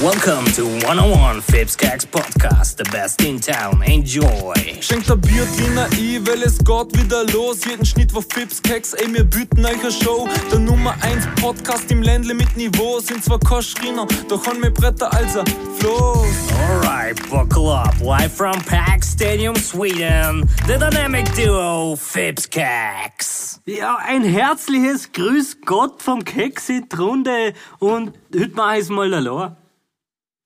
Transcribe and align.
Welcome 0.00 0.44
to 0.52 0.64
101 0.86 1.40
Fips 1.40 1.76
Gags 1.76 2.06
Podcast, 2.06 2.76
the 2.76 2.84
best 2.92 3.20
in 3.24 3.40
town. 3.40 3.82
Enjoy. 3.82 4.54
Schenkt 4.80 5.10
ein 5.10 5.20
Bier, 5.20 5.44
Diener 5.58 5.86
ein, 5.86 6.24
weil 6.24 6.40
es 6.44 6.58
geht 6.58 6.96
wieder 6.96 7.24
los. 7.32 7.64
Jeden 7.64 7.84
Schnitt 7.84 8.14
war 8.14 8.22
Fips, 8.22 8.62
Keks, 8.62 8.92
ey, 8.92 9.12
wir 9.12 9.24
bieten 9.24 9.66
euch 9.66 9.80
eine 9.80 9.90
Show. 9.90 10.28
Der 10.52 10.60
Nummer 10.60 10.94
1 11.00 11.26
Podcast 11.42 11.90
im 11.90 12.02
Ländle 12.02 12.34
mit 12.34 12.56
Niveau. 12.56 13.00
Sind 13.00 13.24
zwar 13.24 13.40
kein 13.40 13.60
Schriner, 13.60 14.06
doch 14.28 14.46
haben 14.46 14.62
wir 14.62 14.72
Bretter 14.72 15.12
als 15.12 15.36
ein 15.36 15.44
Floß. 15.80 16.28
Alright, 16.70 17.28
buckle 17.28 17.74
up. 17.74 17.96
Live 18.00 18.36
from 18.36 18.62
Pack 18.66 19.02
Stadium, 19.02 19.56
Sweden, 19.56 20.48
the 20.68 20.74
dynamic 20.74 21.26
duo 21.34 21.96
Fips 21.96 22.48
Gags. 22.48 23.60
Ja, 23.66 23.96
ein 23.96 24.22
herzliches 24.22 25.10
Grüß 25.10 25.56
Gott 25.66 26.00
vom 26.00 26.22
Keks 26.22 26.68
in 26.68 26.88
die 26.88 26.96
Runde 26.96 27.52
und 27.80 28.12
heute 28.32 28.52
mach 28.54 28.76
ich's 28.76 28.90
mal 28.90 29.12
allein. 29.12 29.56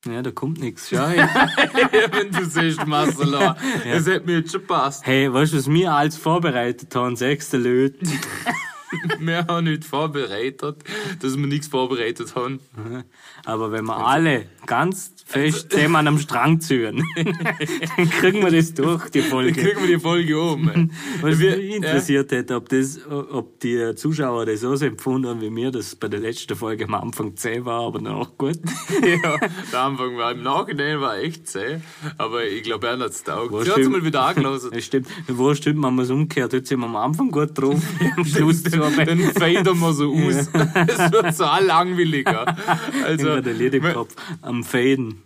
Ja, 0.06 0.20
da 0.20 0.30
kommt 0.33 0.59
nix. 0.59 0.88
Schau. 0.91 0.98
Wenn 0.98 2.33
du 2.33 2.45
siehst, 2.45 2.87
Marcelo, 2.87 3.55
es 3.84 4.06
hätte 4.06 4.27
mir 4.27 4.38
jetzt 4.38 4.52
schon 4.52 4.66
passt. 4.66 5.06
hey, 5.06 5.33
weißt 5.33 5.52
du, 5.52 5.59
was 5.59 5.70
wir 5.70 5.92
alles 5.92 6.16
vorbereitet 6.16 6.95
haben? 6.95 7.16
Sechste 7.16 7.56
Leute. 7.56 7.98
Wir 9.20 9.46
haben 9.46 9.64
nicht 9.64 9.84
vorbereitet, 9.84 10.77
dass 11.20 11.37
wir 11.38 11.46
nichts 11.46 11.66
vorbereitet 11.69 12.34
haben. 12.34 12.60
Aber 13.45 13.73
wenn 13.73 13.84
wir 13.87 13.96
alle 13.96 14.46
ganz 14.66 15.14
fest 15.27 15.70
zusammen 15.73 16.06
am 16.09 16.19
Strang 16.19 16.60
ziehen, 16.60 17.02
dann 17.97 18.10
kriegen 18.10 18.42
wir 18.42 18.50
das 18.50 18.74
durch, 18.74 19.09
die 19.10 19.20
Dann 19.20 19.30
Folge. 19.30 19.52
kriegen 19.62 19.80
wir 19.80 19.97
die 19.97 20.00
Folge 20.00 20.41
um. 20.41 20.91
Was 21.20 21.38
Wir- 21.38 21.56
mich 21.56 21.77
interessiert 21.77 22.30
hätte, 22.33 22.56
ob, 22.56 22.69
das, 22.69 23.00
ob 23.09 23.59
die 23.60 23.95
Zuschauer 23.95 24.47
das 24.47 24.64
auch 24.64 24.77
so 24.77 24.84
empfunden 24.84 25.28
haben 25.28 25.41
wie 25.41 25.50
mir, 25.50 25.70
dass 25.70 25.95
bei 25.97 26.09
der 26.09 26.20
letzten 26.20 26.55
Folge 26.56 26.84
am 26.84 26.95
Anfang 26.95 27.36
zäh 27.36 27.64
war, 27.64 27.86
aber 27.86 27.98
danach 28.00 28.36
gut. 28.36 28.59
ja, 29.03 29.36
der 29.72 29.81
Anfang 29.81 30.16
war 30.16 30.33
im 30.33 30.42
Nachhinein 30.42 31.00
war 31.00 31.16
echt 31.19 31.48
zäh, 31.48 31.78
aber 32.19 32.44
ich 32.47 32.62
glaube, 32.62 32.88
er 32.88 32.98
hat's 32.98 33.22
taugt. 33.25 33.53
Was 33.53 33.72
Sie 33.75 33.88
mal 33.88 34.05
wieder 34.05 34.27
angelassen. 34.27 34.70
Das 34.72 34.84
stimmt. 34.84 35.09
Wo 35.28 35.55
stimmt, 35.55 35.83
wenn 35.83 35.94
man 35.94 36.05
es 36.05 36.11
umkehrt, 36.11 36.53
jetzt 36.53 36.69
sind 36.69 36.81
wir 36.81 36.86
am 36.86 36.97
Anfang 36.97 37.31
gut 37.31 37.50
drauf, 37.55 37.81
am 38.16 38.25
Schluss 38.25 38.62
zwar 38.62 38.81
bei 38.91 39.05
Dann 39.05 39.19
faden 39.33 39.78
wir 39.80 39.92
so 39.92 40.12
aus. 40.12 40.48
Es 40.88 41.12
wird 41.12 41.34
so 41.34 41.44
langweiliger. 41.44 42.47
Also, 43.05 43.30
Immer 43.30 43.42
der 43.42 43.55
Lied 43.55 43.75
im 43.75 43.92
Kopf. 43.92 44.14
Am 44.42 44.62
Faden. 44.64 45.22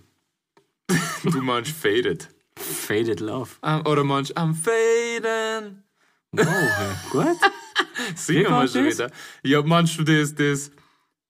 du 1.25 1.43
meinst 1.43 1.73
faded. 1.73 2.29
Faded 2.59 3.21
Love. 3.21 3.51
Am- 3.61 3.87
Oder 3.87 4.05
meinst 4.05 4.37
am 4.37 4.55
faden. 4.55 5.83
Wow, 6.33 6.47
gut. 7.11 7.27
Singen 8.15 8.51
wir 8.51 8.69
schon 8.69 8.85
wieder. 8.87 9.11
Ja, 9.43 9.63
meinst 9.63 9.99
du 9.99 10.05
das, 10.05 10.35
das, 10.35 10.71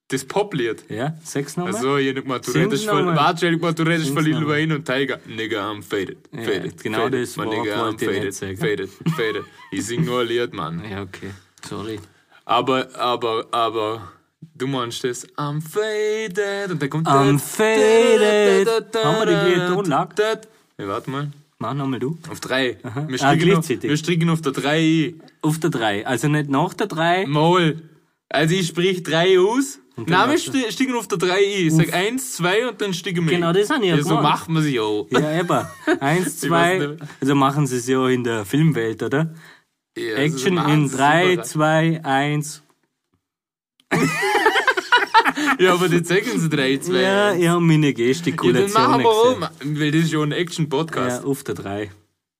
das 0.09 0.25
Poplied? 0.25 0.85
Ja, 0.89 1.17
sechs 1.25 1.57
nochmal. 1.57 1.75
Also, 1.75 1.97
hab 1.99 2.15
gemeint, 2.15 2.47
du 2.47 2.53
redest 2.53 2.87
von, 2.87 3.07
warte, 3.07 3.47
hab 3.51 3.59
gemeint, 3.61 3.79
du 3.79 3.83
redest 3.83 4.11
von 4.11 4.25
Lil. 4.25 4.47
Wayne 4.47 4.75
und 4.77 4.85
Tiger. 4.85 5.19
Nigga, 5.27 5.71
I'm 5.71 5.83
faded. 5.83 6.19
Ja, 6.33 6.43
Faded. 6.43 6.83
genau 6.83 6.99
faded. 7.05 7.23
das 7.23 7.39
Wort 7.39 7.49
nigga, 7.49 7.89
I'm 7.89 7.99
faded. 7.99 8.35
Faded, 8.59 8.91
faded. 9.17 9.45
Ich 9.73 9.87
sing 9.87 10.05
nur 10.05 10.21
ein 10.21 10.29
Lied, 10.29 10.53
Mann. 10.53 10.83
Ja, 10.89 11.03
okay. 11.03 11.31
Sorry. 11.69 11.99
Aber, 12.49 12.89
aber, 12.97 13.45
aber, 13.51 14.13
du 14.55 14.67
meinst 14.69 15.03
das, 15.03 15.27
I'm 15.37 15.61
faded. 15.61 16.71
Und 16.71 16.81
dann 16.81 16.91
kommt 16.91 17.07
I'm 17.09 17.39
faded. 17.39 18.69
Haben 19.05 19.19
wir 19.19 19.27
die 19.27 19.55
gleiche 19.57 19.75
Tonlage? 19.75 20.15
Ja, 20.79 20.87
warte 20.89 21.11
mal. 21.11 21.31
Mach 21.59 21.75
nochmal 21.75 21.99
du. 21.99 22.19
Auf 22.31 22.39
drei. 22.41 22.79
Wir 22.83 22.91
Ah, 22.93 23.01
stricken, 23.01 23.19
auf, 23.25 23.39
gleichzeitig. 23.67 23.91
wir 23.91 23.97
stricken 23.97 24.31
auf 24.31 24.43
der 24.43 24.53
drei. 24.53 25.15
Auf 25.43 25.59
der 25.59 25.71
drei. 25.71 26.07
Also 26.07 26.29
nicht 26.29 26.49
nach 26.51 26.75
der 26.75 26.87
drei. 26.87 27.27
Mal. 27.27 27.83
Also 28.29 28.55
ich 28.55 28.67
sprich 28.69 29.03
drei 29.03 29.39
aus. 29.41 29.79
Nein, 29.97 30.29
wir 30.31 30.37
sti- 30.39 30.71
stiegen 30.71 30.95
auf 30.95 31.09
der 31.09 31.17
drei 31.17 31.39
ein. 31.39 31.67
Ich 31.69 31.73
sag 31.73 31.93
eins, 31.95 32.33
zwei 32.35 32.69
und 32.69 32.79
dann 32.83 32.93
stiegen 32.93 33.25
wir 33.27 33.35
Genau, 33.37 33.53
das 33.55 33.71
ich 33.71 33.71
ja 33.71 33.97
ja 33.97 34.03
So 34.03 34.17
macht 34.21 34.51
man 34.51 34.63
sich 34.63 34.79
auch. 34.79 35.07
Ja, 35.11 35.41
eben. 35.41 35.67
Eins, 36.01 36.27
weiß 36.27 36.41
zwei. 36.41 36.79
nicht. 36.79 37.03
Also 37.23 37.35
machen 37.35 37.67
sie 37.67 37.77
es 37.79 37.89
ja 37.89 38.07
in 38.09 38.23
der 38.23 38.45
Filmwelt, 38.45 39.03
oder? 39.03 39.35
Ja, 39.97 40.17
Action 40.17 40.59
in 40.59 40.89
sie 40.89 40.95
es 40.95 40.99
drei, 41.01 41.33
überall. 41.33 41.45
zwei, 41.47 42.01
eins. 42.05 42.63
Ja, 45.59 45.75
aber 45.75 45.89
die 45.89 46.03
zeigen 46.03 46.39
sie 46.39 46.49
drei, 46.49 46.77
zwei. 46.79 47.01
Ja, 47.01 47.29
eins. 47.31 47.43
ich 47.43 47.49
habe 47.49 47.61
meine 47.61 47.87
Ja, 47.89 47.93
dann 47.93 48.07
Gestikulation 48.07 48.73
machen 48.73 49.03
wir 49.03 49.37
um. 49.37 49.79
Weil 49.79 49.91
das 49.91 50.03
ist 50.03 50.13
ja 50.13 50.21
ein 50.23 50.31
Ja, 50.31 50.37
Action-Podcast. 50.39 51.25
auf 51.25 51.45
der 51.45 51.55
drei. 51.55 51.91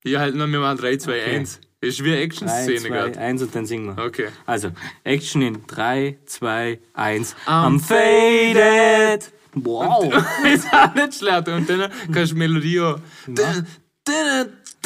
Ja, 0.05 0.21
halt, 0.21 0.35
noch, 0.35 0.47
wir 0.47 0.61
machen 0.61 0.79
3, 0.79 0.97
2, 0.99 1.23
1. 1.25 1.61
Das 1.81 1.91
ist 1.91 2.05
wie 2.05 2.13
eine 2.13 2.21
Action-Szene 2.21 2.89
gerade. 2.89 3.19
eins 3.19 3.43
und 3.43 3.55
dann 3.55 3.67
singen 3.67 3.97
wir. 3.97 4.05
Okay. 4.05 4.29
Also, 4.47 4.71
Action 5.05 5.43
in 5.43 5.67
3, 5.67 6.19
2, 6.27 6.79
1. 6.95 7.37
I'm 7.47 7.79
I'm 7.79 7.81
faded. 7.81 9.31
Wow. 9.55 10.13
ist 10.53 10.67
auch 10.73 10.95
nicht 10.95 11.15
schlecht. 11.15 11.49
Und 11.49 11.69
dann 11.69 11.91
kannst 12.13 12.33
du 12.33 12.37
Melodie 12.37 12.81
auch. 12.81 12.99
Dun. 13.27 13.67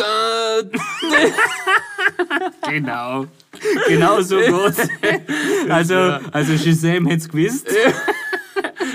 genau. 2.68 3.26
Genau 3.88 4.20
so 4.20 4.38
geht's. 4.38 4.88
Also, 5.68 5.94
also 6.32 6.56
Shazam 6.56 7.06
hätt's 7.06 7.28
gewusst. 7.28 7.68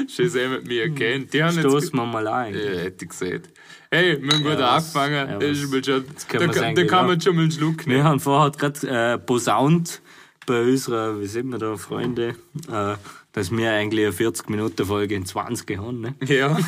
Shazam 0.08 0.52
hat 0.54 0.66
mich 0.66 0.80
erkannt. 0.80 1.34
Die 1.34 1.44
haben 1.44 1.56
jetzt. 1.56 1.68
Stoßen 1.68 1.94
wir 1.96 2.06
mal 2.06 2.28
ein. 2.28 2.54
Ja, 2.54 2.60
hätte 2.82 3.06
ich 3.06 3.10
gesehen. 3.10 3.44
Hey, 3.92 4.18
wir 4.22 4.34
haben 4.34 4.44
gut 4.44 4.60
Ja, 4.60 4.76
angefangen. 4.76 5.42
ja, 5.42 5.48
ist 5.48 5.72
mal 5.72 5.84
schon, 5.84 6.06
da, 6.32 6.72
da 6.74 6.84
kann 6.86 7.08
man 7.08 7.22
schon 7.22 7.36
mal 7.36 7.44
einen 7.44 7.52
Schluck 7.52 7.86
Wir 7.86 7.98
nehmen. 7.98 8.04
haben 8.04 8.20
vorher 8.20 8.52
gerade 8.52 8.88
äh, 9.14 9.18
posaunt 9.20 10.02
bei 10.48 10.62
unserer, 10.62 11.20
wie 11.22 11.28
sind 11.28 11.50
wir 11.52 11.60
da, 11.60 11.78
Freunde, 11.78 12.36
äh, 12.72 12.96
dass 13.36 13.52
wir 13.52 13.70
eigentlich 13.70 14.06
eine 14.06 14.16
40-Minuten-Folge 14.16 15.14
in 15.14 15.26
20 15.26 15.78
haben. 15.78 16.02
Ne? 16.02 16.16
Ja. 16.26 16.58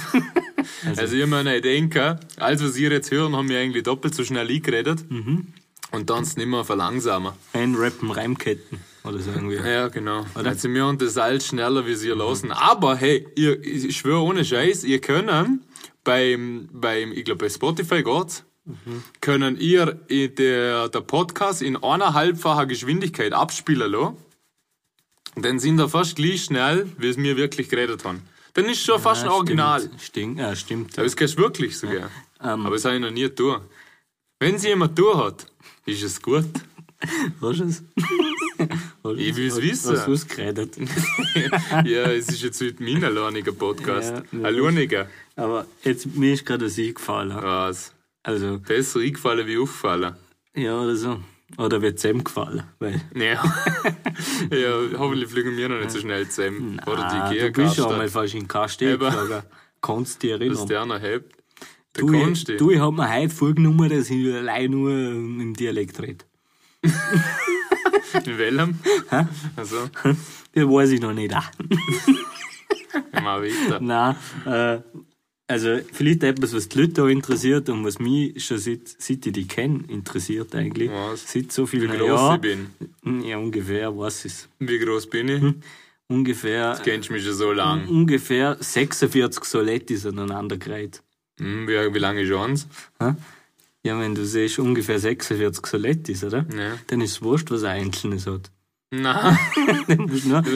Also, 0.85 1.15
ich 1.15 1.21
habe 1.21 1.27
mir 1.27 1.37
eine 1.37 1.57
Idee 1.57 1.79
gehabt. 1.87 2.25
Alles, 2.41 2.61
was 2.61 2.77
ihr 2.77 2.91
jetzt 2.91 3.09
hören, 3.09 3.35
haben 3.37 3.47
wir 3.47 3.57
eigentlich 3.57 3.83
doppelt 3.83 4.13
so 4.13 4.25
schnell 4.25 4.49
eingeredet. 4.49 5.09
Mhm. 5.09 5.47
Und 5.91 6.09
dann 6.09 6.23
nicht 6.23 6.45
mehr 6.45 6.65
verlangsamen. 6.65 7.31
Einrappen, 7.53 8.11
Reimketten 8.11 8.79
oder 9.05 9.19
so 9.19 9.31
irgendwie. 9.31 9.55
Ja, 9.55 9.87
genau. 9.87 10.25
Also 10.33 10.69
wir 10.73 10.83
haben 10.83 10.97
das 10.97 11.17
alles 11.17 11.47
schneller, 11.47 11.85
wie 11.85 11.95
sie 11.95 12.09
lassen. 12.09 12.51
Aber 12.51 12.97
hey, 12.97 13.25
ihr, 13.37 13.63
ich 13.63 13.95
schwöre 13.95 14.21
ohne 14.21 14.43
Scheiß, 14.43 14.83
ihr 14.83 14.99
könnt 14.99 15.31
beim, 16.03 16.67
beim 16.73 17.13
ich 17.13 17.23
glaube 17.23 17.45
bei 17.45 17.49
Spotify 17.49 18.03
geht's, 18.03 18.43
können 19.21 19.57
ihr 19.57 19.93
der, 20.11 20.89
der 20.89 21.01
Podcast 21.01 21.61
in 21.61 21.77
eineinhalbfacher 21.77 22.65
Geschwindigkeit 22.65 23.31
abspielen 23.31 23.91
lassen. 23.91 24.17
Dann 25.41 25.59
sind 25.59 25.77
da 25.77 25.87
fast 25.87 26.15
gleich 26.15 26.43
schnell, 26.45 26.87
wie 26.97 27.07
es 27.09 27.17
wir 27.17 27.37
wirklich 27.37 27.69
geredet 27.69 28.03
haben. 28.05 28.21
Dann 28.53 28.65
ist 28.65 28.83
schon 28.83 28.99
fast 28.99 29.21
ein 29.23 29.27
Ja, 29.29 29.33
Original. 29.35 29.81
Stimmt, 29.81 30.01
stimmt, 30.01 30.39
ja, 30.39 30.55
stimmt. 30.55 30.93
Aber 30.97 31.03
das 31.05 31.15
kannst 31.15 31.37
du 31.37 31.41
wirklich 31.43 31.77
sogar. 31.77 32.09
Ähm. 32.41 32.65
Aber 32.65 32.71
das 32.71 32.85
habe 32.85 32.95
ich 32.95 33.01
noch 33.01 33.11
nie 33.11 33.21
getan. 33.21 33.61
Wenn 34.39 34.57
sie 34.57 34.69
jemand 34.69 34.95
tun 34.97 35.17
hat, 35.17 35.45
ist 35.85 36.01
es 36.03 36.21
gut. 36.21 36.45
Hast 37.41 37.59
du 37.59 37.63
es? 37.65 37.83
Ich 39.15 39.35
will's 39.37 39.53
hast- 39.53 39.61
wissen. 39.61 39.91
Hast 39.97 40.07
du 40.07 40.11
es 40.13 40.27
geredet? 40.27 40.75
ja, 41.85 42.11
es 42.11 42.27
ist 42.27 42.41
jetzt 42.41 42.59
heute 42.59 42.83
mein 42.83 43.01
alleiniger 43.03 43.51
Podcast. 43.53 44.21
Ja, 44.33 44.41
Alleiniger. 44.43 45.07
Aber 45.37 45.65
jetzt, 45.83 46.07
mir 46.15 46.33
ist 46.33 46.45
gerade 46.45 46.65
das 46.65 46.77
eingefallen. 46.77 47.33
Was? 47.39 47.93
Also, 48.23 48.57
Besser 48.59 48.99
eingefallen 48.99 49.47
wie 49.47 49.57
aufgefallen. 49.59 50.15
ja, 50.55 50.77
oder 50.81 50.95
so. 50.97 51.19
Oder 51.57 51.81
wird 51.81 52.03
ihm 52.03 52.23
gefallen? 52.23 52.63
Weil, 52.79 53.01
Ja. 53.15 53.41
ja, 54.51 54.97
hoffentlich 54.97 55.29
fliegen 55.29 55.55
wir 55.55 55.69
noch 55.69 55.77
nicht 55.79 55.91
so 55.91 55.99
schnell 55.99 56.27
zusammen. 56.27 56.81
Oder 56.85 57.29
die 57.31 57.39
du 57.39 57.51
bist 57.51 57.75
schon 57.77 57.85
mal 57.85 58.05
Ikea-Karte. 58.05 58.09
fast 58.09 58.35
in 58.35 58.47
KST 58.47 58.81
Eben. 58.81 58.99
geflogen. 58.99 59.43
Kannst 59.81 60.21
dich 60.23 60.31
Dass 60.31 60.39
erinnern. 60.41 60.67
der 60.67 60.85
noch 60.85 60.99
hebt. 61.01 61.35
Der 61.95 62.01
Du, 62.03 62.07
kannst 62.11 62.49
ich, 62.49 62.57
du. 62.57 62.65
du, 62.65 62.71
ich 62.71 62.79
hab 62.79 62.93
mir 62.93 63.09
heute 63.11 63.33
vorgenommen, 63.33 63.89
dass 63.89 64.09
ich 64.09 64.33
allein 64.33 64.71
nur 64.71 64.91
im 64.91 65.53
Dialekt 65.53 65.99
rede. 66.01 66.25
In 68.25 68.37
welchem? 68.37 68.79
Also, 69.55 69.89
Das 70.53 70.63
weiß 70.67 70.91
ich 70.91 71.01
noch 71.01 71.13
nicht. 71.13 71.31
mal 73.23 73.41
weiter. 73.41 73.79
Nein, 73.79 74.15
äh, 74.45 74.79
also 75.47 75.79
vielleicht 75.93 76.23
etwas, 76.23 76.53
was 76.53 76.67
die 76.69 76.79
Leute 76.79 76.93
da 76.93 77.07
interessiert 77.07 77.69
und 77.69 77.83
was 77.85 77.99
mich 77.99 78.43
schon 78.45 78.57
seit, 78.57 78.87
seit 78.87 79.25
ich 79.25 79.33
die 79.33 79.47
kenne, 79.47 79.83
interessiert 79.87 80.53
eigentlich. 80.55 80.89
Was? 80.91 81.31
Seit 81.31 81.51
so 81.51 81.63
Wie 81.71 81.79
vielen 81.79 81.91
groß 81.97 82.07
Jahren. 82.07 82.35
ich 82.43 83.01
bin. 83.03 83.23
Ja, 83.23 83.37
ungefähr, 83.37 83.97
was 83.97 84.25
ist? 84.25 84.49
Wie 84.59 84.77
groß 84.79 85.07
bin 85.09 85.29
ich? 85.29 85.41
Hm. 85.41 85.55
Ungefähr, 86.09 86.79
Kennst 86.83 87.09
du 87.09 87.13
mich 87.13 87.23
schon 87.25 87.33
so 87.33 87.51
lang? 87.51 87.87
ungefähr 87.87 88.55
46 88.59 89.43
Solettis 89.43 90.05
aneinander 90.05 90.57
gereiht. 90.57 91.03
Hm, 91.39 91.67
wie, 91.67 91.93
wie 91.93 91.99
lange 91.99 92.21
ist 92.21 92.31
eins? 92.31 92.67
Hä? 92.99 93.13
Ja, 93.83 93.99
wenn 93.99 94.15
du 94.15 94.25
siehst, 94.25 94.59
ungefähr 94.59 94.99
46 94.99 95.65
Solettis, 95.65 96.23
oder? 96.23 96.45
Ja. 96.57 96.77
Dann 96.87 97.01
ist 97.01 97.11
es 97.11 97.21
wurscht, 97.21 97.51
was 97.51 97.63
ein 97.63 97.85
einzelnes 97.85 98.25
hat. 98.27 98.51
Nein. 98.89 99.37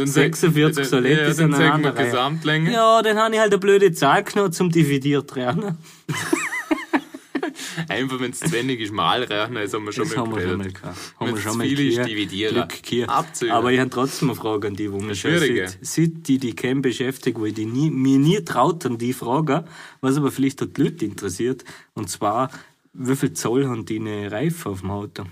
Sag- 0.06 0.36
46 0.36 0.76
dann- 0.76 0.86
Solettis 0.86 1.38
ja, 1.38 1.44
dann 1.48 1.52
sagen 1.52 1.52
wir 1.52 1.56
aneinander 1.74 1.96
reihen. 1.96 2.06
Gesamtlänge. 2.06 2.72
Ja, 2.72 3.02
dann 3.02 3.18
habe 3.18 3.34
ich 3.36 3.40
halt 3.42 3.52
eine 3.52 3.60
blöde 3.60 3.92
Zahl 3.92 4.24
genommen 4.24 4.54
zum 4.54 4.70
Dividiert 4.72 5.36
lernen. 5.36 5.78
Einfach, 7.88 8.20
wenn 8.20 8.32
es 8.32 8.40
zu 8.40 8.52
wenig 8.52 8.80
ist, 8.80 8.94
mal 8.94 9.24
rechnen, 9.24 9.56
das 9.64 9.74
haben 9.74 9.86
wir 9.86 9.92
schon 9.92 10.06
Das 10.08 10.16
mal 10.16 10.22
haben 10.26 10.36
wir 10.36 10.42
schon 10.42 10.58
mal 10.58 10.72
gehabt. 10.72 10.98
Haben 11.20 11.36
wir 11.36 11.42
schon 11.42 11.58
mal 11.58 11.68
viel 11.68 11.90
ist, 11.98 12.06
dividieren. 12.08 12.68
Abzügen. 13.08 13.54
Aber 13.54 13.72
ich 13.72 13.80
habe 13.80 13.90
trotzdem 13.90 14.30
eine 14.30 14.36
Frage 14.40 14.68
an 14.68 14.76
die, 14.76 14.92
wo 14.92 15.00
mich 15.00 15.20
schon 15.20 15.32
schwierige. 15.32 15.68
seit, 15.68 15.86
seit 15.86 16.28
die 16.28 16.38
die 16.38 16.54
Cam 16.56 16.82
beschäftigt, 16.82 17.38
wo 17.40 17.46
ich 17.46 17.54
die 17.54 17.66
nie, 17.66 17.90
mir 17.90 18.18
nie 18.20 18.40
traut 18.46 18.86
an 18.86 18.98
die 18.98 19.14
Frage, 19.14 19.66
was 20.02 20.18
aber 20.18 20.32
vielleicht 20.32 20.62
die 20.78 20.82
Leute 20.82 21.06
interessiert. 21.06 21.64
Und 21.94 22.10
zwar, 22.10 22.50
wie 22.94 23.16
viel 23.16 23.34
Zoll 23.34 23.68
haben 23.68 23.86
die 23.86 24.00
eine 24.00 24.32
Reifen 24.32 24.72
auf 24.72 24.82
dem 24.82 24.92
Auto? 24.92 25.24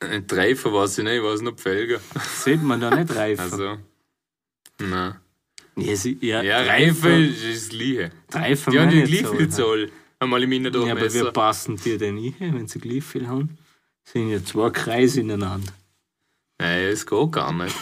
Ein 0.00 0.26
Treffer 0.26 0.72
weiß 0.72 0.98
ich 0.98 1.04
nicht, 1.04 1.14
ich 1.16 1.22
weiß 1.22 1.42
nur 1.42 1.52
die 1.52 1.62
Felgen. 1.62 2.00
Sieht 2.42 2.62
man 2.62 2.80
da 2.80 2.90
nicht 2.94 3.10
Reifen? 3.14 3.40
Also, 3.40 3.76
nein. 4.80 5.14
ja, 5.76 5.96
sie, 5.96 6.16
ja, 6.22 6.42
Ja, 6.42 6.62
Reifen 6.62 7.28
ist 7.30 7.44
das 7.44 7.68
Gleiche. 7.68 8.10
Reifen 8.32 8.72
Die 8.72 8.78
haben 8.78 8.86
meine 8.86 8.98
ja 9.00 9.04
ich 9.04 9.10
gleich 9.10 9.22
Zoll, 9.26 9.36
viel 9.36 9.46
ja. 9.46 9.50
Zoll. 9.52 9.92
Einmal 10.18 10.42
im 10.42 10.52
Ja, 10.52 10.58
aber 10.58 10.68
Innendurchmesser. 10.68 11.32
passen 11.32 11.76
die 11.76 11.98
denn 11.98 12.16
ein, 12.18 12.34
wenn 12.54 12.66
sie 12.68 12.78
gleich 12.78 13.04
viel 13.04 13.26
haben? 13.28 13.56
Sind 14.04 14.30
ja 14.30 14.42
zwei 14.44 14.70
Kreise 14.70 15.20
ineinander. 15.20 15.72
Nein, 16.58 16.84
es 16.84 17.06
geht 17.06 17.32
gar 17.32 17.52
nicht. 17.52 17.74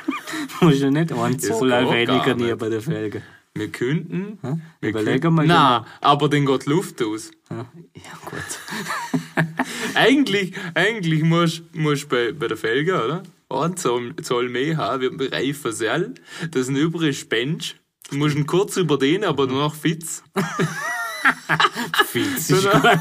Muss 0.60 0.80
ja 0.80 0.90
nicht 0.90 1.12
ein 1.12 1.38
Zoll 1.38 1.70
weniger 1.70 2.34
nie 2.34 2.44
nicht. 2.44 2.58
bei 2.58 2.68
der 2.68 2.80
Felge. 2.80 3.22
Wir 3.56 3.70
könnten. 3.70 4.38
Ja? 4.42 4.58
Wir 4.80 4.90
Überlegen 4.90 5.20
könnten- 5.20 5.36
wir 5.42 5.44
Nein, 5.46 5.84
aber 6.00 6.28
dann 6.28 6.44
geht 6.44 6.66
die 6.66 6.70
Luft 6.70 7.00
aus. 7.02 7.30
Ja, 7.50 7.66
ja 7.94 8.18
gut. 8.24 9.46
Eigentlich, 9.94 10.54
eigentlich 10.74 11.22
musst 11.22 11.62
du 11.72 12.08
bei, 12.08 12.32
bei 12.32 12.48
der 12.48 12.56
Felge, 12.56 12.94
oder? 13.04 13.22
Ein 13.48 13.76
Zoll, 13.76 14.16
Zoll 14.16 14.48
mehr 14.48 14.76
haben, 14.76 15.02
wie 15.02 15.08
beim 15.16 15.28
Reifen 15.28 15.70
selber. 15.70 16.14
Das 16.50 16.62
ist 16.62 16.68
ein 16.70 16.76
übriges 16.76 17.16
Spensch. 17.18 17.76
Du 18.10 18.16
musst 18.16 18.34
ihn 18.34 18.46
kurz 18.46 18.76
überdehnen, 18.76 19.22
aber 19.24 19.46
danach 19.46 19.74
fitz. 19.74 20.24
Fitz 22.06 22.50
ist 22.50 22.62
So, 22.62 22.68
gut. 22.70 22.82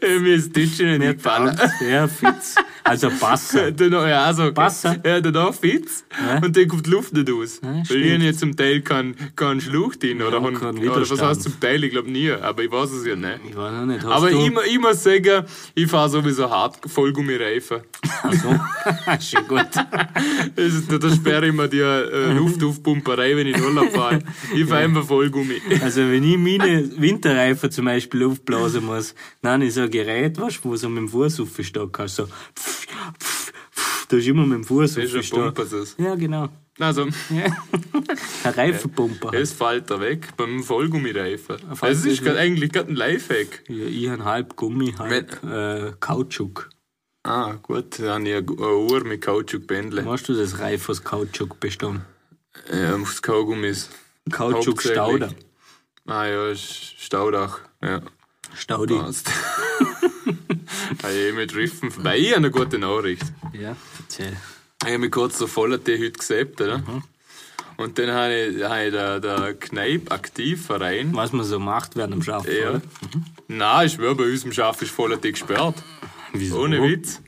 Äh, 0.00 0.18
Mir 0.18 0.34
ist 0.34 0.54
schon 0.76 0.98
nicht 0.98 1.16
gefallen. 1.16 1.56
Ja, 1.88 2.06
Fitz. 2.08 2.54
Also 2.84 3.10
Passer. 3.10 3.72
Danach, 3.76 4.06
ja, 4.06 4.32
so, 4.32 4.44
okay. 4.44 4.52
Passer. 4.52 4.96
Ja, 5.04 5.20
danach 5.20 5.52
fitz. 5.54 6.04
Ja. 6.24 6.36
Und 6.38 6.56
dann 6.56 6.68
kommt 6.68 6.86
die 6.86 6.90
Luft 6.90 7.12
nicht 7.12 7.28
aus. 7.30 7.60
Ja, 7.62 7.68
Weil 7.74 7.84
stimmt. 7.84 8.04
ich 8.04 8.12
hab 8.14 8.20
jetzt 8.22 8.40
zum 8.40 8.56
Teil 8.56 8.80
keinen 8.82 9.16
keinen 9.34 9.60
Schluch 9.60 9.96
drin. 9.96 10.22
Oder, 10.22 10.38
Ja, 10.38 10.42
haben- 10.44 10.54
keinen 10.54 10.78
oder 10.88 11.08
was 11.10 11.20
heißt 11.22 11.42
zum 11.42 11.58
Teil? 11.60 11.82
Ich 11.82 11.90
glaube 11.90 12.10
nie. 12.10 12.30
Aber 12.30 12.62
ich 12.62 12.70
weiß 12.70 12.90
es 12.92 13.04
ja 13.06 13.16
nicht. 13.16 13.40
Ich 13.50 13.56
weiß 13.56 13.72
noch 13.72 13.86
nicht. 13.86 14.04
Hast 14.04 14.12
Aber 14.12 14.30
du? 14.30 14.38
ich, 14.38 14.72
ich 14.72 14.78
muss 14.80 15.02
sagen, 15.02 15.44
ich 15.74 15.90
fahre 15.90 16.08
sowieso 16.10 16.48
hart 16.48 16.76
Vollgummireifen. 16.88 17.80
Ach 18.22 18.32
so. 18.32 18.60
Schon 19.38 19.48
gut. 19.48 19.66
Das 19.74 20.98
da 21.00 21.10
sperre 21.10 21.46
ich 21.48 21.52
mir 21.52 21.68
die 21.68 21.80
äh, 21.80 22.32
Luftaufpumperei, 22.34 23.36
wenn 23.36 23.48
ich 23.48 23.56
in 23.56 23.64
Urlaub 23.64 23.90
fahre. 23.92 24.20
Ich 24.54 24.64
fahre 24.66 24.84
einfach 24.84 25.04
Vollgummi. 25.04 25.60
Also 25.82 26.02
wenn 26.02 26.22
ich 26.22 26.35
meine 26.36 27.00
Winterreifen 27.00 27.70
zum 27.70 27.84
Beispiel 27.86 28.24
aufblasen 28.24 28.84
muss, 28.84 29.14
dann 29.42 29.62
ist 29.62 29.74
so 29.74 29.82
ein 29.82 29.90
Gerät, 29.90 30.38
weißt, 30.40 30.64
du, 30.64 30.68
wo 30.70 30.76
so 30.76 30.88
mit 30.88 30.98
dem 30.98 31.08
Fuß 31.08 31.40
aufstehen 31.40 31.90
kannst. 31.92 32.16
So. 32.16 32.26
pff, 32.26 32.86
pff, 33.18 33.52
pff, 33.72 34.06
Da 34.08 34.16
ist 34.16 34.26
immer 34.26 34.46
mit 34.46 34.58
dem 34.58 34.64
Fuß 34.64 34.94
Das 34.94 35.04
ist 35.04 35.12
ein 35.14 35.18
aufstehen. 35.20 35.42
Pumper. 35.54 35.64
Das. 35.64 35.94
Ja, 35.98 36.14
genau. 36.14 36.48
Also, 36.78 37.06
Ja. 37.30 37.46
Ein 38.44 38.52
Reifenpumper. 38.52 39.32
es 39.32 39.52
fällt 39.52 39.90
da 39.90 39.98
weg 39.98 40.28
beim 40.36 40.62
Vollgummireifen. 40.62 41.56
Es 41.82 42.04
ist 42.04 42.18
das 42.20 42.24
grad 42.26 42.36
eigentlich 42.36 42.70
gerade 42.70 42.90
ein 42.90 42.96
Lifehack. 42.96 43.64
Ja, 43.68 43.86
ich 43.86 44.08
habe 44.10 44.24
halb 44.24 44.56
Gummi, 44.56 44.92
halb 44.98 45.42
äh, 45.42 45.92
Kautschuk. 45.98 46.68
Ah, 47.22 47.54
gut, 47.62 47.98
dann 47.98 48.08
habe 48.08 48.28
ich 48.28 48.34
eine 48.36 48.76
Uhr 48.76 49.04
mit 49.04 49.22
Kautschukbändle. 49.22 50.04
Weißt 50.04 50.28
du, 50.28 50.34
das 50.34 50.58
Reif 50.58 50.88
aus 50.90 51.02
Kautschuk 51.02 51.58
bestehen? 51.60 52.02
Ja, 52.70 52.96
das 52.98 53.22
Kaugummis. 53.22 53.88
Kautschuk 54.30 54.74
Hauptsächlich. 54.74 54.92
Stauder. 54.92 55.30
Ah 56.06 56.26
ja, 56.26 56.54
Staudach. 56.54 57.60
Ja, 57.82 58.00
Staudi. 58.54 58.94
passt. 58.94 59.30
ja, 61.02 61.32
mit 61.34 61.54
Riffen 61.54 61.90
vorbei. 61.90 62.18
Ich 62.18 62.28
habe 62.28 62.36
eine 62.36 62.50
gute 62.50 62.78
Nachricht. 62.78 63.24
Ja, 63.52 63.76
erzähl. 64.00 64.36
Ich 64.82 64.88
habe 64.88 64.98
mich 64.98 65.10
kurz 65.10 65.38
so 65.38 65.46
voll 65.46 65.78
die 65.78 65.94
heute 65.98 66.12
gesäbt, 66.12 66.60
oder? 66.60 66.78
Mhm. 66.78 67.02
Und 67.76 67.98
dann 67.98 68.10
habe 68.10 68.34
ich, 68.34 68.62
habe 68.64 68.84
ich 68.86 68.92
der, 68.92 69.20
der 69.20 69.54
Kneipp 69.54 70.10
Aktivverein. 70.12 71.14
Was 71.14 71.32
man 71.32 71.44
so 71.44 71.58
macht 71.58 71.96
während 71.96 72.14
dem 72.14 72.22
Schaffen, 72.22 72.50
Ja. 72.58 72.70
oder? 72.70 72.82
Nein, 73.48 73.86
ich 73.86 73.92
schwöre, 73.94 74.14
bei 74.14 74.24
uns 74.24 74.44
im 74.44 74.52
Schaff 74.52 74.80
ist 74.82 74.90
voll 74.92 75.16
die 75.18 75.32
gesperrt. 75.32 75.76
Wieso? 76.32 76.62
Ohne 76.62 76.82
Witz. 76.82 77.20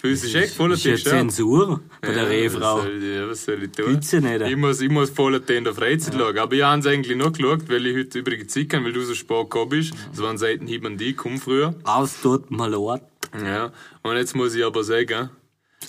Ist 0.00 0.32
die 0.32 0.88
ja. 0.90 0.96
Zensur 0.96 1.80
bei 2.00 2.12
der 2.12 2.28
Rehfrau. 2.28 2.76
Was 2.78 2.84
soll, 2.84 3.02
ja, 3.02 3.28
was 3.28 3.44
soll 3.44 3.62
ich 3.64 3.72
tun? 3.72 3.94
Bitte 3.98 4.20
nicht. 4.20 4.40
Ich 4.42 4.56
muss, 4.56 4.80
ich 4.80 4.90
muss 4.90 5.10
voll 5.10 5.34
in 5.48 5.64
der 5.64 5.74
Freizeit 5.74 6.14
schauen. 6.14 6.38
Aber 6.38 6.52
ich 6.54 6.62
habe 6.62 6.78
es 6.78 6.86
eigentlich 6.86 7.16
noch 7.16 7.32
geschaut, 7.32 7.68
weil 7.68 7.84
ich 7.84 7.96
heute 7.96 8.20
übrige 8.20 8.46
Zeit 8.46 8.68
kann, 8.68 8.84
weil 8.84 8.92
du 8.92 9.02
so 9.04 9.14
spät 9.14 9.36
gekommen 9.50 9.70
bist. 9.70 9.94
Das 10.10 10.22
waren 10.22 10.38
Seiten 10.38 10.68
Hieb 10.68 10.86
an 10.86 10.98
die, 10.98 11.14
komm 11.14 11.38
früher. 11.38 11.74
Aus 11.82 12.20
dort 12.22 12.48
mal 12.52 12.72
Ort. 12.76 13.02
Ja. 13.44 13.72
Und 14.02 14.16
jetzt 14.16 14.36
muss 14.36 14.54
ich 14.54 14.64
aber 14.64 14.84
sagen, 14.84 15.30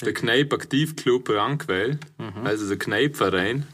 der 0.03 0.13
Kneipp 0.13 0.53
Aktivclub 0.53 1.29
Rankwell, 1.29 1.99
Mhm. 2.17 2.45
also 2.45 2.67
der 2.67 2.79
Kneippverein, 2.79 3.67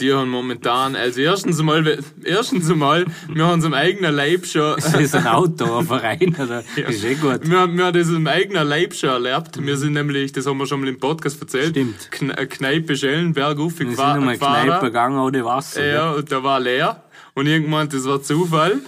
die 0.00 0.12
haben 0.12 0.28
momentan, 0.28 0.94
also 0.94 1.20
erstens 1.20 1.58
einmal, 1.58 1.98
erstens 2.22 2.70
einmal, 2.70 3.06
wir 3.32 3.46
haben 3.46 3.60
es 3.60 3.64
am 3.64 3.72
eigenen 3.74 4.14
Leib 4.14 4.44
schon, 4.46 4.74
Das 4.76 4.92
ist 4.94 5.14
ein 5.14 5.26
Outdoor-Verein, 5.26 6.36
oder? 6.38 6.62
Ist 6.88 7.04
eh 7.04 7.14
gut. 7.14 7.48
wir, 7.48 7.58
haben- 7.60 7.76
wir 7.78 7.86
haben 7.86 7.98
das 7.98 8.08
im 8.08 8.26
eigenen 8.26 8.66
Leib 8.68 8.94
schon 8.94 9.08
erlebt. 9.10 9.58
Wir 9.64 9.76
sind 9.76 9.94
nämlich, 9.94 10.32
das 10.32 10.46
haben 10.46 10.58
wir 10.58 10.66
schon 10.66 10.80
mal 10.80 10.88
im 10.88 10.98
Podcast 11.00 11.40
erzählt, 11.40 11.70
Stimmt. 11.70 12.10
Kne 12.10 12.34
Kneipe 12.46 12.96
Schellenberg 12.96 13.56
Wir 13.58 13.70
sind 13.70 13.88
aufgefahren. 13.88 14.18
einmal 14.20 14.36
Kneipe 14.38 14.86
gegangen 14.86 15.18
ohne 15.18 15.44
Wasser. 15.44 15.84
Ja, 15.86 16.10
und 16.12 16.30
der 16.30 16.42
war 16.44 16.60
leer. 16.60 17.02
Und 17.34 17.46
irgendwann, 17.46 17.88
das 17.88 18.04
war 18.06 18.22
Zufall. 18.22 18.80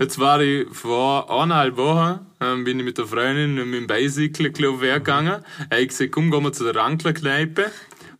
Jetzt 0.00 0.18
war 0.18 0.40
ich 0.40 0.66
vor 0.72 1.30
eineinhalb 1.30 1.76
Wochen, 1.76 2.20
ähm, 2.40 2.64
bin 2.64 2.78
ich 2.78 2.86
mit 2.86 2.96
der 2.96 3.04
Freundin 3.06 3.54
mit 3.68 3.80
dem 3.80 3.86
Bicycle 3.86 4.50
glaub, 4.50 4.80
weggegangen. 4.80 5.44
Ich 5.78 5.88
gesagt, 5.88 6.10
komm, 6.12 6.30
gehen 6.30 6.42
wir 6.42 6.54
zu 6.54 6.64
der 6.64 6.74
Rankler-Kneipe. 6.76 7.66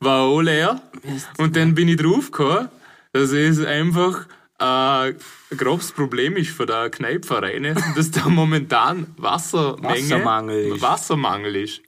War 0.05 0.23
auch 0.23 0.41
leer. 0.41 0.81
Und 1.39 1.57
dann 1.57 1.75
bin 1.75 1.89
ich 1.89 1.97
draufgekommen, 1.97 2.69
dass 3.13 3.31
es 3.33 3.65
einfach 3.65 4.27
äh, 4.59 4.65
ein 4.65 5.17
grobes 5.57 5.93
Problem 5.93 6.37
ist 6.37 6.51
für 6.51 6.67
die 6.67 6.91
Kneippvereine, 6.91 7.75
dass 7.97 8.11
da 8.11 8.29
momentan 8.29 9.07
Wassermenge, 9.17 9.83
Wassermangel 9.83 10.75
ist. 10.75 10.83
Wassermangel 10.83 11.57
ist. 11.57 11.81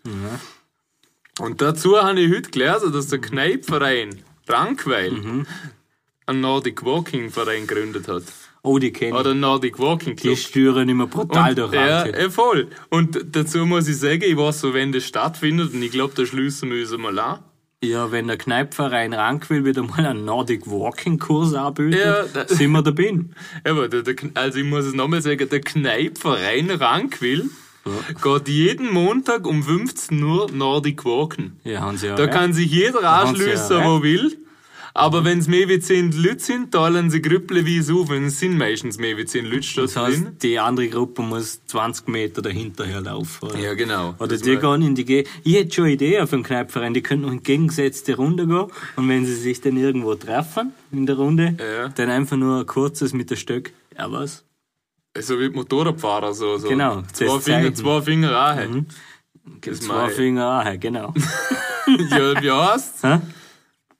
Und 1.39 1.61
dazu 1.61 1.97
habe 2.03 2.21
ich 2.21 2.35
heute 2.35 2.51
gelesen, 2.51 2.93
dass 2.93 3.09
der 3.09 3.21
Kneippverein 3.21 4.23
Rankweil 4.49 5.45
einen 6.27 6.41
Nordic 6.41 6.85
Walking 6.85 7.31
Verein 7.31 7.67
gegründet 7.67 8.09
hat. 8.09 8.25
Oh, 8.63 8.79
die 8.81 8.93
kenne 8.93 9.13
ich. 9.15 9.21
Oder 9.21 9.35
Nordic 9.35 9.79
Walking 9.79 10.17
Die 10.17 10.23
Club. 10.23 10.39
steuern 10.39 10.89
immer 10.89 11.07
brutal 11.07 11.51
Und, 11.51 11.59
durch 11.59 11.73
ja, 11.73 12.05
eh, 12.07 12.31
voll. 12.31 12.69
Und 12.91 13.19
dazu 13.37 13.65
muss 13.65 13.87
ich 13.87 13.97
sagen, 13.99 14.23
ich 14.25 14.37
weiß 14.37 14.61
so, 14.61 14.75
wenn 14.75 14.91
das 14.91 15.05
stattfindet, 15.05 15.73
und 15.73 15.83
ich 15.83 15.93
glaube, 15.93 16.15
da 16.17 16.27
schließen 16.27 16.71
wir 16.71 16.81
uns 16.81 16.97
mal 16.99 17.17
an. 17.19 17.39
Ja, 17.85 18.11
wenn 18.11 18.27
der 18.27 18.39
Kneipverein 18.39 19.13
Rankwil 19.13 19.65
wieder 19.67 19.83
mal 19.83 20.07
einen 20.07 20.25
Nordic 20.25 20.67
Walking 20.67 21.19
Kurs 21.19 21.53
anbietet, 21.53 22.01
Ja, 22.01 22.23
da- 22.23 22.49
sind 22.49 22.71
wir 22.73 22.83
dabei. 22.83 23.19
Aber 23.65 23.89
der, 23.89 24.03
der, 24.03 24.15
also 24.35 24.59
ich 24.59 24.65
muss 24.65 24.87
es 24.87 24.95
nochmal 24.95 25.21
sagen, 25.21 25.47
der 25.49 25.61
Kneippverein 25.61 26.71
Rankwil 26.71 27.51
geht 28.23 28.49
jeden 28.49 28.93
Montag 28.93 29.47
um 29.47 29.63
15 29.63 30.21
Uhr 30.23 30.51
Nordic 30.51 31.05
Walken. 31.05 31.61
Ja, 31.65 31.81
haben 31.83 31.99
sie 31.99 32.07
ja. 32.07 32.15
Da 32.17 32.25
recht. 32.25 32.35
kann 32.35 32.53
sich 32.55 32.71
jeder 32.71 33.09
anschliessen, 33.09 33.79
ja 33.79 33.85
wo 33.85 34.03
will. 34.03 34.37
Aber 34.99 35.25
wenn 35.25 35.39
es 35.41 35.47
mehr 35.47 35.69
wie 35.69 35.79
10 35.79 36.13
Leute 36.13 36.39
sind, 36.41 36.73
teilen 36.73 37.11
sie 37.11 37.21
grüppelweise 37.21 37.93
auf. 37.93 38.09
Und 38.09 38.25
es 38.25 38.41
sind 38.41 38.57
meistens 38.57 38.97
mehr 38.99 39.17
wie 39.19 39.27
10 39.27 39.45
Leute 39.45 39.57
Das 39.59 39.67
statt 39.67 39.97
heißt, 39.97 40.25
drin. 40.25 40.37
die 40.43 40.59
andere 40.59 40.89
Gruppe 40.89 41.21
muss 41.21 41.61
20 41.67 42.09
Meter 42.09 42.41
dahinterher 42.41 43.03
laufen. 43.03 43.45
Oder? 43.47 43.59
Ja, 43.59 43.75
genau. 43.75 44.15
Oder 44.19 44.29
Das 44.29 44.41
die 44.43 44.57
gehen 44.57 44.81
in 44.81 44.95
die 44.95 45.05
Ge 45.05 45.25
Ich 45.45 45.55
hätte 45.55 45.75
schon 45.75 45.85
eine 45.85 45.93
Idee 45.95 46.21
auf 46.21 46.33
einen 46.33 46.43
Kneipverein, 46.45 46.95
die 46.95 47.03
könnten 47.03 47.27
noch 47.27 47.33
in 47.33 47.43
gegengesetzte 47.43 48.17
Runde 48.17 48.47
gehen 48.47 48.67
und 48.97 49.09
wenn 49.09 49.27
sie 49.27 49.35
sich 49.35 49.61
dann 49.61 49.77
irgendwo 49.77 50.15
treffen 50.15 50.73
in 50.93 51.05
der 51.05 51.17
Runde, 51.17 51.57
Ja. 51.61 51.89
dann 51.89 52.09
einfach 52.09 52.39
nur 52.39 52.61
ein 52.61 52.67
kurzes 52.67 53.13
mit 53.13 53.31
der 53.31 53.37
Stöck. 53.37 53.73
Ja, 53.99 54.11
was? 54.11 54.45
So 55.19 55.39
wie 55.39 55.51
die 55.51 55.55
Motorradfahrer, 55.57 56.33
so. 56.33 56.57
so. 56.57 56.69
Genau, 56.69 57.03
Zwei 57.13 57.27
das 57.27 57.45
Finger, 57.45 57.75
zwei 57.75 58.01
Finger 58.03 58.37
an. 58.39 58.71
Mhm. 58.71 58.87
Das 59.61 59.81
Zwei. 59.81 60.09
Finger 60.09 60.47
an, 60.47 60.81
genau. 60.81 61.13
Ja, 62.11 62.43
wie 62.43 62.51
heißt's? 62.51 63.03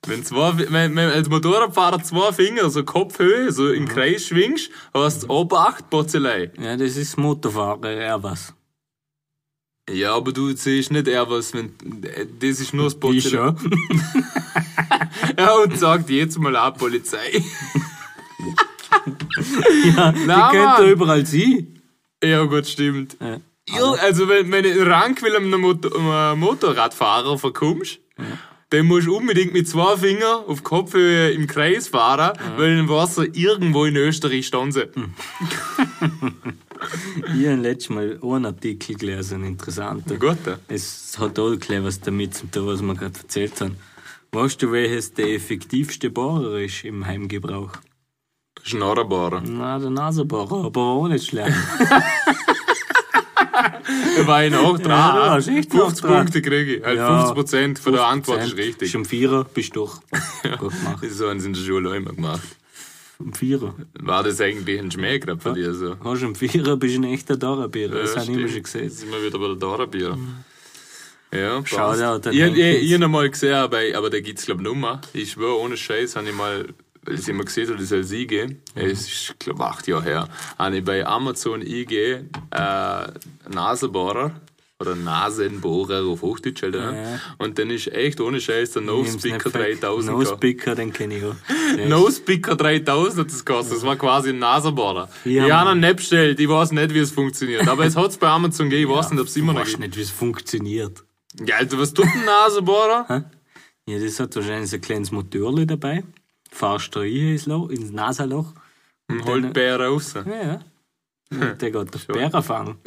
Wenn, 0.07 0.25
zwei, 0.25 0.57
wenn, 0.71 0.95
wenn 0.97 1.11
als 1.11 1.29
Motorradfahrer 1.29 2.03
zwei 2.03 2.33
Finger, 2.33 2.71
so 2.71 2.85
Kopfhöhe, 2.85 3.51
so 3.53 3.65
Mhm. 3.65 3.75
im 3.75 3.89
Kreis 3.89 4.27
schwingst, 4.27 4.71
hast 4.95 5.25
du 5.25 5.31
Obacht, 5.31 5.91
Botzelei. 5.91 6.51
ja, 6.61 6.77
das 6.77 6.97
ist 6.97 7.17
Motorfahrer, 7.19 7.91
ja 7.93 8.23
was. 8.23 8.53
Ja, 9.91 10.15
aber 10.17 10.33
du 10.33 10.51
siehst 10.57 10.91
nicht 10.91 11.07
eher 11.09 11.29
was, 11.31 11.55
wenn, 11.55 11.73
das 12.41 12.61
ist 12.61 12.75
nur 12.75 12.85
das 12.85 12.95
Ich 12.95 13.01
Botzelei. 13.01 13.55
schon. 13.57 13.57
Ja, 15.39 15.55
und 15.57 15.77
sagt 15.79 16.11
jetzt 16.11 16.39
mal 16.39 16.55
ab, 16.57 16.79
Polizei. 16.79 17.43
ja, 19.97 20.13
die 20.13 20.27
könnte 20.27 20.27
Mann. 20.27 20.89
überall 20.91 21.27
sein. 21.27 21.81
Ja, 22.23 22.45
gut, 22.45 22.67
stimmt. 22.67 23.17
Ja. 23.21 23.41
Also 24.03 24.29
wenn, 24.29 24.51
wenn 24.53 24.63
du 24.65 24.71
in 24.71 24.87
Rankwil 24.87 25.35
einem 25.37 25.61
Motor, 25.61 25.95
einem 25.97 26.41
Motorradfahrer 26.41 27.39
verkommst, 27.39 27.99
dann 28.71 28.87
musst 28.87 29.07
du 29.07 29.17
unbedingt 29.17 29.53
mit 29.53 29.69
zwei 29.69 29.97
Fingern 29.97 30.45
auf 30.47 30.63
Kopfhöhe 30.65 31.31
im 31.31 31.47
Kreis 31.47 31.89
fahren, 31.89 32.37
weil 32.57 32.79
im 32.79 32.89
Wasser 32.89 33.25
irgendwo 33.33 33.85
in 33.85 33.97
Österreich 33.97 34.47
stehen 34.49 34.73
sie. 34.73 34.89
Ich 37.39 37.47
habe 37.47 37.57
letztes 37.57 37.91
Mal 37.91 38.19
einen 38.23 38.47
Artikel 38.47 38.97
gelesen, 38.97 39.37
einen 39.37 39.53
interessanten. 39.53 40.19
Gut, 40.19 40.39
ja. 40.47 40.59
Es 40.69 41.17
hat 41.19 41.39
auch 41.39 41.57
gleich 41.57 41.83
was 41.83 42.01
damit 42.01 42.35
zu 42.35 42.47
tun, 42.51 42.67
was 42.67 42.83
wir 42.83 42.95
gerade 42.95 43.19
erzählt 43.19 43.61
haben. 43.61 43.77
Weißt 44.33 44.61
du, 44.61 44.73
welches 44.73 45.15
der 45.15 45.33
effektivste 45.35 46.11
Bohrer 46.11 46.59
ist 46.59 46.85
im 46.85 47.07
Heimgebrauch? 47.07 47.73
Schnorrenbohrer. 48.63 49.43
Na, 49.47 49.79
der 49.79 49.91
Nasenbohrer, 49.91 50.67
aber 50.67 50.81
auch 50.83 51.09
nicht 51.09 51.27
schlecht. 51.27 51.57
Da 54.19 54.27
war 54.27 54.45
ich 54.45 54.53
noch 54.53 54.79
dran. 54.79 54.91
Ja, 54.91 55.37
noch 55.37 55.43
50 55.45 55.71
dran. 56.01 56.15
Punkte 56.25 56.43
kriege 56.43 56.77
ich. 56.77 56.85
Halt 56.85 56.97
Ja, 56.99 57.17
50 57.19 57.35
Prozent 57.35 57.79
von 57.79 57.93
der 57.93 58.07
Antwort 58.07 58.43
ist 58.45 58.55
50%. 58.55 58.57
richtig. 58.59 58.97
Um 58.97 59.05
Vierer, 59.05 59.45
bist 59.45 59.75
du 59.77 59.81
durch. 59.87 59.99
Gut 60.59 60.73
gemacht. 60.73 61.05
So 61.11 61.29
haben 61.29 61.41
sie 61.41 61.47
in 61.49 61.53
der 61.55 61.61
Schule 61.63 61.91
auch 61.91 61.95
immer 61.95 62.13
gemacht. 62.13 62.43
Um 63.19 63.33
Vierer. 63.33 63.75
War 64.01 64.23
das 64.23 64.41
eigentlich 64.41 64.79
ein 64.79 64.91
Schmäh 64.91 65.19
gerade 65.19 65.41
von 65.41 65.55
dir 65.55 65.73
so? 65.75 65.97
Hast 66.05 66.23
du 66.23 66.27
um 66.27 66.35
Vierer, 66.35 66.77
bist 66.77 66.97
du 66.97 67.01
ein 67.01 67.05
echter 67.05 67.37
Dorabierer. 67.37 67.95
Das 68.01 68.15
Ja, 68.15 68.21
habe 68.21 68.31
ich 68.33 68.37
immer 68.39 68.49
stimmt. 68.49 68.69
schon 68.69 68.81
gesehen. 68.83 68.91
Sind 68.91 69.11
wir 69.13 69.23
wieder 69.25 69.39
bei 69.39 69.47
der 69.47 69.57
Dora-Bier. 69.57 70.19
Ja, 71.33 71.57
passt. 71.61 71.71
Shoutout 71.71 72.29
an 72.29 72.35
Ich, 72.35 72.41
ich, 72.41 72.93
ich 72.93 72.99
noch 72.99 73.09
mal 73.09 73.29
gesehen, 73.29 73.55
aber, 73.55 73.79
aber 73.95 74.11
da 74.11 74.21
gibt's 74.21 74.47
glaub 74.47 74.61
nicht 74.61 74.75
mehr. 74.77 75.01
Ich 75.13 75.33
schwöre, 75.33 75.59
ohne 75.59 75.77
Scheiß, 75.77 76.15
habe 76.17 76.29
ich 76.29 76.35
mal, 76.35 76.67
weil 77.07 77.19
ich 77.19 77.29
immer 77.29 77.45
gesehen 77.45 77.69
habe, 77.69 77.79
das 77.79 77.89
soll 77.89 78.05
sie 78.05 78.27
gehen. 78.27 78.63
Es 78.75 79.07
ist, 79.07 79.39
glaub 79.39 79.61
acht 79.61 79.87
Jahre 79.87 80.05
her. 80.05 80.29
Habe 80.59 80.79
ich 80.79 80.85
bei 80.85 81.07
Amazon 81.07 81.61
eingegeben, 81.61 82.31
äh, 82.51 83.07
Nasenbohrer. 83.49 84.41
Oder 84.79 84.95
Nasenbohrer 84.95 86.05
auf 86.05 86.21
Hochdeutsch 86.21 86.63
halt, 86.63 86.75
ja. 86.75 86.93
Ja. 86.93 87.21
Und 87.39 87.59
dann 87.59 87.71
ist 87.71 87.87
echt 87.87 88.21
ohne 88.21 88.39
Scheiß 88.43 88.73
der 88.73 88.83
Nosepicker 88.83 89.55
weg. 89.55 89.81
3000 89.81 89.81
gehabt. 89.81 90.25
Nosepicker, 90.25 90.75
den 90.75 90.93
kenne 90.93 91.17
ich 91.17 91.25
auch. 91.25 91.35
Nosepicker 91.89 92.57
3000 92.57 93.21
hat 93.21 93.33
das 93.33 93.43
gekostet. 93.43 93.79
Das 93.79 93.85
war 93.85 93.97
quasi 93.97 94.31
ein 94.31 94.39
Nasenbohrer. 94.39 95.09
Ja, 95.25 95.47
ich 95.47 95.53
habe 95.53 95.71
ihn 95.71 95.81
nicht 95.81 95.97
bestellt. 95.97 96.39
Ich 96.39 96.49
weiß 96.49 96.73
nicht, 96.73 96.93
wie 96.93 96.99
es 96.99 97.11
funktioniert. 97.11 97.67
Aber 97.67 97.87
es 97.87 97.97
hat's 97.97 98.19
bei 98.19 98.29
Amazon 98.29 98.69
gegeben. 98.69 98.91
Ich 98.91 98.99
weiß 98.99 99.13
nicht, 99.13 99.21
ob 99.21 99.29
es 99.29 99.37
immer 99.37 99.55
noch 99.55 99.61
weißt 99.61 99.71
gibt. 99.71 99.81
nicht, 99.81 99.97
wie 99.97 100.03
es 100.03 100.11
funktioniert. 100.11 101.05
Ja, 101.47 101.57
Alter, 101.57 101.79
was 101.79 101.95
tut 101.95 102.05
ein 102.05 102.25
Nasenbohrer? 102.27 103.31
Ja, 103.89 103.99
das 103.99 104.21
hat 104.21 104.37
wahrscheinlich 104.37 104.69
so 104.69 104.77
ein 104.77 104.83
kleines 104.83 105.11
Motorli 105.11 105.67
dabei. 105.67 106.05
Fahrst 106.57 106.95
du 106.95 107.01
rein 107.01 107.33
ins, 107.33 107.45
Loch, 107.45 107.69
ins 107.69 107.91
Nasenloch. 107.91 108.55
Und 109.09 109.25
holt 109.27 109.53
Bären 109.53 109.83
raus. 109.83 110.15
Ja, 110.15 110.25
ja. 110.25 110.61
Und 111.31 111.61
der 111.61 111.71
geht 111.71 111.95
auf 111.95 112.07
Bären 112.07 112.43
fangen. 112.43 112.79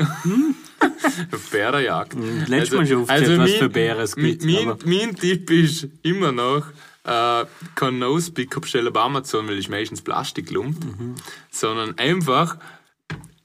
Auf 1.32 1.50
Bärenjagd. 1.52 2.16
Letztes 2.48 2.78
Mal 2.78 2.88
schon 2.88 3.02
aufgezählt, 3.04 3.40
was 3.40 3.52
für 3.52 3.70
Bären 3.70 4.02
es 4.02 4.16
mein, 4.16 4.38
gibt, 4.40 4.46
mein, 4.46 4.78
mein 4.86 5.16
Tipp 5.16 5.52
ist 5.52 5.88
immer 6.02 6.32
noch, 6.32 6.66
äh, 7.04 7.46
kein 7.76 8.00
Nosepicker 8.00 8.60
bestellen 8.60 8.92
bei 8.92 9.02
Amazon, 9.02 9.48
weil 9.48 9.58
ist 9.58 9.70
meistens 9.70 10.02
Plastiklump. 10.02 10.84
Mhm. 10.84 11.16
Sondern 11.52 11.98
einfach 12.00 12.58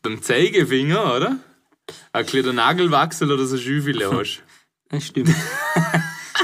beim 0.01 0.23
Zeigefinger, 0.23 1.17
oder? 1.17 1.37
Ein 2.13 2.25
kleiner 2.25 2.53
Nagelwachsel 2.55 3.31
oder 3.31 3.45
so 3.45 3.59
Schüfele 3.59 4.11
hast. 4.11 4.43
Das 4.91 5.07
stimmt. 5.07 5.35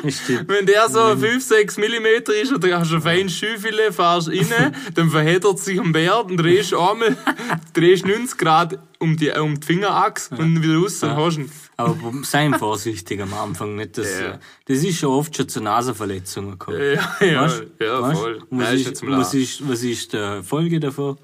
Wenn 0.47 0.67
der 0.67 0.89
so 0.89 1.15
Mhm. 1.15 1.21
5, 1.21 1.45
6 1.45 1.79
mm 1.79 2.07
ist 2.43 2.53
und 2.53 2.63
du 2.65 2.79
hast 2.79 2.93
ein 2.93 3.03
feines 3.03 3.37
Schüfele, 3.37 3.93
fahrst 3.93 4.29
rein, 4.29 4.75
dann 4.95 5.11
verheddert 5.11 5.59
sich 5.59 5.79
am 5.81 5.93
Bär, 5.93 6.25
dann 6.27 6.37
drehst 6.37 6.73
du 6.73 6.79
einmal, 6.81 7.17
drehst 7.73 8.07
90 8.07 8.39
Grad 8.39 8.79
um 8.99 9.17
die, 9.17 9.31
um 9.31 9.59
die 9.59 9.67
Fingerachse 9.67 10.35
und 10.37 10.63
wieder 10.63 10.77
raus, 10.79 11.01
dann 11.01 11.17
hast 11.17 11.37
du 11.37 11.41
ihn. 11.43 11.51
Aber 11.77 11.97
sei 12.25 12.51
vorsichtig 12.59 13.23
am 13.23 13.33
Anfang. 13.33 13.75
Nicht, 13.77 13.97
dass, 13.97 14.21
Ja. 14.21 14.27
äh, 14.33 14.39
Das 14.67 14.79
ist 14.85 14.99
schon 14.99 15.11
oft 15.11 15.35
schon 15.35 15.49
zu 15.49 15.63
Nasenverletzungen 15.63 16.53
gekommen. 16.53 16.79
Ja, 16.79 17.27
ja, 17.27 17.43
Weißt? 17.43 17.63
ja, 17.81 18.03
Weißt? 18.03 18.21
voll. 18.21 18.43
Und 18.51 18.59
Nein, 18.59 18.73
was, 18.75 18.75
ist 18.93 19.07
was, 19.07 19.35
ist, 19.35 19.69
was 19.69 19.83
ist 19.83 20.13
die 20.13 20.43
Folge 20.43 20.79
davon? 20.81 21.17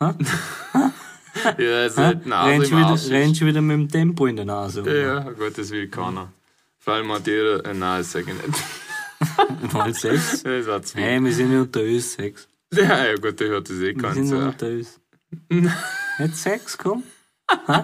Ja, 1.58 1.84
es 1.84 1.96
Hä? 1.96 2.02
hat 2.02 2.24
die 2.24 2.28
Nase 2.28 2.50
Rennst 2.50 2.70
wieder, 2.70 3.18
rennst 3.18 3.40
wieder 3.46 3.60
mit 3.62 3.74
dem 3.76 3.88
Tempo 3.88 4.26
in 4.26 4.36
der 4.36 4.44
Nase. 4.44 4.80
rum. 4.82 4.88
Ja, 4.94 5.20
gut, 5.20 5.56
das 5.56 5.70
will 5.70 5.88
keiner. 5.88 6.32
Vor 6.82 6.94
allem 6.94 7.12
hat 7.12 7.26
jeder, 7.26 7.64
äh, 7.64 7.74
nein, 7.74 8.00
das 8.00 8.12
sag 8.12 8.24
ich 8.26 8.34
nicht. 8.34 9.72
Mal 9.74 9.92
sechs. 9.94 10.42
Das 10.42 10.66
hat 10.66 10.86
zu 10.86 10.94
viel. 10.96 11.02
Hey, 11.04 11.22
wir 11.22 11.32
sind 11.32 11.52
ja 11.52 11.60
unter 11.60 11.80
uns, 11.82 12.14
sechs. 12.14 12.48
Ja, 12.72 13.06
ja, 13.06 13.14
gut, 13.16 13.38
der 13.38 13.48
hört 13.48 13.68
das 13.68 13.76
eh 13.76 13.80
Wir 13.80 13.96
keinen 13.96 14.14
sind 14.26 14.38
ja 14.38 14.40
zu. 14.40 14.46
unter 14.48 14.66
uns. 14.68 15.00
Jetzt 16.18 16.42
sechs, 16.42 16.78
komm. 16.78 17.02
Hä? 17.66 17.82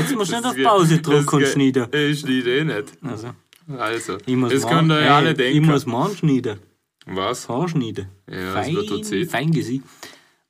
Jetzt 0.00 0.14
musst 0.14 0.32
du 0.32 0.36
nicht 0.36 0.46
auf 0.46 0.56
Pause 0.62 0.98
drücken 1.00 1.36
und 1.36 1.46
schneiden. 1.46 1.86
Ich 1.92 2.20
schneide 2.20 2.58
eh 2.58 2.64
nicht. 2.64 2.88
Also, 3.02 3.30
Also, 3.78 4.18
ich 4.26 4.34
muss 4.36 4.52
das 4.52 4.66
könnt 4.66 4.90
ihr 4.90 5.02
ja 5.02 5.16
alle 5.16 5.30
Ich 5.30 5.36
denken. 5.36 5.66
muss 5.66 5.86
morgen 5.86 6.16
schneiden. 6.16 6.58
Was? 7.06 7.48
Haar 7.48 7.68
schneiden. 7.68 8.08
Ja, 8.28 8.54
das 8.54 8.66
wird 8.72 8.88
fein, 8.90 9.04
Zeit. 9.04 9.30
fein 9.30 9.50
gesehen. 9.52 9.82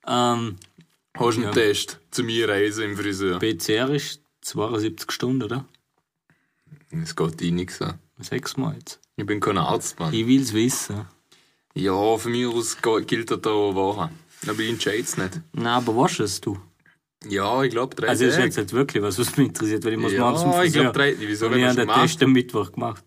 Ähm, 0.07 0.55
Hast 1.17 1.37
du 1.37 1.43
einen 1.43 1.51
Test 1.53 1.99
zu 2.11 2.23
mir 2.23 2.49
reisen 2.49 2.85
im 2.85 2.97
Friseur? 2.97 3.39
PCR 3.39 3.89
ist 3.91 4.21
72 4.41 5.11
Stunden, 5.11 5.43
oder? 5.43 5.65
Das 6.91 7.15
geht 7.15 7.41
eh 7.41 7.51
nix 7.51 7.81
an. 7.81 7.99
Sechsmal 8.19 8.73
jetzt. 8.75 8.99
Ich 9.15 9.25
bin 9.25 9.39
kein 9.39 9.57
Arzt, 9.57 9.99
Mann. 9.99 10.13
Ich 10.13 10.25
will's 10.27 10.53
wissen. 10.53 11.05
Ja, 11.75 12.17
von 12.17 12.31
mir 12.31 12.49
aus 12.49 12.77
gilt 13.05 13.29
das 13.31 13.41
da 13.41 13.49
Woche. 13.51 14.09
Aber 14.47 14.59
ich 14.59 14.69
entscheide 14.69 14.99
es 15.03 15.17
nicht. 15.17 15.41
Na, 15.53 15.77
aber 15.77 15.95
was 15.95 16.19
es 16.19 16.41
du? 16.41 16.57
Ja, 17.27 17.61
ich 17.63 17.71
glaube 17.71 17.95
drei 17.95 18.07
Also, 18.07 18.25
das 18.25 18.35
ist 18.37 18.43
jetzt 18.43 18.57
nicht 18.57 18.73
wirklich 18.73 19.03
was, 19.03 19.19
was 19.19 19.35
mich 19.37 19.47
interessiert, 19.49 19.83
weil 19.85 19.93
ich 19.93 19.99
muss 19.99 20.13
Ja, 20.13 20.21
morgen 20.21 20.37
zum 20.37 20.49
ich 20.51 20.55
Friseur. 20.55 20.81
glaub, 20.83 20.93
drei- 20.93 21.15
wieso, 21.19 21.45
Und 21.47 21.51
wenn 21.51 21.59
ich 21.59 21.65
du 21.65 21.69
habe 21.69 21.79
schon 21.81 21.87
den? 21.87 22.07
Test 22.07 22.23
am 22.23 22.31
Mittwoch 22.31 22.71
gemacht. 22.71 23.03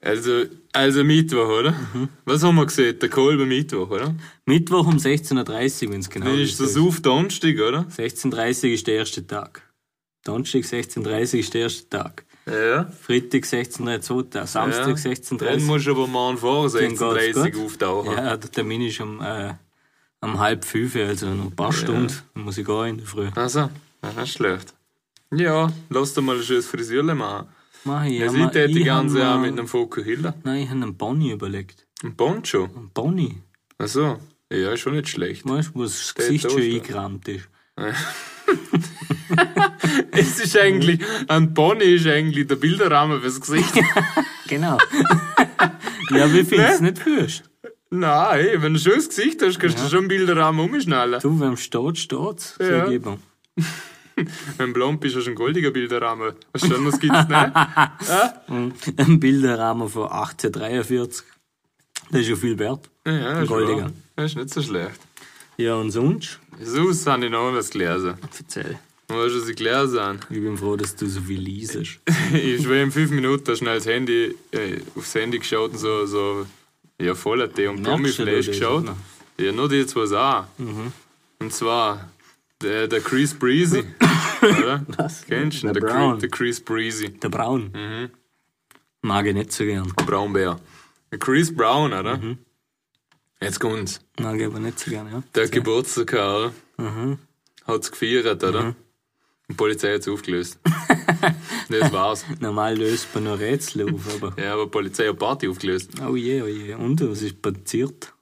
Also, 0.00 0.44
also 0.72 1.04
Mittwoch, 1.04 1.48
oder? 1.48 1.72
Mhm. 1.94 2.08
Was 2.24 2.42
haben 2.42 2.56
wir 2.56 2.66
gesehen? 2.66 2.98
Der 2.98 3.08
Kolben 3.08 3.48
Mittwoch, 3.48 3.88
oder? 3.90 4.14
Mittwoch 4.46 4.86
um 4.86 4.96
16.30 4.96 5.86
Uhr, 5.86 5.92
wenn 5.92 6.00
es 6.00 6.10
genau 6.10 6.26
Dann 6.26 6.38
ist 6.40 6.58
das 6.60 6.76
auf 6.76 7.00
Donnerstag, 7.00 7.54
oder? 7.60 7.86
16.30 7.96 8.64
Uhr 8.68 8.70
ist 8.74 8.86
der 8.86 8.94
erste 8.96 9.24
Tag. 9.26 9.62
Donnerstag 10.24 10.62
16.30 10.62 11.34
Uhr 11.34 11.40
ist 11.40 11.54
der 11.54 11.60
erste 11.62 11.88
Tag. 11.88 12.24
Ja. 12.46 12.84
Freitag 12.86 13.44
16.30 13.44 14.10
Uhr. 14.12 14.46
Samstag 14.46 14.84
Dann 14.86 14.96
16.30 14.96 15.42
Uhr. 15.42 15.60
musst 15.62 15.86
du 15.86 15.90
aber 15.92 16.06
morgen 16.06 16.38
vor 16.38 16.68
Dann 16.70 16.88
geht's 16.88 17.00
16.30 17.00 17.50
gut. 17.50 17.64
auftauchen. 17.64 18.12
Ja, 18.12 18.36
der 18.36 18.50
Termin 18.50 18.82
ist 18.82 19.00
um, 19.00 19.20
äh, 19.20 19.54
um 20.20 20.38
halb 20.38 20.64
fünf, 20.64 20.96
also 20.96 21.26
noch 21.26 21.46
ein 21.46 21.56
paar 21.56 21.72
Stunden. 21.72 22.12
Dann 22.34 22.44
muss 22.44 22.58
ich 22.58 22.66
gehen 22.66 22.86
in 22.86 22.98
der 22.98 23.06
Früh. 23.06 23.28
Also, 23.34 23.70
das 24.00 24.16
ist 24.16 24.34
schlecht. 24.34 24.74
Ja, 25.32 25.72
lass 25.88 26.14
dir 26.14 26.22
mal 26.22 26.36
ein 26.36 26.42
schönes 26.42 26.66
Friseurle 26.66 27.14
machen. 27.14 27.48
Mach 27.84 28.04
ich. 28.04 28.18
Ja, 28.18 28.28
aber 28.28 28.38
ich 28.38 28.44
hätte 28.44 28.68
die 28.68 28.84
ganze 28.84 29.18
Jahr 29.20 29.38
mit 29.38 29.52
einem 29.52 29.66
Fokuhiller. 29.66 30.34
Nein, 30.44 30.62
ich 30.62 30.68
habe 30.68 30.82
einen 30.82 30.96
Bonnie 30.96 31.32
überlegt. 31.32 31.86
Ein 32.02 32.16
Poncho. 32.16 32.64
Ein 32.64 32.90
Bonnie. 32.92 33.42
Achso. 33.78 34.18
Ja, 34.52 34.72
ist 34.72 34.80
schon 34.80 34.94
nicht 34.94 35.08
schlecht. 35.08 35.48
Weißt 35.48 35.70
du, 35.70 35.74
wo 35.78 35.82
das 35.84 36.14
Gesicht 36.14 36.50
schon 36.50 36.60
eingerammt 36.60 37.26
ist? 37.28 37.48
Es 40.12 40.38
ist 40.40 40.56
eigentlich, 40.56 41.00
ein 41.28 41.52
Pony 41.54 41.84
ist 41.84 42.06
eigentlich 42.06 42.46
der 42.46 42.56
Bilderrahmen 42.56 43.20
fürs 43.20 43.40
Gesicht. 43.40 43.74
Genau. 44.48 44.76
ja, 46.10 46.30
wie 46.30 46.44
findest 46.44 46.80
du 46.80 46.84
nicht 46.84 46.98
fühlst? 46.98 47.44
Nein, 47.88 48.48
wenn 48.60 48.74
du 48.74 48.78
ein 48.78 48.82
schönes 48.82 49.08
Gesicht 49.08 49.40
hast, 49.40 49.58
kannst 49.58 49.78
du 49.78 49.88
schon 49.88 50.00
einen 50.00 50.08
Bilderrahmen 50.08 50.60
umschnallen. 50.68 51.20
Du, 51.22 51.40
wem 51.40 51.56
steht, 51.56 51.96
steht's. 51.96 52.56
So 52.58 52.64
Ja. 52.64 52.86
Wenn 54.58 54.72
blond 54.74 55.00
bist, 55.00 55.16
hast 55.16 55.24
du 55.24 55.30
einen 55.30 55.36
goldigen 55.36 55.72
Bilderrahmen. 55.72 56.34
Was 56.52 56.66
schon, 56.66 56.84
das 56.84 57.00
gibt's 57.00 57.28
nicht. 57.28 58.98
Ein 58.98 59.20
Bilderrahmen 59.20 59.88
von 59.88 60.04
1843. 60.04 61.24
Das 62.10 62.20
ist 62.20 62.26
schon 62.26 62.36
viel 62.36 62.58
wert. 62.58 62.90
Ja, 63.06 63.12
ja, 63.12 63.28
Ein 63.38 63.46
goldiger. 63.46 63.90
Das 64.16 64.26
ist 64.26 64.36
nicht 64.36 64.50
so 64.50 64.60
schlecht. 64.60 65.00
Ja, 65.56 65.76
und 65.76 65.92
sonst? 65.92 66.40
Sonst 66.60 67.06
habe 67.06 67.24
ich 67.24 67.30
noch 67.30 67.54
was 67.54 67.70
gelesen. 67.70 68.14
Erzähl. 68.38 68.78
Du, 69.08 69.14
was 69.14 69.48
ich 69.48 69.56
gelesen 69.56 70.00
habe? 70.00 70.18
Ich 70.30 70.40
bin 70.40 70.56
froh, 70.56 70.76
dass 70.76 70.96
du 70.96 71.06
so 71.06 71.20
viel 71.20 71.40
liest. 71.40 71.76
ich 72.32 72.62
schwöre, 72.62 72.82
in 72.82 72.90
fünf 72.92 73.10
Minuten 73.10 73.56
schnell 73.56 73.76
das 73.76 73.86
Handy, 73.86 74.34
äh, 74.52 74.80
aufs 74.94 75.14
Handy 75.14 75.38
geschaut 75.38 75.72
und 75.72 75.78
so, 75.78 76.06
so 76.06 76.46
ja, 77.00 77.14
voller 77.14 77.52
Tee 77.52 77.66
und 77.66 77.82
Promi-Flash 77.82 78.46
geschaut. 78.46 78.86
Ja, 79.38 79.52
nur 79.52 79.68
die 79.68 79.86
zwei 79.86 80.16
auch. 80.16 80.44
Mhm. 80.58 80.92
Und 81.40 81.52
zwar 81.52 82.10
der, 82.60 82.86
der 82.88 83.00
Chris 83.00 83.34
Breezy. 83.34 83.84
oder? 84.42 84.84
Was? 84.96 85.26
Kennst 85.26 85.62
du? 85.62 85.72
Der 85.72 85.82
Der, 85.82 86.16
der 86.16 86.28
Chris 86.28 86.60
Breezy. 86.60 87.08
Der 87.10 87.28
Braun. 87.28 87.72
Mhm. 87.74 88.10
Mag 89.02 89.26
ich 89.26 89.34
nicht 89.34 89.52
so 89.52 89.64
gern. 89.64 89.88
Braunbär. 90.06 90.60
Der 91.10 91.18
Chris 91.18 91.54
Brown, 91.54 91.92
oder? 91.92 92.16
Mhm. 92.16 92.38
Jetzt 93.40 93.58
kommt's. 93.58 94.00
Mag 94.20 94.38
ich 94.38 94.46
aber 94.46 94.60
nicht 94.60 94.78
so 94.78 94.90
gern, 94.90 95.10
ja. 95.10 95.22
Der 95.34 95.48
Geburtstag 95.48 96.12
oder? 96.12 96.52
Mhm. 96.76 97.18
Hat's 97.66 97.90
gefeiert, 97.90 98.44
oder? 98.44 98.66
Und 98.66 98.76
die 99.48 99.54
Polizei 99.54 99.94
hat's 99.94 100.08
aufgelöst. 100.08 100.58
das 101.68 101.92
war's. 101.92 102.24
Normal 102.40 102.76
löst 102.76 103.14
man 103.14 103.24
nur 103.24 103.38
Rätsel 103.38 103.92
auf, 103.92 104.22
aber. 104.22 104.42
Ja, 104.42 104.54
aber 104.54 104.64
die 104.64 104.70
Polizei 104.70 105.08
hat 105.08 105.18
Party 105.18 105.48
aufgelöst. 105.48 105.90
Oh 106.00 106.16
je, 106.16 106.42
oh 106.42 106.46
je. 106.46 106.74
Und 106.74 107.00
was 107.08 107.22
ist 107.22 107.42
passiert? 107.42 108.12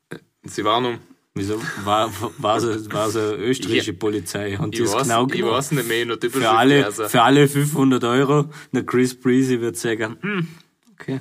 Sie 0.45 0.65
waren 0.65 0.85
um. 0.85 0.99
Wieso? 1.35 1.61
War, 1.85 2.13
war, 2.39 2.57
es, 2.57 2.91
war 2.91 3.07
es 3.07 3.17
eine 3.17 3.35
österreichische 3.37 3.93
Polizei? 3.93 4.59
Und 4.59 4.75
die 4.75 4.83
Ich 4.83 4.93
weiß, 4.93 5.05
genau 5.05 5.29
ich 5.33 5.45
weiß 5.45 5.71
nicht 5.73 5.87
mehr, 5.87 6.05
noch 6.05 6.17
Für 6.19 6.51
alle, 6.51 6.83
lesen. 6.83 7.09
für 7.09 7.23
alle 7.23 7.47
500 7.47 8.03
Euro, 8.03 8.51
der 8.73 8.85
Chris 8.85 9.15
Breezy 9.15 9.61
wird 9.61 9.77
sagen, 9.77 10.17
hm, 10.21 10.49
okay. 10.95 11.21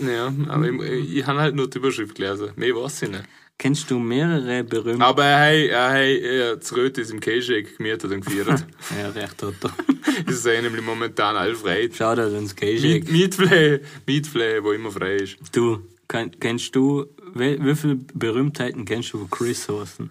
Ja, 0.00 0.32
aber 0.48 0.68
ich, 0.68 1.16
ich 1.18 1.26
habe 1.26 1.40
halt 1.40 1.54
nur 1.54 1.70
die 1.70 1.78
Überschrift 1.78 2.16
gelesen. 2.16 2.50
Mehr 2.56 2.74
weiß 2.74 3.02
ich 3.02 3.10
nicht. 3.10 3.24
Kennst 3.58 3.90
du 3.90 3.98
mehrere 3.98 4.64
berühmte... 4.64 5.04
Aber 5.04 5.24
er 5.24 5.38
hat, 5.38 5.70
er 5.70 5.88
hat 5.88 5.98
äh, 5.98 6.56
das 6.58 6.76
Röte 6.76 7.00
ist 7.00 7.10
im 7.10 7.20
K-Shake 7.20 7.78
gemietet 7.78 8.12
und 8.12 8.24
gefeiert. 8.24 8.66
Ja, 8.98 9.08
recht 9.08 9.42
hat 9.42 9.54
er. 9.62 9.72
das 10.26 10.34
ist 10.34 10.44
nämlich 10.44 10.84
momentan 10.84 11.36
all 11.36 11.54
frei. 11.54 11.88
Schau 11.92 12.14
dir 12.14 12.24
ans 12.24 12.54
Miet, 12.54 12.56
K-Shake. 12.56 13.10
Mietfläche, 13.10 13.80
Mietfläche, 14.06 14.62
wo 14.62 14.72
immer 14.72 14.90
frei 14.90 15.16
ist. 15.16 15.36
Du, 15.52 15.80
kenn, 16.06 16.38
kennst 16.38 16.76
du, 16.76 17.06
wie, 17.34 17.62
wie 17.64 17.74
viele 17.74 17.96
Berühmtheiten 18.12 18.84
kennst 18.84 19.14
du, 19.14 19.24
die 19.24 19.30
Chris 19.30 19.68
heißen? 19.68 20.10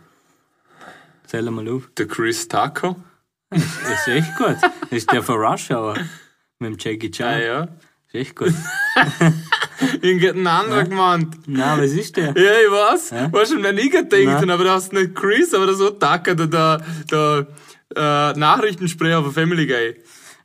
Zähl 1.27 1.49
mal 1.51 1.67
auf. 1.69 1.89
Der 1.97 2.07
Chris 2.07 2.47
Tucker. 2.47 2.95
Das 3.49 3.61
ist 3.61 4.07
echt 4.07 4.35
gut. 4.37 4.57
Das 4.61 4.91
ist 4.91 5.11
der 5.11 5.21
von 5.21 5.35
Rush 5.35 5.69
Hour. 5.69 5.95
Mit 6.59 6.71
dem 6.71 6.77
Jackie 6.79 7.11
Chan. 7.11 7.27
Ah 7.27 7.39
ja. 7.39 7.65
Das 7.65 7.75
ist 8.07 8.15
echt 8.15 8.35
gut. 8.35 8.53
Irgendein 10.01 10.47
anderer 10.47 10.83
gemeint. 10.85 11.35
Na, 11.47 11.77
was 11.81 11.91
ist 11.91 12.15
der? 12.17 12.27
Ja, 12.27 12.33
ich 12.33 12.71
weiß. 12.71 13.13
Weißt 13.31 13.51
du, 13.53 13.63
wenn 13.63 13.77
ich 13.77 13.91
gedacht 13.91 14.11
Nein. 14.11 14.49
aber 14.49 14.63
du 14.63 14.69
hast 14.69 14.93
nicht 14.93 15.15
Chris, 15.15 15.53
aber 15.53 15.73
so 15.73 15.89
Tucker, 15.91 16.35
der, 16.35 16.47
der, 16.47 16.81
der 17.11 17.47
äh, 17.95 18.39
Nachrichtensprecher 18.39 19.23
von 19.23 19.31
Family 19.33 19.65
Guy. 19.67 19.95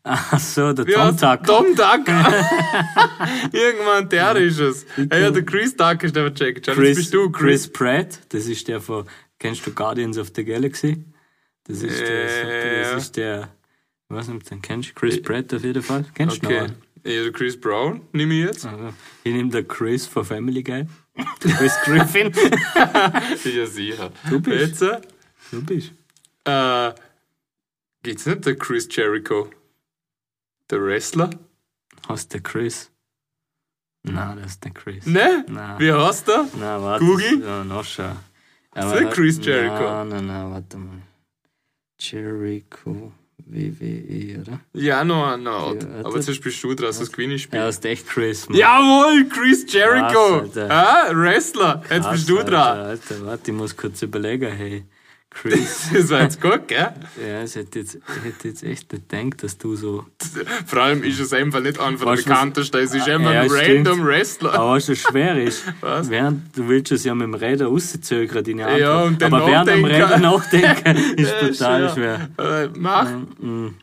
Ach 0.03 0.39
so, 0.39 0.73
der 0.73 0.87
Tom 0.87 1.17
Tucker. 1.17 1.43
Tom 1.43 1.67
Tucker. 1.77 2.35
Irgendwann, 3.53 4.09
der 4.09 4.37
ist 4.37 4.59
es. 4.59 4.87
Ja, 4.97 5.19
ja, 5.19 5.31
der 5.31 5.43
Chris 5.45 5.77
Tucker 5.77 6.05
ist 6.05 6.17
der 6.17 6.33
Jackie 6.35 6.61
Chan. 6.61 6.75
Chris, 6.75 6.89
Das 6.89 6.97
bist 6.97 7.15
du, 7.15 7.31
Chris 7.31 7.63
Chris. 7.65 7.73
Pratt, 7.73 8.21
das 8.31 8.47
ist 8.47 8.67
der 8.69 8.81
von, 8.81 9.05
kennst 9.39 9.67
du 9.67 9.73
Guardians 9.73 10.17
of 10.19 10.29
the 10.35 10.45
Galaxy? 10.45 11.05
Das 11.65 11.83
ist 11.83 12.01
der, 12.01 12.09
Äh, 12.09 12.83
ja. 12.83 12.93
das 12.95 13.03
ist 13.05 13.17
der, 13.17 13.49
ich 14.09 14.17
weiß 14.17 14.29
nicht, 14.29 14.47
du 14.47 14.51
den 14.55 14.63
kennst. 14.63 14.95
Chris 14.97 15.21
Pratt 15.21 15.53
auf 15.53 15.63
jeden 15.63 15.83
Fall. 15.83 16.05
Kennst 16.15 16.39
du 16.43 16.47
noch 16.47 16.51
Okay. 16.51 16.61
einen? 16.65 16.77
Ja, 17.05 17.31
Chris 17.31 17.59
Brown, 17.59 18.03
nehme 18.13 18.35
ich 18.35 18.45
jetzt. 18.47 18.67
Also, 18.67 18.93
ich 19.25 19.33
nehme 19.33 19.51
der 19.51 19.65
Chris 19.65 20.07
von 20.07 20.25
Family 20.25 20.63
Guy. 20.63 20.87
Chris 21.41 21.75
Griffin. 21.85 22.33
Ja, 22.75 23.67
sicher. 23.67 24.13
Du 24.29 24.41
bist. 24.41 24.81
Jetzt, 24.81 24.83
äh, 24.83 25.01
Du 25.51 25.63
bist. 25.65 25.93
äh, 26.45 26.93
gibt's 28.03 28.27
nicht 28.27 28.45
der 28.47 28.57
Chris 28.57 28.87
Jericho? 28.91 29.51
Der 30.71 30.83
Wrestler? 30.85 31.31
Hast 32.09 32.33
der 32.33 32.41
Chris? 32.41 32.91
Nein, 34.03 34.39
das 34.43 34.53
ist 34.53 34.65
der 34.65 34.71
Chris. 34.73 35.05
Ne? 35.07 35.45
Nein. 35.49 35.79
Wie 35.79 35.93
heißt 35.93 36.29
der? 36.29 36.47
Nein, 36.59 36.83
warte. 36.83 37.05
Google? 37.05 37.43
Ja, 37.43 37.65
nachschauen. 37.65 38.17
Ist 38.75 38.91
der 38.95 39.11
Chris 39.11 39.39
Jericho? 39.45 39.83
Nein, 39.83 40.09
nein, 40.09 40.27
nein, 40.27 40.51
warte 40.53 40.77
mal. 40.79 41.03
Jericho 41.99 43.13
WWE, 43.47 44.41
oder? 44.41 44.61
Ja, 44.73 45.05
noch, 45.05 45.37
noch. 45.37 45.75
Ja, 45.75 45.81
aber 46.05 46.17
jetzt 46.19 46.43
bist 46.43 46.63
du 46.63 46.75
dran, 46.75 46.87
das 46.87 47.11
Gewinnspiel. 47.13 47.59
Er 47.59 47.69
ist 47.69 47.85
echt 47.85 48.07
Chris. 48.09 48.49
Mann. 48.49 48.59
Jawohl, 48.59 49.27
Chris 49.29 49.65
Jericho! 49.73 50.41
Krass, 50.41 50.57
Alter. 50.57 50.71
ah, 50.71 51.11
Wrestler. 51.15 51.83
Jetzt 51.91 52.03
Krass, 52.03 52.13
bist 52.13 52.29
du 52.29 52.39
Alter, 52.39 52.51
dran. 52.51 52.79
Alter, 52.79 53.27
warte, 53.27 53.51
ich 53.51 53.57
muss 53.57 53.77
kurz 53.77 54.03
überlegen, 54.03 54.53
hey. 54.53 54.85
Chris. 55.33 55.89
Das 55.93 56.11
war 56.11 56.23
jetzt 56.23 56.41
gut, 56.41 56.67
gell? 56.69 56.93
ja, 57.25 57.43
ich 57.45 57.55
hätte 57.55 57.79
jetzt, 57.79 57.95
ich 57.95 58.25
hätte 58.25 58.49
jetzt 58.49 58.63
echt 58.65 58.93
nicht 58.93 59.09
gedacht, 59.09 59.43
dass 59.45 59.57
du 59.59 59.77
so. 59.77 60.05
Vor 60.67 60.81
allem 60.83 61.03
ist 61.05 61.21
es 61.21 61.33
einfach 61.33 61.61
nicht 61.61 61.79
der 61.79 61.85
Weißt 61.87 62.01
du, 62.03 62.07
was- 62.07 62.25
bekanntesten, 62.25 62.77
es 62.79 62.95
ist 62.95 63.07
immer 63.09 63.33
Ja, 63.33 63.43
ein 63.43 63.49
stimmt. 63.51 63.87
random 63.89 64.05
Wrestler. 64.07 64.55
Aber 64.55 64.71
was 64.73 64.87
so 64.87 64.95
schwer 64.95 65.41
ist, 65.43 65.65
Was? 65.81 66.11
während 66.11 66.57
du 66.57 66.69
willst 66.69 66.91
es 66.93 67.05
ja 67.05 67.15
mit 67.15 67.25
dem 67.25 67.35
Räder 67.35 67.67
rauszögern, 67.67 68.43
deine 68.45 68.65
Antwort. 68.67 68.81
Ja, 68.81 69.03
und 69.05 69.23
dann 69.23 69.33
Aber 69.35 69.47
während 69.47 69.69
am 69.71 69.81
nachdenken. 69.83 70.03
Räder 70.03 70.19
nachdenken 70.19 70.97
ist 71.17 71.31
Ja, 71.33 71.49
total 71.49 71.95
schwer. 71.95 72.29
Äh, 72.39 72.69
mach. 72.77 73.09
Mhm. 73.39 73.75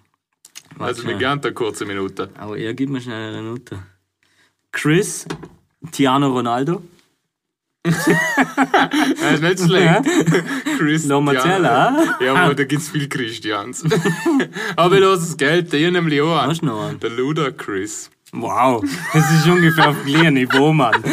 Also, 0.80 1.08
wir 1.08 1.16
gern 1.16 1.42
da 1.42 1.50
kurze 1.51 1.86
Minute. 1.86 2.30
Aber 2.38 2.58
er 2.58 2.74
gibt 2.74 2.92
mir 2.92 3.01
schnell 3.01 3.34
eine 3.34 3.42
Note. 3.42 3.80
Chris, 4.72 5.25
Tiano 5.92 6.27
Ronaldo, 6.30 6.84
Ja, 7.86 9.30
ist 9.34 9.42
nicht 9.44 9.60
schlecht. 9.60 10.02
Chris. 10.78 11.06
Lomacella, 11.06 12.16
Ja, 12.20 12.34
aber 12.36 12.54
da 12.56 12.64
gibt's 12.66 12.90
viel 12.90 13.08
Christians. 13.08 13.84
aber 14.76 14.96
ich 14.96 15.02
lasse 15.02 15.22
das 15.22 15.38
Geld 15.38 15.72
dir 15.72 15.90
nämlich 15.92 16.22
auch 16.22 16.38
an. 16.38 16.50
Hast 16.50 16.62
du 16.62 16.66
noch 16.66 16.86
einen? 16.88 17.00
Der 17.00 17.10
Luda 17.12 17.52
Chris. 17.52 18.10
Wow, 18.34 18.84
das 19.14 19.32
ist 19.32 19.48
ungefähr 19.48 19.90
auf 19.90 20.04
gleichen 20.06 20.34
Niveau, 20.34 20.74
Mann. 20.74 21.02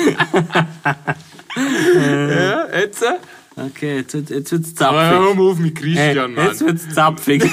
Ja, 1.57 2.66
jetzt? 2.77 3.03
äh? 3.05 3.14
Okay, 3.57 3.98
jetzt, 3.98 4.14
wird- 4.14 4.31
jetzt 4.31 4.50
wird's 4.50 4.81
Aber 4.83 5.07
hör 5.07 5.20
zapfig. 5.22 5.37
mal 5.37 5.46
auf 5.50 5.59
mit 5.61 5.79
Hey, 5.79 5.94
Christian, 5.94 6.35
Mann. 6.35 6.46
jetzt 6.48 6.61
wird's 6.66 6.88
zapfig. 6.92 7.44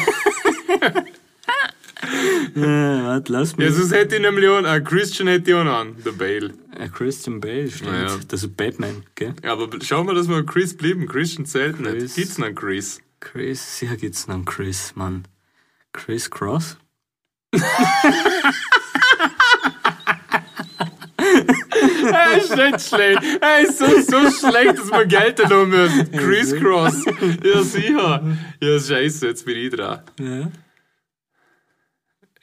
äh, 2.55 3.03
warte, 3.05 3.31
lass 3.31 3.57
mich. 3.57 3.67
Ja, 3.67 3.73
sonst 3.73 3.93
hätte 3.93 4.15
ich 4.15 4.21
nämlich 4.21 4.47
auch, 4.47 4.63
äh, 4.63 4.81
Christian 4.81 5.27
hätte 5.27 5.63
noch 5.63 5.73
an, 5.73 5.95
der 6.03 6.11
Bale. 6.11 6.53
Äh, 6.77 6.89
Christian 6.89 7.39
Bale, 7.39 7.69
stimmt. 7.69 7.91
Ja, 7.91 8.07
ja. 8.07 8.19
Das 8.27 8.43
ist 8.43 8.55
Batman, 8.57 9.03
gell? 9.15 9.33
Ja, 9.43 9.53
aber 9.53 9.69
schauen 9.81 10.07
wir, 10.07 10.13
dass 10.13 10.27
wir 10.27 10.45
Chris 10.45 10.75
blieben. 10.75 11.07
Christian 11.07 11.45
zählt 11.45 11.79
nicht. 11.79 11.91
Chris. 11.91 12.15
Gibt's 12.15 12.37
noch 12.37 12.47
einen 12.47 12.55
Chris? 12.55 13.01
Chris, 13.19 13.77
hier 13.79 13.95
gibt's 13.97 14.27
noch 14.27 14.35
einen 14.35 14.45
Chris, 14.45 14.93
Mann. 14.95 15.25
Chris 15.93 16.29
Cross? 16.29 16.77
Er 22.03 22.37
ist 22.37 22.55
nicht 22.55 22.81
schlecht. 22.81 23.21
Er 23.41 23.61
ist 23.61 23.77
so, 23.77 23.85
so 23.85 24.31
schlecht, 24.31 24.79
dass 24.79 24.91
wir 24.91 25.05
Geld 25.05 25.39
da 25.39 25.65
müssen. 25.65 26.11
Chris 26.11 26.55
Cross. 26.55 27.05
Ja, 27.43 27.61
sicher. 27.63 28.37
Ja, 28.59 28.79
scheiße, 28.79 29.27
jetzt 29.27 29.45
bin 29.45 29.57
ich 29.57 29.69
dran. 29.71 30.01
Ja. 30.19 30.51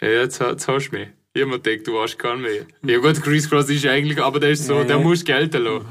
Ja, 0.00 0.22
hast 0.28 0.40
du 0.40 0.96
mich. 0.96 1.08
Ich 1.34 1.46
mir 1.46 1.60
gedacht, 1.60 1.86
du 1.86 2.00
hast 2.00 2.18
keinen 2.18 2.42
mehr. 2.42 2.66
Ja 2.82 2.98
gut, 2.98 3.20
Chris 3.22 3.48
Cross 3.48 3.68
ist 3.70 3.86
eigentlich, 3.86 4.20
aber 4.20 4.40
der 4.40 4.50
ist 4.50 4.64
so, 4.66 4.74
Ja, 4.78 4.84
der 4.84 4.96
ja. 4.96 5.02
muss 5.02 5.24
Geld 5.24 5.54
lassen. 5.54 5.86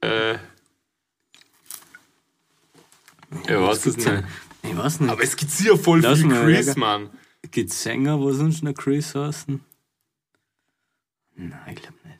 Äh. 0.00 0.34
Ja, 3.48 3.62
was 3.62 3.86
ist 3.86 4.04
denn? 4.04 4.24
Ich 4.62 4.76
weiß 4.76 5.00
nicht. 5.00 5.10
Aber 5.10 5.22
es 5.22 5.36
gibt 5.36 5.50
hier 5.52 5.76
voll 5.76 6.00
Lass 6.00 6.20
viel 6.20 6.28
Chris, 6.28 6.38
überlegen. 6.68 6.80
Mann. 6.80 7.10
Gibt's 7.50 7.82
Sänger, 7.82 8.18
wo 8.20 8.32
sonst 8.32 8.62
noch 8.62 8.74
Chris 8.74 9.14
heißen? 9.14 9.60
Nein, 11.36 11.52
ich 11.68 11.76
glaube 11.76 11.96
nicht. 12.04 12.18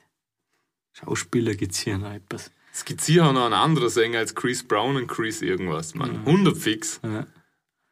Schauspieler 0.92 1.54
gibt's 1.54 1.80
hier 1.80 1.98
noch 1.98 2.12
etwas. 2.12 2.50
Es 2.72 2.84
gibt 2.84 3.02
auch 3.20 3.32
noch 3.32 3.44
einen 3.46 3.54
anderen 3.54 3.88
Sänger 3.90 4.20
als 4.20 4.34
Chris 4.34 4.66
Brown 4.66 4.96
und 4.96 5.08
Chris 5.08 5.42
irgendwas, 5.42 5.94
Mann. 5.94 6.16
100 6.24 6.56
fix. 6.56 7.00
Ja, 7.02 7.26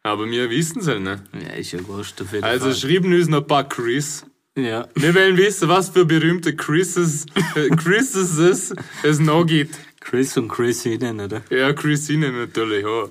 Aber 0.09 0.31
wir 0.31 0.49
wissen 0.51 0.81
es 0.81 0.87
halt 0.89 1.03
nicht. 1.03 1.23
ja 1.35 1.55
ist 1.55 1.73
ja 1.73 1.87
wurscht 1.87 2.21
auf 2.23 2.33
jeden 2.33 2.45
Also 2.45 2.67
Fall. 2.67 2.75
schreiben 2.75 3.13
uns 3.13 3.29
noch 3.29 3.39
ein 3.43 3.47
paar 3.47 3.69
Chris. 3.69 4.25
Ja. 4.57 4.89
Wir 4.95 5.15
wollen 5.15 5.37
wissen, 5.37 5.69
was 5.69 5.91
für 5.91 6.05
berühmte 6.05 6.57
Chrises, 6.57 7.27
äh, 7.55 7.69
Chrises 7.77 8.39
es, 8.39 8.75
es 9.05 9.19
noch 9.21 9.45
gibt. 9.45 9.77
Chris 10.01 10.37
und 10.37 10.49
Chris 10.49 10.85
Eden, 10.87 11.21
oder? 11.21 11.43
Ja, 11.51 11.73
Christine 11.73 12.33
natürlich 12.33 12.85
auch. 12.85 13.11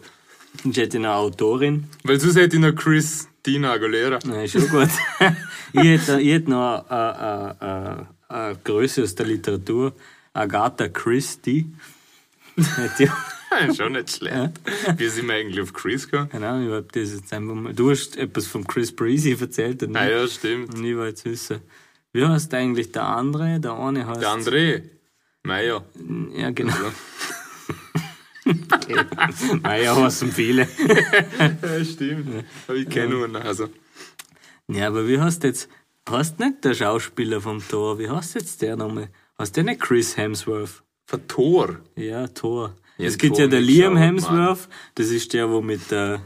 Und 0.64 0.72
ich 0.72 0.78
hätte 0.78 0.98
eine 0.98 1.12
Autorin. 1.14 1.86
Weil 2.04 2.20
sonst 2.20 2.36
hätte 2.38 2.56
ich 2.56 2.62
noch 2.62 2.74
Christina 2.76 3.72
Aguilera. 3.74 4.20
Nein, 4.26 4.46
ist 4.46 4.54
schon 4.54 4.68
gut. 4.68 4.90
ich, 5.74 5.84
hätte, 5.84 6.20
ich 6.20 6.32
hätte 6.34 6.50
noch 6.50 6.90
eine, 6.90 7.20
eine, 7.20 7.62
eine, 7.62 8.08
eine 8.28 8.58
Größe 8.64 9.04
aus 9.04 9.14
der 9.16 9.28
Literatur. 9.28 9.94
Agatha 10.34 10.88
Christie. 10.90 11.68
Hätte 12.76 13.04
ich- 13.04 13.10
Schon 13.76 13.94
nicht 13.94 14.12
schlecht. 14.12 14.52
Wie 14.98 15.08
sind 15.08 15.28
wir 15.28 15.36
eigentlich 15.36 15.62
auf 15.62 15.74
Chris 15.74 16.10
gekommen? 16.10 16.44
Ahnung, 16.44 16.68
ich 16.68 16.74
hab 16.74 16.92
das 16.92 17.14
jetzt 17.14 17.32
einfach 17.34 17.56
mal. 17.56 17.74
Du 17.74 17.90
hast 17.92 18.18
etwas 18.18 18.48
von 18.48 18.66
Chris 18.68 18.94
Breezy 18.96 19.36
erzählt 19.40 19.84
und 19.84 19.96
Ah 19.96 20.08
ja, 20.10 20.28
stimmt. 20.28 20.74
und 20.76 20.84
ich 20.84 20.96
wollte 20.96 21.10
jetzt 21.10 21.26
wissen. 21.26 21.62
Wie 22.14 22.26
heißt 22.26 22.54
eigentlich 22.54 22.92
der 22.92 23.04
andere? 23.04 23.60
Der 23.60 23.74
eine 23.74 24.06
heißt. 24.08 24.22
Der 24.22 24.30
André. 24.30 24.82
Meier. 25.44 25.86
Ja, 26.36 26.50
genau. 26.52 26.74
Meier 29.62 29.96
heißen 29.96 30.32
viele. 30.32 30.68
Ja, 31.62 31.86
stimmt. 31.86 32.46
Aber 32.68 32.78
ich 32.78 32.90
kenne 32.90 33.10
nur 33.10 33.28
noch. 33.28 33.44
Also. 33.44 33.70
Ja, 34.68 34.88
aber 34.88 35.08
wie 35.08 35.20
heißt 35.20 35.44
jetzt. 35.44 35.70
Heißt 36.10 36.40
nicht 36.40 36.64
der 36.64 36.74
Schauspieler 36.74 37.42
vom 37.42 37.66
Tor? 37.68 38.00
Wie 38.00 38.10
heißt 38.10 38.36
jetzt 38.36 38.62
der 38.62 38.78
nochmal? 38.78 39.10
Heißt 39.38 39.58
der 39.58 39.66
nicht 39.66 39.82
Chris 39.82 40.16
Hemsworth? 40.16 40.82
Von 41.06 41.28
Thor. 41.28 41.78
Ja, 41.96 42.28
Thor. 42.28 42.74
Es 42.98 43.18
gibt 43.18 43.38
ja 43.38 43.48
der 43.48 43.60
nicht 43.62 43.70
Liam 43.70 43.96
Hemsworth, 43.98 44.68
das 44.96 45.08
ist 45.10 45.34
der, 45.34 45.50
wo 45.50 45.62
mit 45.62 45.92
der, 45.92 46.22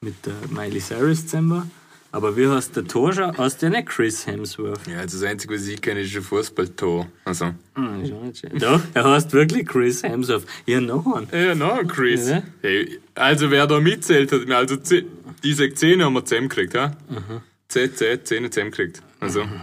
mit 0.00 0.14
der 0.26 0.34
Miley 0.50 0.80
Cyrus 0.80 1.22
zusammen. 1.26 1.70
Aber 2.12 2.36
wie 2.36 2.48
heißt 2.48 2.74
der 2.74 2.84
Thor? 2.86 3.12
schon? 3.12 3.38
Heißt 3.38 3.62
der 3.62 3.70
nicht 3.70 3.86
Chris 3.88 4.26
Hemsworth? 4.26 4.80
Ja, 4.88 4.98
also 4.98 5.20
das 5.20 5.30
Einzige, 5.30 5.54
was 5.54 5.64
ich 5.68 5.80
kenne, 5.80 6.00
ist 6.00 6.16
ein 6.16 6.22
Fußballtor. 6.22 7.06
Also. 7.24 7.54
Hm, 7.76 8.02
ist 8.02 8.12
auch 8.12 8.22
nicht 8.24 8.38
schön. 8.40 8.58
Doch, 8.58 8.80
er 8.94 9.04
heißt 9.04 9.32
wirklich 9.32 9.64
Chris 9.66 10.02
Hemsworth. 10.02 10.44
Ja, 10.66 10.80
noch 10.80 11.06
einen. 11.14 11.28
Ja, 11.32 11.54
noch 11.54 11.86
Chris. 11.86 12.28
Ja. 12.28 12.42
Hey, 12.62 12.98
also 13.14 13.48
wer 13.52 13.68
da 13.68 13.78
mitzählt 13.78 14.32
hat, 14.32 14.50
also 14.50 14.76
ze- 14.78 15.04
die 15.44 15.52
sechs 15.52 15.78
Zähne 15.78 16.04
haben 16.04 16.14
wir 16.14 16.24
zusammengekriegt, 16.24 16.74
ha? 16.74 16.96
Mhm. 17.08 17.42
Z, 17.68 17.96
Z, 17.96 18.26
Zähne 18.26 18.50
zusammengekriegt. 18.50 19.02
Also. 19.20 19.44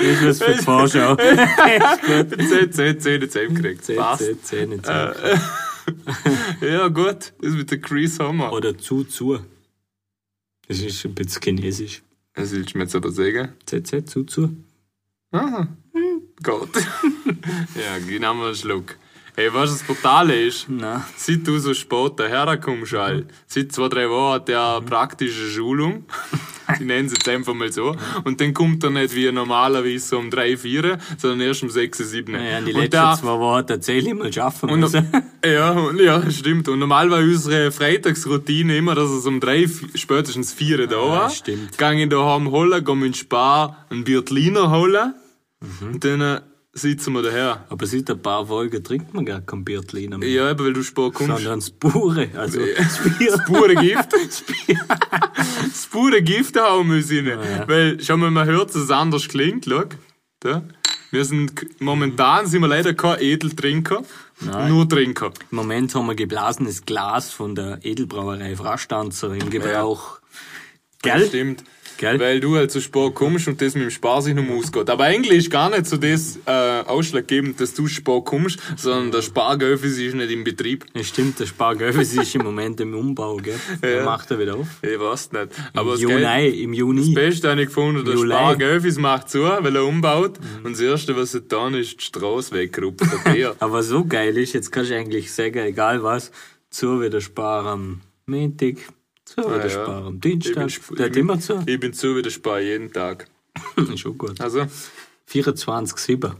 ist 0.00 0.24
was 0.24 0.42
für 0.42 0.52
die 0.54 0.62
Vorschau. 0.62 1.16
Z, 1.16 2.74
Z, 2.74 3.02
Zähne 3.02 3.28
zusammengekriegt. 3.28 3.84
Zäh- 3.84 3.96
Passt. 3.96 4.22
zäh- 4.22 4.42
Zähne 4.42 4.82
zusammen. 4.82 5.14
Ja, 6.60 6.88
gut. 6.88 7.32
Das 7.40 7.52
mit 7.54 7.70
der 7.70 7.80
Chris 7.80 8.18
wir. 8.18 8.52
Oder 8.52 8.76
zu, 8.76 9.04
zu. 9.04 9.38
Das 10.66 10.78
ist 10.80 11.04
ein 11.04 11.14
bisschen 11.14 11.42
chinesisch. 11.42 12.02
Was 12.34 12.52
willst 12.52 12.74
du 12.74 12.78
mir 12.78 12.84
jetzt 12.84 12.94
da 12.94 13.10
sagen? 13.10 13.52
ZZ, 13.66 14.08
zu, 14.10 14.24
zu. 14.24 14.54
Aha. 15.32 15.66
Gott. 16.42 16.70
ja, 17.74 17.98
genau 18.06 18.34
mal 18.34 18.46
einen 18.48 18.54
Schluck. 18.54 18.96
Hey, 19.38 19.54
weißt 19.54 19.72
du, 19.72 19.76
das 19.78 19.86
Brutale 19.86 20.46
ist? 20.46 20.68
Nein. 20.68 21.04
Seit 21.16 21.46
du 21.46 21.60
so 21.60 21.72
spät 21.72 22.18
daherkommst, 22.18 22.92
all, 22.94 23.24
seit 23.46 23.70
zwei, 23.70 23.86
drei 23.86 24.10
Wochen 24.10 24.32
hat 24.32 24.48
der 24.48 24.80
praktische 24.80 25.48
Schulung. 25.48 26.06
Ich 26.70 26.80
nenne 26.80 27.06
es 27.06 27.12
jetzt 27.12 27.26
einfach 27.26 27.54
mal 27.54 27.72
so. 27.72 27.96
Und 28.24 28.42
dann 28.42 28.52
kommt 28.52 28.84
er 28.84 28.90
nicht 28.90 29.14
wie 29.14 29.32
normalerweise 29.32 30.06
so 30.06 30.18
um 30.18 30.30
drei, 30.30 30.54
vier, 30.54 30.98
sondern 31.16 31.40
erst 31.40 31.62
um 31.62 31.70
sechs, 31.70 31.96
sieben. 31.96 32.34
Ja, 32.34 32.60
die 32.60 32.74
und 32.74 32.80
letzten 32.80 32.90
da, 32.90 33.16
zwei 33.16 33.38
Wochen 33.38 33.66
tatsächlich 33.66 34.12
mal 34.12 34.30
schaffen 34.30 34.68
und, 34.68 34.80
müssen. 34.80 35.10
ja, 35.46 35.70
und, 35.70 35.98
ja, 35.98 36.30
stimmt. 36.30 36.68
Und 36.68 36.80
normal 36.80 37.10
war 37.10 37.20
unsere 37.20 37.72
Freitagsroutine 37.72 38.76
immer, 38.76 38.94
dass 38.94 39.08
es 39.08 39.24
um 39.24 39.40
drei, 39.40 39.66
spätestens 39.94 40.52
vier 40.52 40.86
da 40.86 40.96
war. 40.96 41.30
stimmt. 41.30 41.78
Gang 41.78 41.98
ich 41.98 42.10
daheim 42.10 42.50
holen, 42.50 42.84
gehen 42.84 42.98
wir 42.98 43.06
in 43.06 43.12
den 43.12 43.14
Spar 43.14 43.86
ein 43.88 44.04
Biertliner 44.04 44.70
holen. 44.70 45.14
Mhm. 45.60 45.94
Und 45.94 46.04
dann 46.04 46.20
äh, 46.20 46.40
sitzen 46.78 47.12
wir 47.12 47.22
daher. 47.22 47.64
Aber 47.68 47.86
seit 47.86 48.10
ein 48.10 48.20
paar 48.20 48.46
Folgen 48.46 48.82
trinkt 48.82 49.14
man 49.14 49.24
gar 49.24 49.40
kein 49.40 49.64
Biertliner 49.64 50.18
mehr. 50.18 50.28
Ja, 50.28 50.50
eben, 50.50 50.64
weil 50.64 50.72
du 50.72 50.82
Spar 50.82 51.10
kommst. 51.10 51.36
Sondern 51.36 51.60
das 51.60 51.70
pure, 51.70 52.28
also 52.34 52.60
das 52.60 52.98
Bier. 53.18 53.30
Das 53.32 53.44
pure 53.44 53.74
Gift. 53.74 54.12
das 55.68 55.86
pure 55.90 56.22
Gift 56.22 56.58
hauen 56.58 56.90
wir 56.90 57.32
rein. 57.32 57.64
Weil, 57.66 58.00
schau 58.00 58.16
mal, 58.16 58.30
man 58.30 58.46
hört, 58.46 58.70
dass 58.70 58.82
es 58.82 58.90
anders 58.90 59.28
klingt, 59.28 59.66
schau. 59.66 59.84
Da. 60.40 60.62
Wir 61.10 61.24
sind, 61.24 61.80
momentan 61.80 62.46
sind 62.46 62.60
wir 62.60 62.68
leider 62.68 62.94
kein 62.94 63.20
Edeltrinker. 63.20 64.02
Nur 64.40 64.88
Trinker. 64.88 65.32
Im 65.50 65.56
Moment 65.56 65.94
haben 65.94 66.06
wir 66.06 66.14
geblasenes 66.14 66.84
Glas 66.84 67.30
von 67.30 67.54
der 67.54 67.80
Edelbrauerei 67.82 68.54
Frastanzer 68.56 69.34
im 69.34 69.50
Gebrauch. 69.50 70.20
Gell? 71.02 71.26
Stimmt. 71.26 71.64
Gell? 71.98 72.20
Weil 72.20 72.38
du 72.38 72.56
halt 72.56 72.70
zu 72.70 72.80
Spar 72.80 73.10
kommst 73.10 73.48
und 73.48 73.60
das 73.60 73.74
mit 73.74 73.82
dem 73.82 73.90
Spar 73.90 74.22
sich 74.22 74.32
noch 74.32 74.48
ausgeht. 74.48 74.88
Aber 74.88 75.04
eigentlich 75.04 75.38
ist 75.38 75.50
gar 75.50 75.68
nicht 75.68 75.84
so 75.84 75.96
das 75.96 76.38
äh, 76.46 76.50
ausschlaggebend, 76.86 77.60
dass 77.60 77.74
du 77.74 77.88
Spar 77.88 78.22
kommst, 78.22 78.60
sondern 78.76 79.10
der 79.10 79.22
Spargöffis 79.22 79.98
ist 79.98 80.14
nicht 80.14 80.30
im 80.30 80.44
Betrieb. 80.44 80.86
Ja, 80.94 81.02
stimmt, 81.02 81.40
der 81.40 81.46
Spargöffis 81.46 82.14
ist 82.14 82.34
im 82.36 82.44
Moment 82.44 82.80
im 82.80 82.94
Umbau, 82.94 83.36
gell? 83.36 83.58
Der 83.82 84.04
macht 84.04 84.30
er 84.30 84.38
wieder 84.38 84.54
auf. 84.54 84.68
Ich 84.80 84.98
weiß 84.98 85.32
nicht. 85.32 85.48
Aber 85.74 85.92
das 85.92 86.00
Im 86.00 86.10
Juni, 86.10 86.48
im 86.62 86.72
Juni. 86.72 87.14
Beste 87.14 87.50
habe 87.50 87.62
ich 87.62 87.66
gefunden, 87.66 88.04
der. 88.04 88.16
Spargöffis 88.16 88.96
macht 88.98 89.28
zu, 89.28 89.42
weil 89.42 89.74
er 89.74 89.84
umbaut. 89.84 90.38
Und 90.62 90.72
das 90.72 90.80
Erste, 90.80 91.16
was 91.16 91.34
er 91.34 91.40
getan 91.40 91.74
ist, 91.74 92.00
die 92.00 92.04
Straße 92.04 92.54
weggerupft. 92.54 93.06
Aber 93.58 93.82
so 93.82 94.04
geil 94.04 94.36
ist, 94.38 94.52
jetzt 94.52 94.70
kannst 94.70 94.92
du 94.92 94.96
eigentlich 94.96 95.32
sagen, 95.32 95.58
egal 95.58 96.02
was, 96.04 96.30
zu 96.70 97.00
wieder 97.02 97.20
sparen 97.20 97.66
am 97.66 98.00
Montag, 99.36 99.52
zu 99.52 99.54
wieder 99.54 99.64
ja. 99.64 99.70
sparen 99.84 100.06
am 100.06 100.14
Ich 100.16 100.20
bin 100.20 100.40
Dienstag. 100.40 101.16
immer 101.16 101.40
zu. 101.40 101.62
Ich 101.66 101.80
bin 101.80 101.92
zu 101.92 102.16
wie 102.16 102.22
der 102.22 102.30
Spar 102.30 102.60
jeden 102.60 102.92
Tag. 102.92 103.26
Schon 103.96 104.16
gut. 104.18 104.40
Also, 104.40 104.66
24-7. 105.30 106.32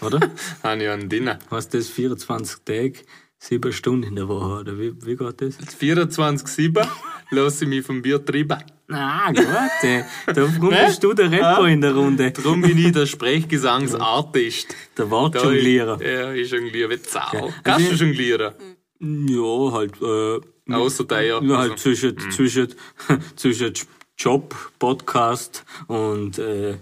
Oder? 0.00 0.20
habe 0.62 0.82
ich 0.82 0.88
einen 0.88 1.08
Dinner. 1.08 1.38
Was 1.50 1.68
das 1.68 1.88
24 1.88 2.60
Tage, 2.64 2.94
7 3.38 3.72
Stunden 3.72 4.04
in 4.08 4.16
der 4.16 4.28
Woche, 4.28 4.60
oder 4.60 4.78
wie, 4.78 4.94
wie 5.04 5.16
geht 5.16 5.40
das? 5.40 5.58
24-7 5.58 6.86
lasse 7.30 7.64
ich 7.64 7.68
mich 7.68 7.84
vom 7.84 8.00
Bier 8.02 8.24
treiben. 8.24 8.58
Ah, 8.90 9.30
gut, 9.32 9.44
ey. 9.82 10.02
Darum 10.34 10.70
bist 10.70 11.04
du 11.04 11.12
der 11.12 11.30
Rapper 11.30 11.66
in 11.68 11.82
der 11.82 11.94
Runde. 11.94 12.30
Darum 12.30 12.62
bin 12.62 12.78
ich 12.78 12.90
der 12.92 13.04
Sprechgesangsartist. 13.04 14.74
Der 14.96 15.10
Wortjonglierer. 15.10 16.02
Ja, 16.02 16.32
ich 16.32 16.50
jongliere 16.50 16.90
wie 16.90 16.96
Sau. 17.06 17.20
Also 17.20 17.52
Kannst 17.62 17.90
du 17.90 17.94
ich- 17.94 18.00
jonglieren? 18.00 18.54
Ja, 19.00 19.72
halt, 19.72 19.92
äh, 20.02 20.40
Außer 20.76 21.04
der. 21.04 21.40
ja, 21.42 21.58
halt 21.58 21.78
zwischen, 21.78 22.18
zwischen, 22.30 22.68
zwischen 23.36 23.72
Job, 24.16 24.54
Podcast 24.78 25.64
und, 25.86 26.38
äh, 26.38 26.78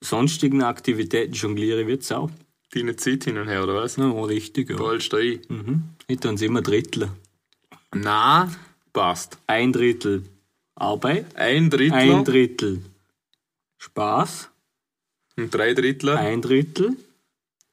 sonstigen 0.00 0.62
Aktivitäten 0.62 1.32
jongliere 1.32 1.82
ich 1.82 1.86
wie 1.86 2.00
Sau. 2.00 2.30
Deine 2.72 2.96
Zeit 2.96 3.24
hin 3.24 3.38
und 3.38 3.48
her, 3.48 3.62
oder 3.62 3.74
was? 3.74 3.96
Ja, 3.96 4.10
richtig, 4.10 4.70
ja. 4.70 4.76
Ballst 4.76 5.12
du 5.12 5.16
ein? 5.16 5.40
Mhm. 5.48 5.82
Ich 6.08 6.20
tue 6.20 6.34
immer 6.44 6.62
Drittel. 6.62 7.10
Na, 7.94 8.50
passt. 8.92 9.38
Ein 9.46 9.72
Drittel 9.72 10.24
Arbeit, 10.74 11.34
Ein 11.36 11.70
Drittel 11.70 11.92
ein 11.98 12.24
Drittel 12.24 12.82
Spaß, 13.78 14.50
und 15.36 15.54
drei 15.54 15.72
Drittel. 15.72 16.10
ein 16.10 16.42
Drittel 16.42 16.96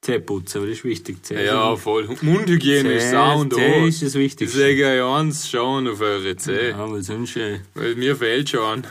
Zähneputzen, 0.04 0.60
aber 0.62 0.68
das 0.70 0.78
ist 0.80 0.84
wichtig. 0.84 1.24
Zähne 1.26 1.46
Ja, 1.46 1.76
voll. 1.76 2.08
Mundhygiene 2.22 2.94
ist 2.94 3.10
Sau 3.12 3.40
und 3.40 3.54
Zähne 3.54 3.88
ist 3.88 4.02
das 4.04 4.14
Ich 4.16 4.20
Wichtigste. 4.22 4.60
sage 4.60 4.86
euch 4.86 5.20
eins, 5.20 5.50
schauen 5.50 5.88
auf 5.88 6.02
eure 6.02 6.36
Zähne. 6.36 6.70
Ja, 6.70 6.92
weil 6.92 7.02
sonst, 7.02 7.36
äh, 7.38 7.60
Weil 7.74 7.96
mir 7.96 8.16
fehlt 8.16 8.50
schon. 8.50 8.84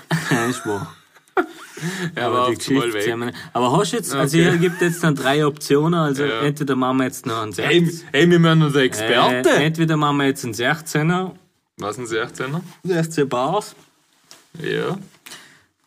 ist 0.50 0.66
wahr. 0.66 0.94
Er 2.14 2.26
Aber 2.28 2.50
die 2.50 2.56
Geschichte 2.56 2.92
weg. 2.94 3.34
Aber 3.52 3.76
hast 3.76 3.92
du 3.92 3.96
jetzt, 3.96 4.14
also 4.14 4.36
Okay. 4.38 4.48
hier 4.50 4.58
gibt 4.58 4.80
jetzt 4.80 5.02
dann 5.02 5.14
drei 5.16 5.44
Optionen, 5.44 5.94
also 5.98 6.24
Ja. 6.24 6.40
entweder 6.42 6.76
machen 6.76 6.98
wir 6.98 7.04
jetzt 7.04 7.26
noch 7.26 7.42
einen 7.42 7.52
Hey, 7.54 7.84
16 7.84 8.08
hey, 8.12 8.30
wir 8.30 8.38
müssen 8.38 8.58
noch 8.60 8.72
der 8.72 8.82
Experte. 8.82 9.50
Äh, 9.50 9.64
entweder 9.64 9.96
machen 9.96 10.16
wir 10.18 10.26
jetzt 10.26 10.44
einen 10.44 10.54
16er, 10.54 11.32
Was 11.78 11.98
ein 11.98 12.06
16er? 12.06 12.60
16 12.84 13.28
Bars, 13.28 13.74
Ja. 14.62 14.96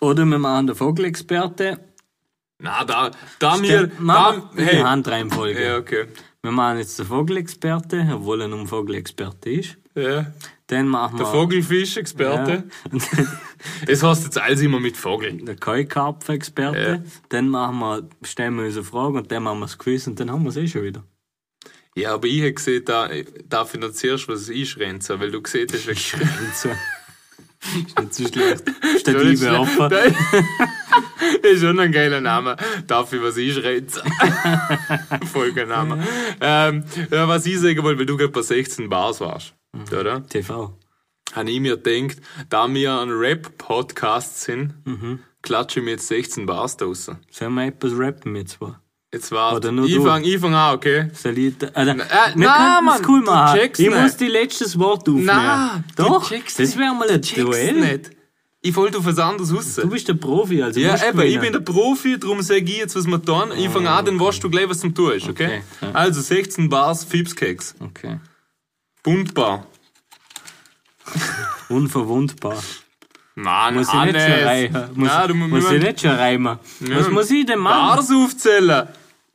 oder 0.01 0.25
wir 0.25 0.37
machen 0.37 0.67
den 0.67 0.75
Vogelexperte. 0.75 1.79
Na, 2.59 2.83
da, 2.83 3.11
da 3.39 3.57
Machen 3.57 3.69
da, 3.97 4.49
wir 4.53 4.65
hey. 4.65 4.77
die 4.77 4.83
Handreihenfolge. 4.83 5.63
Ja, 5.63 5.77
okay. 5.77 6.07
Wir 6.41 6.51
machen 6.51 6.77
jetzt 6.77 6.97
den 6.99 7.05
Vogelexperte, 7.05 8.07
obwohl 8.13 8.41
er 8.41 8.47
nur 8.47 8.65
Vogelexperte 8.67 9.49
ist. 9.49 9.77
Ja. 9.95 10.31
Dann 10.67 10.87
machen 10.87 11.17
Der 11.17 11.25
wir 11.25 11.31
Vogelfisch-Experte. 11.31 12.63
Ja. 12.91 13.25
Es 13.87 14.03
heißt 14.03 14.25
jetzt 14.25 14.37
alles 14.37 14.61
immer 14.61 14.79
mit 14.79 14.95
Vogel. 14.95 15.37
der 15.37 15.55
Keukarpfen-Experte. 15.55 17.03
Ja. 17.03 17.11
Dann 17.29 17.49
machen 17.49 17.79
wir, 17.79 18.09
stellen 18.23 18.55
wir 18.57 18.65
uns 18.65 18.75
eine 18.75 18.83
Frage 18.83 19.17
und 19.17 19.31
dann 19.31 19.43
machen 19.43 19.59
wir 19.59 19.65
das 19.65 19.77
Quiz 19.79 20.05
und 20.05 20.19
dann 20.19 20.31
haben 20.31 20.43
wir 20.43 20.49
es 20.49 20.57
eh 20.57 20.67
schon 20.67 20.83
wieder. 20.83 21.03
Ja, 21.95 22.13
aber 22.13 22.27
ich 22.27 22.41
hätte 22.41 22.53
gesehen, 22.53 22.85
da 22.85 23.09
ich 23.09 23.79
noch 23.79 23.91
zuerst 23.91 24.27
was 24.27 24.49
einschränzen, 24.49 25.19
weil 25.19 25.31
du 25.31 25.41
gesehen 25.41 25.67
hast, 25.71 25.87
wie 25.87 25.93
So. 26.53 26.69
ist 27.87 27.99
nicht 27.99 28.13
so 28.13 28.27
schlecht. 28.27 28.63
Das 28.67 29.01
Stative 29.01 29.59
Opfer. 29.59 29.89
Das 31.41 31.51
ist 31.53 31.61
schon 31.61 31.79
ein 31.79 31.91
geiler 31.91 32.21
Name. 32.21 32.55
Darf 32.87 33.11
ich 33.13 33.21
was 33.21 33.37
einschränzen? 33.37 34.01
Folgenname. 35.31 36.03
Ähm, 36.41 36.83
ja, 37.11 37.27
was 37.27 37.45
ich 37.45 37.59
sagen 37.59 37.81
wollte, 37.83 37.99
weil 37.99 38.05
du 38.05 38.17
gerade 38.17 38.31
bei 38.31 38.41
16 38.41 38.89
Bars 38.89 39.21
warst, 39.21 39.53
Mhm. 39.73 39.97
oder? 39.97 40.27
TV. 40.27 40.77
Habe 41.33 41.49
ich 41.51 41.59
mir 41.59 41.77
gedacht, 41.77 42.17
da 42.49 42.67
wir 42.73 42.99
ein 42.99 43.09
Rap-Podcast 43.11 44.41
sind, 44.41 44.73
Mhm. 44.85 45.19
klatsche 45.41 45.79
ich 45.79 45.85
mir 45.85 45.91
jetzt 45.91 46.07
16 46.07 46.45
Bars 46.45 46.77
draus. 46.77 47.11
Sollen 47.29 47.53
wir 47.55 47.65
etwas 47.65 47.91
rappen 47.95 48.31
mit 48.31 48.49
zwar? 48.49 48.81
Jetzt 49.13 49.31
war 49.31 49.55
Oder 49.55 49.71
nur 49.71 49.85
ich 49.85 49.95
du. 49.95 50.03
fang, 50.03 50.23
ich 50.25 50.37
fang 50.39 50.53
an, 50.53 50.75
okay? 50.75 51.07
Soll 51.13 51.37
ich, 51.37 51.57
da- 51.57 51.67
also, 51.73 51.93
wir 51.95 52.05
na, 52.35 52.79
es 52.79 52.83
Mann, 52.83 53.01
cool 53.07 53.19
du 53.21 53.25
machen. 53.31 53.59
Ich 53.63 53.79
nicht. 53.79 53.91
muss 54.01 54.17
die 54.17 54.27
letztes 54.27 54.77
Wort 54.77 55.07
aufnehmen. 55.07 55.25
Na, 55.27 55.83
du 55.95 56.03
Doch, 56.03 56.27
checkst 56.29 56.59
das 56.59 56.77
wäre 56.77 56.93
mal 56.93 57.09
ein 57.09 57.21
Duell. 57.21 57.73
nicht. 57.73 58.11
Ich 58.67 58.75
wollte 58.75 58.97
auf 58.97 59.05
was 59.05 59.19
anderes 59.19 59.53
raus. 59.53 59.75
Du 59.75 59.87
bist 59.89 60.07
der 60.07 60.15
Profi, 60.15 60.63
also 60.63 60.79
Ja, 60.79 60.95
eben, 60.95 61.17
gewinnen. 61.17 61.33
ich 61.33 61.39
bin 61.39 61.53
der 61.53 61.59
Profi, 61.59 62.17
darum 62.17 62.41
sage 62.41 62.61
ich 62.63 62.77
jetzt, 62.77 62.95
was 62.95 63.05
wir 63.05 63.21
tun. 63.21 63.51
Ich 63.55 63.69
fange 63.69 63.89
an, 63.91 64.03
dann 64.05 64.19
weißt 64.19 64.43
du 64.43 64.49
gleich, 64.49 64.67
was 64.67 64.79
zum 64.79 64.95
tun 64.95 65.11
ist, 65.13 65.29
okay? 65.29 65.61
Also 65.93 66.19
16 66.19 66.67
Bars, 66.67 67.03
Fipskeks. 67.03 67.75
Okay. 67.79 68.19
Buntbar. 69.03 69.67
Unverwundbar. 71.69 72.61
Nein, 73.35 73.75
Muss 73.75 73.87
ich 73.93 73.93
nicht 74.01 74.19
schon 74.19 74.31
reimen? 74.31 74.89
Muss, 74.95 75.09
Nein, 75.09 75.27
du 75.27 75.33
muss 75.35 75.71
ich 75.71 75.81
nicht 75.83 76.01
schon 76.01 76.11
reimen? 76.11 76.59
Was 76.79 77.09
muss 77.09 77.29
ich 77.31 77.45
denn 77.45 77.59
machen? 77.59 77.97
Bars 77.97 78.09
aufzählen. 78.11 78.87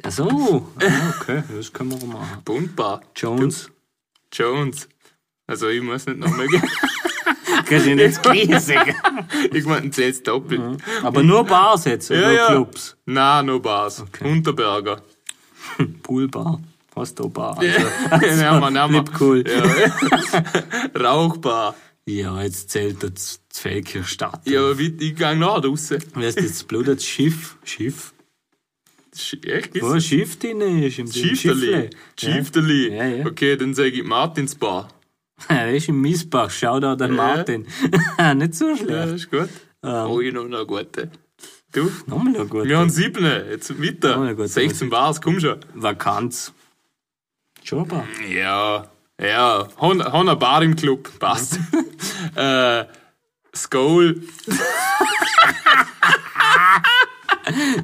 Ach 0.02 0.10
so. 0.10 0.72
Ah, 0.80 1.14
okay, 1.20 1.42
das 1.54 1.72
können 1.72 1.90
wir 1.92 1.98
auch 1.98 2.06
machen. 2.20 2.42
Buntbar. 2.44 3.02
Jones. 3.14 3.70
Jones. 4.32 4.88
Also 5.46 5.68
ich 5.68 5.82
muss 5.82 6.06
nicht 6.06 6.18
nochmal 6.18 6.48
gehen. 6.48 6.62
Du 7.68 7.94
nicht 7.94 8.22
gleich 8.22 8.60
sagen. 8.60 8.94
ich 9.52 9.64
meine, 9.64 9.90
zählt's 9.90 10.22
doppelt. 10.22 10.60
Aber 11.02 11.22
nur 11.22 11.44
Bars 11.44 11.84
jetzt, 11.84 12.10
oder 12.10 12.20
Ja, 12.20 12.30
ja. 12.32 12.46
Clubs? 12.48 12.96
Nein, 13.06 13.46
nur 13.46 13.60
Bars. 13.62 14.04
Unterberger. 14.22 15.02
Poolbar. 16.02 16.60
Hast 16.96 17.18
du 17.18 17.28
Bar? 17.30 17.56
Also, 17.58 18.26
nehmen 18.26 18.60
wir, 18.60 18.70
nehmen 18.70 18.92
wir. 18.94 19.02
Blieb 19.02 19.20
cool. 19.20 19.44
Ja. 19.46 21.00
Rauchbar. 21.00 21.74
Ja, 22.06 22.42
jetzt 22.42 22.70
zählt 22.70 23.02
das 23.02 23.40
Feldkirchstadt. 23.52 24.40
Ja, 24.46 24.60
aber 24.60 24.78
wie, 24.78 24.88
ich 24.98 25.14
gehe 25.16 25.36
nachher 25.36 25.64
raus. 25.64 25.90
Wer 26.14 26.28
ist 26.28 26.38
das 26.42 26.64
Blut? 26.64 26.88
Das 26.88 27.04
Schiff? 27.04 27.56
Schiff? 27.64 28.12
Sch- 29.16 29.44
Echt? 29.46 29.80
Wo 29.80 29.90
ein 29.90 30.00
Schiff 30.00 30.38
drin 30.38 30.60
ist? 30.60 30.98
Im 30.98 31.10
Schiefterli. 31.10 31.90
Schiefterli. 32.18 32.94
Ja, 32.96 33.04
ja. 33.06 33.26
Okay, 33.26 33.56
dann 33.56 33.74
sage 33.74 33.90
ich 33.90 34.04
Martinsbar. 34.04 34.88
Ja, 35.48 35.56
der 35.64 35.74
ist 35.74 35.88
im 35.88 36.00
Miesbach. 36.00 36.50
Schau 36.50 36.80
da 36.80 36.96
den 36.96 37.14
Martin. 37.14 37.66
Nicht 38.36 38.54
so 38.54 38.68
Ja, 38.68 38.76
schlecht. 38.76 39.14
ist 39.14 39.30
gut. 39.30 39.48
Oh, 39.82 40.20
ich 40.20 40.32
noch 40.34 40.44
eine 40.44 40.66
gute. 40.66 41.10
Du? 41.72 41.90
Nochmal 42.06 42.32
noch 42.32 42.48
gut. 42.48 42.64
Wir 42.64 42.78
haben 42.78 42.90
sieben. 42.90 43.24
Jetzt 43.24 43.70
ja, 43.70 44.32
gut, 44.32 44.48
16 44.48 44.90
Bars, 44.90 45.20
komm 45.20 45.38
schon. 45.40 45.58
Vakanz. 45.74 46.52
Jobber. 47.62 48.04
Ja. 48.28 48.90
Ja. 49.20 49.68
Haben 49.76 50.02
eine 50.02 50.36
Bar 50.36 50.62
im 50.62 50.74
Club. 50.76 51.10
Passt. 51.18 51.58
äh, 52.34 52.84
Skull. 53.54 54.22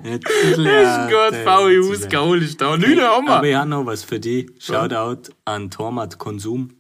Ist 0.03 0.25
gut, 0.25 1.37
VW 1.45 1.81
ausgeholt 1.81 2.43
ist 2.43 2.61
da. 2.61 2.77
Neun 2.77 3.01
haben 3.01 3.29
Aber 3.29 3.43
wir. 3.43 3.51
ich 3.51 3.57
habe 3.57 3.69
noch 3.69 3.87
was 3.87 4.05
für 4.05 4.21
dich. 4.21 4.51
Shoutout 4.59 5.31
an 5.45 5.71
Tormat 5.71 6.19
Konsum. 6.19 6.71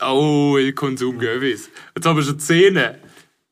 Oh, 0.00 0.56
ich 0.58 0.74
Konsum 0.74 1.18
Gövis. 1.18 1.70
Jetzt 1.94 2.06
haben 2.06 2.16
wir 2.16 2.22
schon 2.24 2.38
Zähne. 2.38 2.98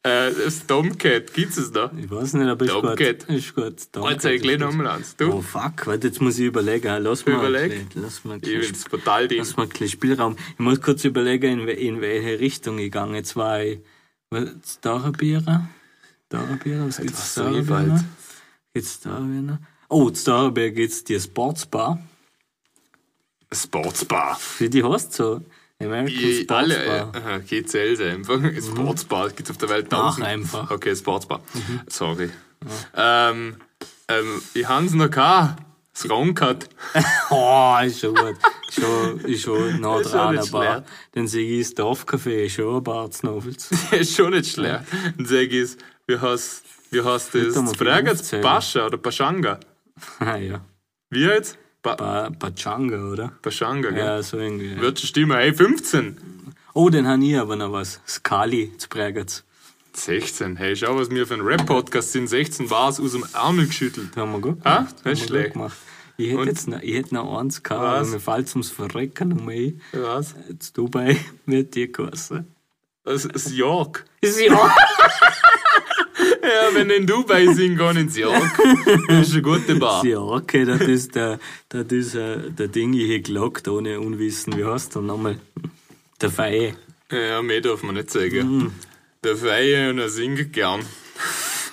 Äh, 0.04 0.32
das 0.32 0.66
Tomcat, 0.66 1.32
gibt's 1.32 1.56
es 1.56 1.70
da? 1.70 1.92
Ich 1.96 2.10
weiß 2.10 2.32
nicht, 2.34 2.48
aber 2.48 2.64
ist 2.64 2.72
gut. 2.72 3.00
Ist 3.28 3.54
gut. 3.54 3.92
Tomcat 3.92 4.12
Jetzt 4.14 4.24
ich 4.24 4.42
gleich 4.42 4.58
nochmal 4.58 4.88
eins. 4.88 5.14
Oh 5.20 5.24
Du? 5.24 5.42
fuck, 5.42 5.86
warte, 5.86 6.08
jetzt 6.08 6.20
muss 6.20 6.40
ich 6.40 6.46
überlegen. 6.46 7.00
Lass 7.04 7.24
mal, 7.24 7.36
Überleg. 7.36 7.86
lass 7.94 8.24
mal, 8.24 8.38
Ich 8.42 8.48
find's 8.66 8.82
total 8.84 9.28
ding. 9.28 9.38
Lass 9.38 9.56
mal 9.56 9.62
ein 9.62 9.68
bisschen 9.68 9.88
Spielraum. 9.88 10.36
Ich 10.54 10.58
muss 10.58 10.80
kurz 10.80 11.04
überlegen, 11.04 11.60
in, 11.60 11.66
we- 11.68 11.72
in 11.72 12.00
welche 12.00 12.40
Richtung 12.40 12.78
ich 12.80 12.90
gehe. 12.90 13.14
Jetzt 13.14 13.36
war 13.36 13.62
ich, 13.62 13.78
was, 14.30 14.48
Starabierer? 14.78 15.68
Starabierer, 16.26 16.86
was 16.88 16.96
gibt's 16.96 17.18
was 17.20 17.32
Starabierer? 17.32 17.62
Riewald. 17.62 18.04
Gibt's 18.74 18.94
Starabierer? 18.94 19.60
Oh, 19.88 20.10
Starabierer 20.12 20.70
gibt's 20.70 21.04
die 21.04 21.20
Sportsbar. 21.20 22.02
Sportsbar. 23.52 24.40
Wie 24.58 24.68
die 24.68 24.82
heißt 24.82 25.12
so? 25.12 25.42
American 25.84 26.16
Die, 26.18 26.46
alle, 26.48 26.74
Sportsbar. 26.74 27.12
aha, 27.22 27.38
GCLs 27.38 28.00
einfach. 28.00 28.40
Sportsbar, 28.62 29.30
gibt's 29.30 29.50
auf 29.50 29.58
der 29.58 29.68
Welt 29.68 29.90
tausend. 29.90 30.26
einfach. 30.26 30.70
Okay, 30.70 30.94
Sportsbar. 30.94 31.40
Sorry. 31.88 32.30
Ähm, 32.96 33.56
ähm, 34.08 34.42
ich 34.54 34.68
hab's 34.68 34.92
noch 34.92 35.10
gehabt. 35.10 35.62
Das 35.94 36.08
Ronkat. 36.08 36.68
Oh, 37.30 37.76
ist 37.84 38.00
schon 38.00 38.14
gut. 38.14 38.36
schon, 38.70 39.20
ist 39.20 39.42
schon 39.42 39.80
nah 39.80 40.00
dran, 40.00 40.38
aber 40.38 40.84
dann 41.12 41.26
sehe 41.28 41.60
ich 41.60 41.68
das 41.74 41.76
Dorfcafé, 41.76 42.44
ist 42.46 42.54
schon 42.54 42.76
ein 42.76 42.82
Bartsnovels. 42.82 43.70
ist 43.90 44.16
schon 44.16 44.30
nicht 44.30 44.52
schlecht. 44.52 44.84
Dann 45.16 45.26
sag 45.26 45.50
ich, 45.52 45.76
wie 46.06 46.18
heißt, 46.18 46.62
wie 46.90 47.02
heißt 47.02 47.34
das? 47.34 47.56
mal 47.56 47.74
Frage 47.74 48.10
jetzt 48.10 48.20
aufzählen. 48.20 48.42
Pascha 48.42 48.86
oder 48.86 48.96
Pashanga? 48.98 49.60
ah 50.20 50.36
ja. 50.36 50.64
Wie 51.10 51.24
jetzt? 51.24 51.58
Pa 51.82 51.96
Pa 51.96 52.30
Pachanga, 52.30 53.10
oder? 53.10 53.32
Pashanga, 53.42 53.90
gell? 53.90 53.98
Ja, 53.98 54.22
so 54.22 54.38
irgendwie. 54.38 54.78
Wird 54.80 55.00
schon 55.00 55.08
stimmen. 55.08 55.36
Hey, 55.36 55.52
15. 55.52 56.16
Oh, 56.74 56.88
den 56.90 57.06
habe 57.08 57.24
ich 57.24 57.36
aber 57.36 57.56
noch 57.56 57.72
was. 57.72 58.00
Skali 58.06 58.72
zu 58.78 58.88
Bregenz. 58.88 59.44
16. 59.94 60.56
Hey, 60.56 60.74
schau, 60.76 60.96
was 60.96 61.10
wir 61.10 61.26
für 61.26 61.34
ein 61.34 61.40
Rap-Podcast 61.42 62.12
sind. 62.12 62.28
16 62.28 62.68
Bars 62.68 62.98
aus 63.00 63.12
dem 63.12 63.24
Ärmel 63.34 63.66
geschüttelt. 63.66 64.10
Das 64.14 64.22
haben 64.22 64.32
wir 64.32 64.40
gut 64.40 64.58
Ah, 64.64 64.78
gemacht. 64.78 64.94
nicht 64.94 64.94
Das 64.94 65.04
haben 65.04 65.10
wir 65.20 65.26
schlecht. 65.26 65.44
gut 65.48 65.52
gemacht. 65.54 65.76
Ich 66.18 66.28
hätte 66.28 66.38
Und- 66.38 66.46
jetzt 66.46 66.68
noch, 66.68 66.80
ich 66.82 66.94
hätte 66.94 67.14
noch 67.14 67.38
eins 67.38 67.62
gehabt, 67.62 67.82
Was? 67.82 68.00
aber 68.08 68.08
mir 68.16 68.20
fällt 68.20 68.50
ums 68.52 68.70
Verrecken 68.70 69.32
um 69.32 69.46
mich. 69.46 69.74
Was? 69.92 70.34
Jetzt 70.48 70.78
Dubai 70.78 71.16
wird 71.46 71.74
die 71.74 71.90
geheißen. 71.90 72.46
Das 73.04 73.24
ist 73.24 73.50
York. 73.50 74.04
Ist 74.20 74.40
ja. 74.40 74.52
Ja, 76.42 76.74
wenn 76.74 76.90
in 76.90 77.06
Dubai 77.06 77.46
sind, 77.52 77.76
gehen 77.78 77.96
ins 77.96 78.16
York. 78.16 78.58
Das 79.08 79.28
ist 79.28 79.32
eine 79.34 79.42
gute 79.42 79.74
Bar. 79.76 80.04
Okay, 80.04 80.64
das 80.64 80.80
ist 80.82 81.14
der, 81.14 81.38
das 81.68 81.86
ist 81.86 82.14
äh, 82.14 82.50
der 82.50 82.68
Ding, 82.68 82.92
ich 82.94 83.08
hätte 83.10 83.32
gelockt, 83.32 83.68
ohne 83.68 84.00
Unwissen. 84.00 84.56
Wie 84.56 84.64
heißt 84.64 84.94
der 84.94 85.02
nochmal? 85.02 85.38
Der 86.20 86.30
Feier. 86.30 86.72
Ja, 87.10 87.42
mehr 87.42 87.60
darf 87.60 87.82
man 87.82 87.94
nicht 87.94 88.10
sagen. 88.10 88.56
Mhm. 88.58 88.72
Der 89.24 89.36
Feier 89.36 89.90
und 89.90 89.98
er 89.98 90.08
singt 90.08 90.52
gern. 90.52 90.80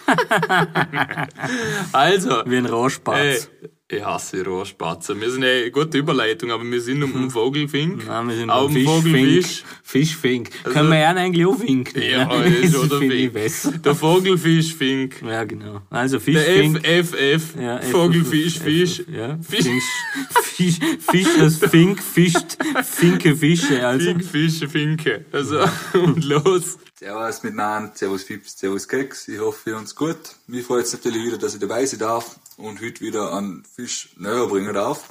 also, 1.92 2.44
Wie 2.46 2.58
ein 2.58 2.66
Rohrspatz. 2.66 3.50
ey, 3.62 3.70
ich 3.92 4.04
hasse 4.06 4.46
Rohrspatzer. 4.46 5.20
Wir 5.20 5.32
sind 5.32 5.44
eine 5.44 5.72
gute 5.72 5.98
Überleitung, 5.98 6.52
aber 6.52 6.64
wir 6.64 6.80
sind 6.80 7.02
um 7.02 7.12
den 7.12 7.32
Vogelfink. 7.32 8.06
Nein, 8.06 8.28
wir 8.28 8.36
sind 8.36 8.50
dem 8.50 8.70
Fischfink. 8.70 8.88
Vogelfisch. 8.88 9.64
Fischfink. 9.84 10.64
Können 10.64 10.90
wir 10.92 11.00
ja 11.00 11.10
eigentlich 11.10 11.46
auch 11.48 11.60
winken. 11.60 12.02
Ja, 12.02 12.26
ne? 12.26 12.46
ist 12.56 12.74
Das 12.76 12.84
oder 12.84 13.00
finde 13.00 13.16
ich 13.16 13.22
Fink. 13.24 13.34
besser. 13.34 13.72
Der 13.80 13.96
Vogelfischfink. 13.96 15.22
Ja, 15.26 15.44
genau. 15.44 15.82
Also 15.90 16.20
Der 16.20 16.22
Fischfink. 16.22 16.86
FFF. 16.86 17.56
Ja, 17.60 17.78
F- 17.80 17.90
Vogelfisch, 17.92 18.58
F- 18.58 18.64
Fisch. 18.64 19.04
Ja, 19.12 19.38
Fisch. 19.42 19.66
Fisch, 19.66 20.80
Fisch, 20.80 20.80
Fischers 21.10 21.58
Fink 21.72 22.02
fischt 22.04 22.58
Finke 22.84 23.36
Fische. 23.36 23.86
Also, 23.88 24.06
Fink, 24.06 24.24
Fische, 24.26 24.70
Finke. 24.70 25.26
Also, 25.32 25.60
und 25.94 26.24
los. 26.26 26.78
Servus 27.00 27.44
miteinander, 27.44 27.92
Servus 27.96 28.24
Fips, 28.24 28.60
Servus 28.60 28.88
Keks. 28.88 29.30
Ich 29.30 29.40
hoffe, 29.40 29.70
ihr 29.72 29.78
uns 29.78 29.96
gut. 29.96 30.18
Mich 30.48 30.66
freut 30.66 30.84
es 30.86 30.94
natürlich 30.94 31.24
wieder, 31.26 31.38
dass 31.38 31.54
ich 31.54 31.60
dabei 31.60 31.86
sein 31.86 32.00
darf 32.00 32.38
und 32.60 32.82
heute 32.82 33.02
wieder 33.02 33.34
einen 33.34 33.64
Fisch 33.64 34.10
näher 34.18 34.48
bringen 34.48 34.74
darf. 34.74 35.06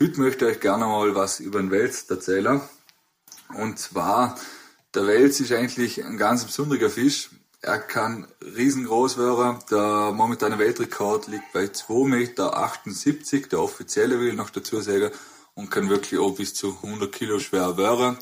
Heute 0.00 0.20
möchte 0.20 0.46
ich 0.46 0.56
euch 0.56 0.60
gerne 0.60 0.86
mal 0.86 1.14
was 1.14 1.40
über 1.40 1.58
den 1.60 1.70
Wels 1.70 2.08
erzählen. 2.08 2.60
Und 3.54 3.78
zwar, 3.78 4.38
der 4.94 5.06
Wels 5.06 5.40
ist 5.40 5.52
eigentlich 5.52 6.04
ein 6.04 6.16
ganz 6.16 6.44
besonderer 6.44 6.88
Fisch. 6.88 7.30
Er 7.60 7.78
kann 7.78 8.28
riesengroß 8.40 9.18
werden. 9.18 9.58
Der 9.70 10.12
momentane 10.12 10.58
Weltrekord 10.58 11.26
liegt 11.26 11.52
bei 11.52 11.64
2,78 11.64 12.04
Meter, 12.04 13.48
der 13.48 13.60
offizielle 13.60 14.20
will 14.20 14.28
ich 14.28 14.36
noch 14.36 14.50
dazu 14.50 14.80
sagen, 14.80 15.10
und 15.54 15.70
kann 15.70 15.90
wirklich 15.90 16.20
auch 16.20 16.36
bis 16.36 16.54
zu 16.54 16.78
100 16.82 17.10
Kilo 17.10 17.40
schwer 17.40 17.76
werden. 17.76 18.16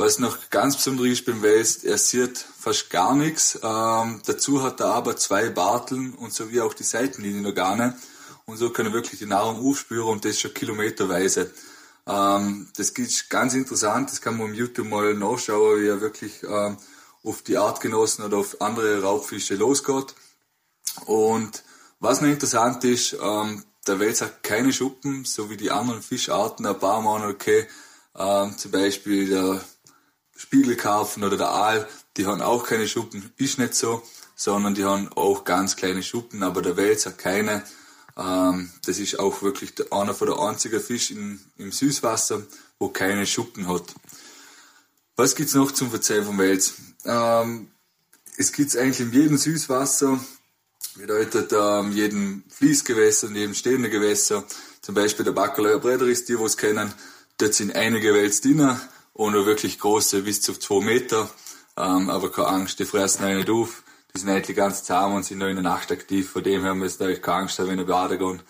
Was 0.00 0.18
noch 0.18 0.48
ganz 0.48 0.76
besonders 0.76 1.08
ist 1.08 1.26
beim 1.26 1.42
Wels, 1.42 1.84
er 1.84 1.98
sieht 1.98 2.38
fast 2.38 2.88
gar 2.88 3.14
nichts. 3.14 3.60
Ähm, 3.62 4.22
dazu 4.24 4.62
hat 4.62 4.80
er 4.80 4.94
aber 4.94 5.18
zwei 5.18 5.50
Barteln 5.50 6.14
und 6.14 6.32
sowie 6.32 6.62
auch 6.62 6.72
die 6.72 6.84
Seitenlinienorgane. 6.84 7.94
Und 8.46 8.56
so 8.56 8.70
kann 8.70 8.86
er 8.86 8.94
wirklich 8.94 9.20
die 9.20 9.26
Nahrung 9.26 9.62
aufspüren 9.62 10.08
und 10.08 10.24
das 10.24 10.40
schon 10.40 10.54
kilometerweise. 10.54 11.52
Ähm, 12.06 12.70
das 12.78 12.88
ist 12.88 13.28
ganz 13.28 13.52
interessant, 13.52 14.10
das 14.10 14.22
kann 14.22 14.38
man 14.38 14.50
auf 14.50 14.56
YouTube 14.56 14.88
mal 14.88 15.12
nachschauen, 15.12 15.82
wie 15.82 15.88
er 15.88 16.00
wirklich 16.00 16.44
ähm, 16.44 16.78
auf 17.22 17.42
die 17.42 17.58
Artgenossen 17.58 18.24
oder 18.24 18.38
auf 18.38 18.58
andere 18.62 19.02
Raubfische 19.02 19.56
losgeht. 19.56 20.14
Und 21.04 21.62
was 21.98 22.22
noch 22.22 22.28
interessant 22.28 22.84
ist, 22.84 23.18
ähm, 23.20 23.64
der 23.86 24.00
Wels 24.00 24.22
hat 24.22 24.42
keine 24.44 24.72
Schuppen, 24.72 25.26
so 25.26 25.50
wie 25.50 25.58
die 25.58 25.70
anderen 25.70 26.00
Fischarten, 26.00 26.64
ein 26.64 26.78
paar 26.78 27.02
Mal 27.02 27.28
okay. 27.28 27.68
Ähm, 28.16 28.56
zum 28.56 28.70
Beispiel 28.70 29.28
der 29.28 29.60
Spiegelkarpfen 30.40 31.22
oder 31.22 31.36
der 31.36 31.50
Aal, 31.50 31.86
die 32.16 32.24
haben 32.24 32.40
auch 32.40 32.64
keine 32.64 32.88
Schuppen, 32.88 33.30
ist 33.36 33.58
nicht 33.58 33.74
so, 33.74 34.02
sondern 34.34 34.74
die 34.74 34.84
haben 34.84 35.12
auch 35.12 35.44
ganz 35.44 35.76
kleine 35.76 36.02
Schuppen, 36.02 36.42
aber 36.42 36.62
der 36.62 36.76
hat 36.76 37.18
keine. 37.18 37.62
Ähm, 38.16 38.70
das 38.86 38.98
ist 38.98 39.18
auch 39.18 39.42
wirklich 39.42 39.74
einer 39.92 40.14
von 40.14 40.28
der 40.28 40.38
einzigen 40.38 40.80
Fisch 40.80 41.10
in, 41.10 41.40
im 41.58 41.72
Süßwasser, 41.72 42.42
wo 42.78 42.88
keine 42.88 43.26
Schuppen 43.26 43.68
hat. 43.68 43.84
Was 45.14 45.34
gibt's 45.34 45.54
noch 45.54 45.72
zum 45.72 45.90
Verzeihen 45.90 46.24
vom 46.24 46.38
Wels? 46.38 46.72
Ähm, 47.04 47.70
es 48.38 48.50
gibt's 48.50 48.78
eigentlich 48.78 49.00
in 49.00 49.12
jedem 49.12 49.36
Süßwasser, 49.36 50.18
bedeutet 50.94 51.52
ähm, 51.52 51.92
jedem 51.92 52.44
Fließgewässer 52.48 53.26
und 53.26 53.34
jedem 53.34 53.52
stehenden 53.52 53.90
Gewässer, 53.90 54.44
zum 54.80 54.94
Beispiel 54.94 55.26
der 55.26 55.32
Bacalhau 55.32 55.78
Brederis, 55.80 56.24
die 56.24 56.32
es 56.32 56.56
kennen, 56.56 56.94
dort 57.36 57.52
sind 57.52 57.76
einige 57.76 58.14
Wels 58.14 58.40
drin 58.40 58.80
auch 59.14 59.46
wirklich 59.46 59.78
große, 59.78 60.22
bis 60.22 60.40
zu 60.40 60.54
zwei 60.54 60.84
Meter, 60.84 61.30
ähm, 61.76 62.10
aber 62.10 62.30
keine 62.30 62.48
Angst, 62.48 62.78
die 62.78 62.84
fressen 62.84 63.24
einen 63.24 63.38
nicht 63.38 63.50
auf, 63.50 63.82
die 64.14 64.18
sind 64.18 64.28
eigentlich 64.28 64.56
ganz 64.56 64.84
zahm 64.84 65.14
und 65.14 65.24
sind 65.24 65.38
nur 65.38 65.48
in 65.48 65.56
der 65.56 65.62
Nacht 65.62 65.92
aktiv, 65.92 66.30
von 66.30 66.42
dem 66.42 66.62
her 66.62 66.74
müsst 66.74 67.00
ihr 67.00 67.06
euch 67.06 67.22
keine 67.22 67.42
Angst 67.42 67.58
haben, 67.58 67.68
wenn 67.68 67.78
ihr 67.78 67.86
baden 67.86 68.18
geht, 68.18 68.44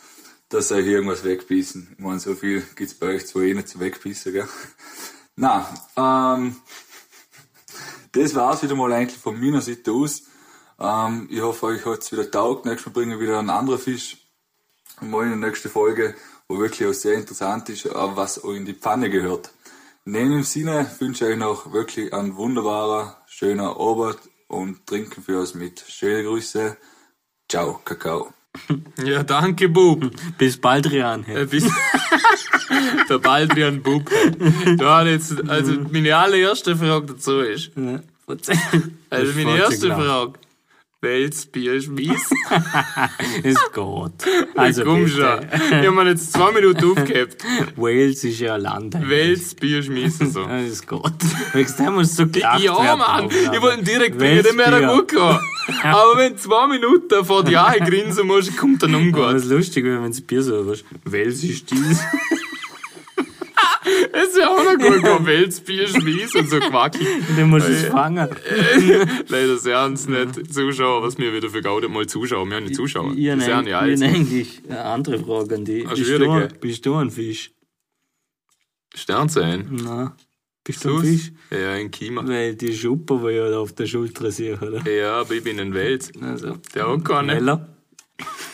dass 0.49 0.73
euch 0.73 0.87
irgendwas 0.87 1.25
wegbissen. 1.25 1.95
Ich 1.97 2.05
meine, 2.05 2.21
so 2.21 2.35
viel 2.35 2.63
gibt's 2.75 2.95
bei 2.95 3.09
euch 3.09 3.27
zwar 3.27 3.43
eh 3.43 3.55
nicht 3.55 3.69
zu 3.69 3.81
wegbissen, 3.81 4.33
gell? 4.33 4.49
Na, 5.37 5.69
ähm, 5.97 6.57
das 8.13 8.35
war's 8.35 8.63
wieder 8.63 8.75
mal 8.75 8.93
eigentlich 8.93 9.21
von 9.21 9.41
meiner 9.41 9.61
Seite 9.61 9.93
aus. 9.93 10.23
Ähm, 10.79 11.29
ich 11.31 11.41
hoffe, 11.41 11.67
euch 11.67 11.87
hat's 11.87 12.11
wieder 12.11 12.31
taugt. 12.31 12.67
Nächstes 12.67 12.87
Mal 12.87 12.93
bringen 12.93 13.13
wir 13.13 13.21
wieder 13.21 13.39
einen 13.39 13.51
anderen 13.51 13.79
Fisch. 13.79 14.17
Mal 15.01 15.25
in 15.25 15.41
der 15.41 15.49
nächsten 15.49 15.71
Folge, 15.71 16.15
wo 16.49 16.59
wirklich 16.59 16.89
auch 16.89 16.93
sehr 16.93 17.15
interessant 17.15 17.69
ist, 17.69 17.87
äh, 17.87 17.91
was 17.95 18.43
auch 18.43 18.53
in 18.53 18.67
die 18.67 18.75
Pfanne 18.75 19.09
gehört. 19.09 19.53
In 20.07 20.13
dem 20.15 20.43
Sinne 20.43 20.91
wünsche 20.99 21.25
ich 21.27 21.33
euch 21.33 21.39
noch 21.39 21.73
wirklich 21.73 22.13
einen 22.13 22.37
wunderbarer, 22.37 23.19
schöner 23.27 23.77
Abend 23.79 24.19
und 24.49 24.87
trinken 24.87 25.23
für 25.23 25.39
uns 25.39 25.55
mit. 25.55 25.85
Schöne 25.87 26.25
Grüße. 26.25 26.77
Ciao, 27.49 27.81
Kakao. 27.85 28.33
Ja, 29.05 29.23
danke, 29.23 29.69
Bub. 29.69 30.11
bis 30.37 30.57
bald, 30.61 30.91
Rian. 30.91 31.25
Äh, 31.27 31.47
bis 31.47 31.65
der 33.09 33.19
Baldrian 33.19 33.81
Bub. 33.83 34.11
Da 34.77 34.99
hat 34.99 35.07
jetzt, 35.07 35.49
also 35.49 35.73
meine 35.93 36.17
allererste 36.17 36.77
Frage 36.77 37.07
dazu 37.07 37.39
ist, 37.41 37.71
Ja, 37.77 38.01
also 39.11 39.33
meine 39.37 39.57
erste 39.57 39.87
klar. 39.87 40.01
Frage, 40.01 40.33
welches 41.03 41.47
Bier 41.47 41.81
schmeißt? 41.81 42.33
Ist 43.43 43.73
gut. 43.73 44.13
Also, 44.55 44.85
Komm 44.85 45.05
bitte. 45.05 45.17
schon. 45.17 45.81
Ich 45.81 45.87
hab 45.87 45.95
mir 45.95 46.09
jetzt 46.09 46.33
zwei 46.33 46.53
Minuten 46.53 46.85
aufgehabt. 46.99 47.43
Wales 47.77 48.23
ist 48.25 48.41
ja 48.41 48.57
ein 48.57 48.61
Land. 48.61 48.95
eigentlich. 48.95 49.11
Welches 49.11 49.55
Bier 49.55 49.83
schmeißen 49.83 50.31
so? 50.31 50.45
Das 50.45 50.63
ist 50.65 50.87
gut. 50.87 51.13
Wegen 51.55 51.77
dem 51.79 51.95
muss 51.95 52.15
so 52.17 52.27
gelacht 52.27 52.61
Ja, 52.63 52.77
werden. 52.83 52.99
Mann, 52.99 53.25
Aufnahme. 53.27 53.57
ich 53.57 53.63
wollte 53.63 53.83
direkt 53.85 54.21
er 54.21 54.43
Bier? 54.43 54.97
gut. 54.97 55.15
Aber 55.83 56.17
wenn 56.19 56.37
zwei 56.37 56.67
Minuten 56.67 57.25
vor 57.25 57.45
die 57.45 57.53
Jahre 57.53 57.79
grinsen 57.81 58.27
musst, 58.27 58.57
kommt 58.57 58.83
dann 58.83 58.95
Aber 58.95 59.03
umgut. 59.03 59.35
es 59.37 59.45
ist 59.45 59.51
lustig, 59.51 59.85
wenn 59.85 60.03
du 60.03 60.09
das 60.09 60.21
Bier 60.21 60.43
so 60.43 60.67
was. 60.67 60.85
Wales 61.05 61.43
ist 61.45 61.71
dies. 61.71 62.01
Ist 64.13 64.37
ja 64.37 64.49
auch 64.49 64.63
noch 64.63 64.79
gut, 64.79 65.05
ein 65.05 65.27
Welsbier 65.27 65.87
schmeißen 65.87 66.41
und 66.41 66.51
so 66.51 66.59
quackig. 66.59 67.07
Den 67.37 67.49
musst 67.49 67.69
du 67.69 67.73
es 67.73 67.85
fangen. 67.85 68.29
Leider 69.29 69.57
sehen 69.59 69.97
sie 69.97 70.11
nicht 70.11 70.53
Zuschauer, 70.53 71.03
was 71.03 71.19
wir 71.19 71.33
wieder 71.33 71.51
für 71.51 71.63
Gaudet 71.63 71.91
mal 71.91 72.07
zuschauen. 72.07 72.49
Wir 72.49 72.57
haben 72.57 72.65
nicht 72.65 72.77
Zuschauer. 72.77 73.13
Ich 73.17 73.31
habe 73.31 73.41
sind 73.41 73.67
ja 73.67 73.81
eigentlich, 73.81 74.63
eine 74.69 74.85
andere 74.85 75.19
Frage 75.19 75.57
an 75.57 75.65
dich. 75.65 75.89
Bist 75.89 76.09
du, 76.09 76.49
bist 76.61 76.87
du 76.87 76.95
ein 76.97 77.11
Fisch? 77.11 77.53
Sternzeichen. 78.95 79.77
Nein. 79.85 80.11
Bist 80.65 80.85
du 80.85 80.97
ein? 80.97 81.05
Fisch? 81.05 81.33
Ja, 81.51 81.73
ein 81.73 81.91
Kiemer. 81.91 82.27
Weil 82.27 82.57
die 82.57 82.75
Schuppe, 82.75 83.15
ich 83.33 83.41
halt 83.41 83.55
auf 83.55 83.73
der 83.73 83.87
Schulter 83.87 84.31
sehe, 84.31 84.59
oder? 84.59 84.87
Ja, 84.91 85.21
aber 85.21 85.35
ich 85.35 85.45
bin 85.45 85.61
ein 85.61 85.73
Wels. 85.73 86.11
Also, 86.21 86.57
Der 86.75 86.89
hat 86.89 87.05
keine. 87.05 87.35
Heller. 87.35 87.80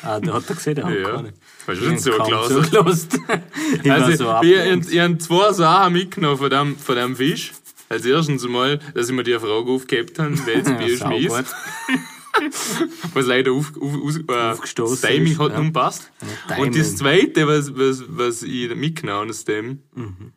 Ah, 0.02 0.20
der 0.20 0.35
hat 0.35 0.48
er 0.48 0.55
gesehen, 0.55 0.74
der 0.76 0.85
hat 0.85 0.94
Ja. 0.94 1.11
keine. 1.16 1.33
Hast 1.66 1.81
du 1.81 1.85
schon 1.85 1.98
so 1.98 2.11
gelassen? 2.12 2.64
zugelassen. 2.64 3.09
ich 3.83 3.90
Also, 3.92 4.24
so 4.24 4.40
ich, 4.42 4.52
ich, 4.52 4.92
ich 4.92 5.00
habe 5.00 5.18
zwei 5.18 5.52
Sachen 5.52 5.92
mitgenommen 5.94 6.38
von 6.38 6.50
dem, 6.50 6.79
von 6.79 6.96
dem 6.96 7.16
Fisch. 7.16 7.52
Als 7.88 8.05
erstens 8.05 8.46
mal, 8.48 8.79
dass 8.94 9.09
ich 9.09 9.14
mir 9.14 9.22
die 9.22 9.38
Frage 9.38 9.70
aufgehebt 9.70 10.18
habe, 10.18 10.35
welches 10.46 10.72
Bier 10.79 10.96
Ja, 10.96 11.31
schmeißt. 11.31 11.55
was 13.14 13.26
leider 13.26 13.52
auf, 13.52 13.72
auf, 13.81 14.16
äh, 14.29 14.33
Aufgestoßen 14.52 14.98
das 15.00 15.11
Timing 15.11 15.33
ist, 15.33 15.38
hat 15.38 15.52
ja. 15.52 15.59
nun 15.59 15.72
passt. 15.72 16.11
Ja, 16.50 16.57
Und 16.57 16.76
das 16.76 16.96
zweite, 16.96 17.46
was, 17.46 17.74
was, 17.76 18.02
was 18.09 18.42
ich 18.42 18.74
mitgenommen 18.74 19.20
habe 19.20 19.31
aus 19.31 19.44
dem, 19.44 19.83
Mhm. 19.94 20.33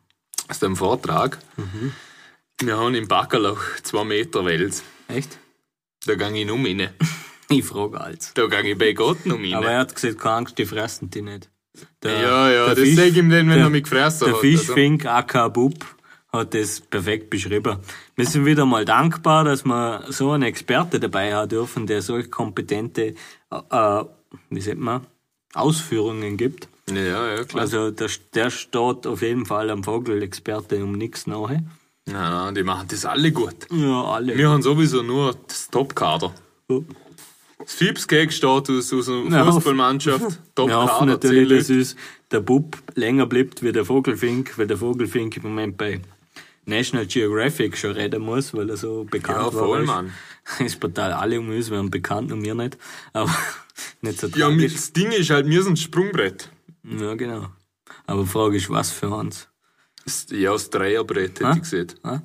aus 0.48 0.58
dem 0.60 0.76
Vortrag, 0.76 1.38
wir 2.60 2.76
haben 2.78 2.94
im 2.94 3.06
Backerloch 3.08 3.60
zwei 3.82 4.04
Meter 4.04 4.44
Wels. 4.44 4.82
Echt? 5.08 5.38
Da 6.06 6.14
gehe 6.14 6.44
ich 6.44 6.50
um 6.50 6.64
rein. 6.64 6.88
Ich 7.58 7.64
frage 7.64 8.00
alles. 8.00 8.32
Da 8.34 8.46
gehe 8.46 8.72
ich 8.72 8.78
bei 8.78 8.92
Gott 8.92 9.18
um 9.26 9.32
rein. 9.42 9.54
Aber 9.54 9.70
er 9.70 9.80
hat 9.80 9.94
gesagt, 9.94 10.18
keine 10.18 10.34
Angst, 10.36 10.58
die 10.58 10.66
fressen 10.66 11.10
die 11.10 11.22
nicht. 11.22 11.50
Der, 12.02 12.12
ja, 12.20 12.50
ja, 12.50 12.66
der 12.66 12.74
das 12.74 12.84
Fisch- 12.84 12.96
sag 12.96 13.06
ich 13.06 13.16
ihm 13.16 13.30
dann, 13.30 13.48
wenn 13.48 13.56
der- 13.56 13.64
er 13.66 13.70
mich 13.70 13.84
gefressen 13.84 14.26
Der 14.26 14.36
hat. 14.36 14.44
also. 14.44 14.58
Fischfink, 14.58 15.06
aka 15.06 15.48
Bub, 15.48 15.84
hat 16.32 16.54
das 16.54 16.80
perfekt 16.80 17.30
beschrieben. 17.30 17.78
Wir 18.16 18.26
sind 18.26 18.44
wieder 18.44 18.66
mal 18.66 18.84
dankbar, 18.84 19.44
dass 19.44 19.64
wir 19.64 20.04
so 20.08 20.30
einen 20.32 20.44
Experte 20.44 21.00
dabei 21.00 21.34
haben 21.34 21.48
dürfen, 21.48 21.86
der 21.86 22.02
solch 22.02 22.30
kompetente, 22.30 23.14
äh, 23.50 24.04
wie 24.50 24.60
sagt 24.60 24.78
man, 24.78 25.06
Ausführungen 25.54 26.36
gibt. 26.36 26.68
Also, 26.88 27.00
ja, 27.00 27.34
ja, 27.36 27.44
klar. 27.44 27.60
Also 27.62 27.90
der, 27.90 28.08
der 28.34 28.50
steht 28.50 29.06
auf 29.06 29.22
jeden 29.22 29.46
Fall 29.46 29.70
am 29.70 29.84
Vogelexperte 29.84 30.82
um 30.84 30.92
nichts 30.92 31.26
nahe. 31.26 31.64
Nein, 32.06 32.32
nein, 32.32 32.54
die 32.54 32.62
machen 32.64 32.88
das 32.90 33.04
alle 33.04 33.30
gut. 33.32 33.54
Ja, 33.70 34.04
alle. 34.04 34.36
Wir 34.36 34.48
haben 34.50 34.62
sowieso 34.62 35.02
nur 35.02 35.36
das 35.46 35.68
Top-Kader. 35.70 36.32
Ja. 36.68 36.78
Das 37.62 37.74
Fipskeg 37.74 38.32
steht 38.32 38.48
aus, 38.48 38.92
einer 38.92 39.44
Fußballmannschaft. 39.52 40.38
Wir 40.56 40.76
hoffen 40.76 41.08
natürlich, 41.08 41.48
dass 41.66 41.70
es 41.70 41.96
der 42.30 42.40
Bub 42.40 42.78
länger 42.94 43.26
bleibt 43.26 43.62
wie 43.62 43.72
der 43.72 43.84
Vogelfink, 43.84 44.56
weil 44.58 44.66
der 44.66 44.76
Vogelfink 44.78 45.36
im 45.36 45.42
Moment 45.44 45.76
bei 45.76 46.00
National 46.64 47.06
Geographic 47.06 47.76
schon 47.76 47.92
reden 47.92 48.22
muss, 48.22 48.54
weil 48.54 48.70
er 48.70 48.76
so 48.76 49.04
bekannt 49.04 49.38
Ja, 49.38 49.44
war. 49.44 49.52
voll, 49.52 49.80
ist. 49.82 49.86
Mann. 49.86 50.12
Ist 50.58 50.80
total 50.80 51.12
alle 51.12 51.38
um 51.38 51.48
uns, 51.50 51.70
werden 51.70 51.90
bekannt 51.90 52.32
und 52.32 52.42
wir 52.42 52.54
nicht. 52.54 52.78
Aber 53.12 53.30
nicht 54.00 54.20
so 54.20 54.26
Ja, 54.28 54.48
mit, 54.48 54.58
tragisch. 54.60 54.72
das 54.74 54.92
Ding 54.92 55.12
ist 55.12 55.30
halt, 55.30 55.46
wir 55.46 55.62
sind 55.62 55.78
Sprungbrett. 55.78 56.50
Ja, 56.82 57.14
genau. 57.14 57.46
Aber 58.06 58.22
die 58.22 58.28
Frage 58.28 58.56
ist, 58.56 58.70
was 58.70 58.90
für 58.90 59.08
uns? 59.10 59.48
Ja, 60.30 60.52
das 60.52 60.70
Dreierbrett 60.70 61.40
hätte 61.40 61.52
ich 61.54 61.60
gesehen. 61.62 61.88
Ah? 62.02 62.20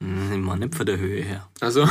Hm, 0.00 0.32
Ich 0.32 0.38
meine 0.38 0.66
nicht 0.66 0.74
von 0.76 0.86
der 0.86 0.96
Höhe 0.98 1.22
her. 1.22 1.48
Also, 1.60 1.86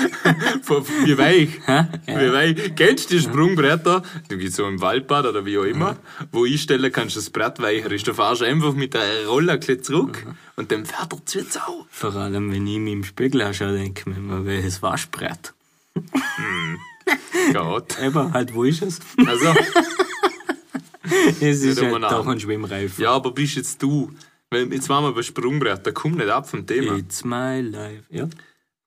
wie 1.04 1.18
weich. 1.18 1.48
Hä? 1.66 1.86
Wie 2.06 2.32
weich. 2.32 2.74
Kennst 2.76 3.10
du 3.10 3.16
die 3.16 3.22
Sprungbretter, 3.22 4.02
du 4.28 4.38
gehst 4.38 4.56
so 4.56 4.66
im 4.66 4.80
Waldbad 4.80 5.26
oder 5.26 5.44
wie 5.44 5.58
auch 5.58 5.64
immer, 5.64 5.96
wo 6.32 6.44
einstellen 6.44 6.90
kannst, 6.92 7.16
dass 7.16 7.24
das 7.24 7.30
Brett 7.30 7.60
weicher 7.60 7.90
ist. 7.92 8.06
Du 8.06 8.14
fährst 8.14 8.42
einfach 8.42 8.74
mit 8.74 8.94
der 8.94 9.02
ein 9.30 9.58
bisschen 9.58 9.82
zurück 9.82 10.26
und 10.56 10.70
dann 10.72 10.84
fährt 10.86 11.12
er 11.12 11.26
zu 11.26 11.40
Sau. 11.42 11.86
Vor 11.90 12.14
allem, 12.14 12.52
wenn 12.52 12.66
ich 12.66 12.78
mich 12.78 12.92
im 12.92 13.04
Spiegel 13.04 13.42
anschaue, 13.42 13.72
denke 13.76 14.00
ich 14.00 14.06
mir 14.06 14.16
immer, 14.16 14.44
welches 14.44 14.82
Waschbrett. 14.82 15.52
Gott. 17.52 17.98
Aber 18.00 18.32
halt, 18.32 18.54
wo 18.54 18.64
ist 18.64 18.82
es? 18.82 19.00
Also, 19.26 19.54
Es 21.40 21.62
ist 21.62 21.80
halt 21.80 21.90
umeinander. 21.90 22.18
doch 22.18 22.26
ein 22.26 22.38
Schwimmreifen. 22.38 23.02
ja, 23.02 23.10
aber 23.12 23.32
bist 23.32 23.56
jetzt 23.56 23.82
du, 23.82 24.12
jetzt 24.52 24.88
waren 24.88 25.04
wir 25.04 25.12
bei 25.12 25.22
Sprungbrett, 25.22 25.86
da 25.86 25.90
komm 25.92 26.12
nicht 26.12 26.28
ab 26.28 26.48
vom 26.48 26.66
Thema. 26.66 26.96
It's 26.96 27.24
my 27.24 27.60
life. 27.60 28.04
Ja, 28.10 28.28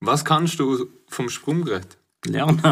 Was 0.05 0.23
kannst 0.25 0.59
du 0.59 0.87
vom 1.07 1.29
Sprungbrett? 1.29 1.97
lernen. 2.25 2.61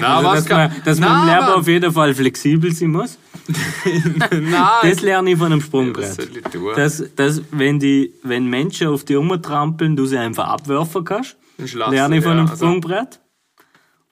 Na, 0.00 0.16
Also, 0.16 0.26
was 0.28 0.34
dass 0.38 0.46
kann, 0.46 0.70
man, 0.72 0.82
dass 0.84 0.98
man 0.98 1.08
Na, 1.10 1.20
im 1.22 1.28
Leben 1.28 1.42
aber- 1.44 1.56
auf 1.58 1.68
jeden 1.68 1.92
Fall 1.92 2.14
flexibel 2.14 2.72
sein 2.72 2.88
muss. 2.90 3.18
Nein, 4.32 4.54
Das 4.82 5.00
lerne 5.02 5.32
ich 5.32 5.38
von 5.38 5.52
einem 5.52 5.60
Sprungbrett. 5.60 6.16
tun? 6.52 6.72
Dass, 6.74 7.04
dass 7.16 7.42
wenn, 7.50 7.78
die, 7.78 8.14
wenn 8.22 8.46
Menschen 8.46 8.88
auf 8.88 9.04
die 9.04 9.16
umtrampeln, 9.16 9.94
du 9.96 10.06
sie 10.06 10.16
einfach 10.18 10.48
abwerfen 10.48 11.04
kannst. 11.04 11.36
Lerne 11.58 12.16
ich 12.16 12.22
von 12.24 12.32
ja, 12.32 12.38
einem 12.38 12.48
also- 12.48 12.64
Sprungbrett. 12.66 13.20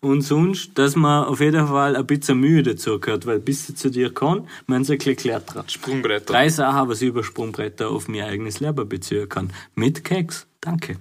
Und 0.01 0.21
sonst, 0.21 0.79
dass 0.79 0.94
man 0.94 1.25
auf 1.25 1.40
jeden 1.40 1.66
Fall 1.66 1.97
ein 1.97 2.07
bisschen 2.07 2.38
Mühe 2.38 2.62
dazu 2.62 3.01
gehört, 3.01 3.27
weil 3.27 3.40
bis 3.40 3.66
sie 3.66 3.75
zu 3.75 3.90
dir 3.90 4.14
kann, 4.14 4.47
man 4.66 4.85
sie 4.85 4.92
ein 4.92 4.99
bisschen 4.99 5.16
klettern. 5.16 5.64
Sprungbretter. 5.68 6.27
Drei 6.35 6.49
Sachen, 6.51 6.88
was 6.88 7.03
ich 7.03 7.09
über 7.09 7.25
Sprungbretter 7.25 7.88
auf 7.88 8.07
mein 8.07 8.21
eigenes 8.23 8.61
Leben 8.61 8.88
beziehen 8.88 9.29
kann. 9.29 9.51
Mit 9.75 10.05
Keks. 10.05 10.47
Danke. 10.61 10.99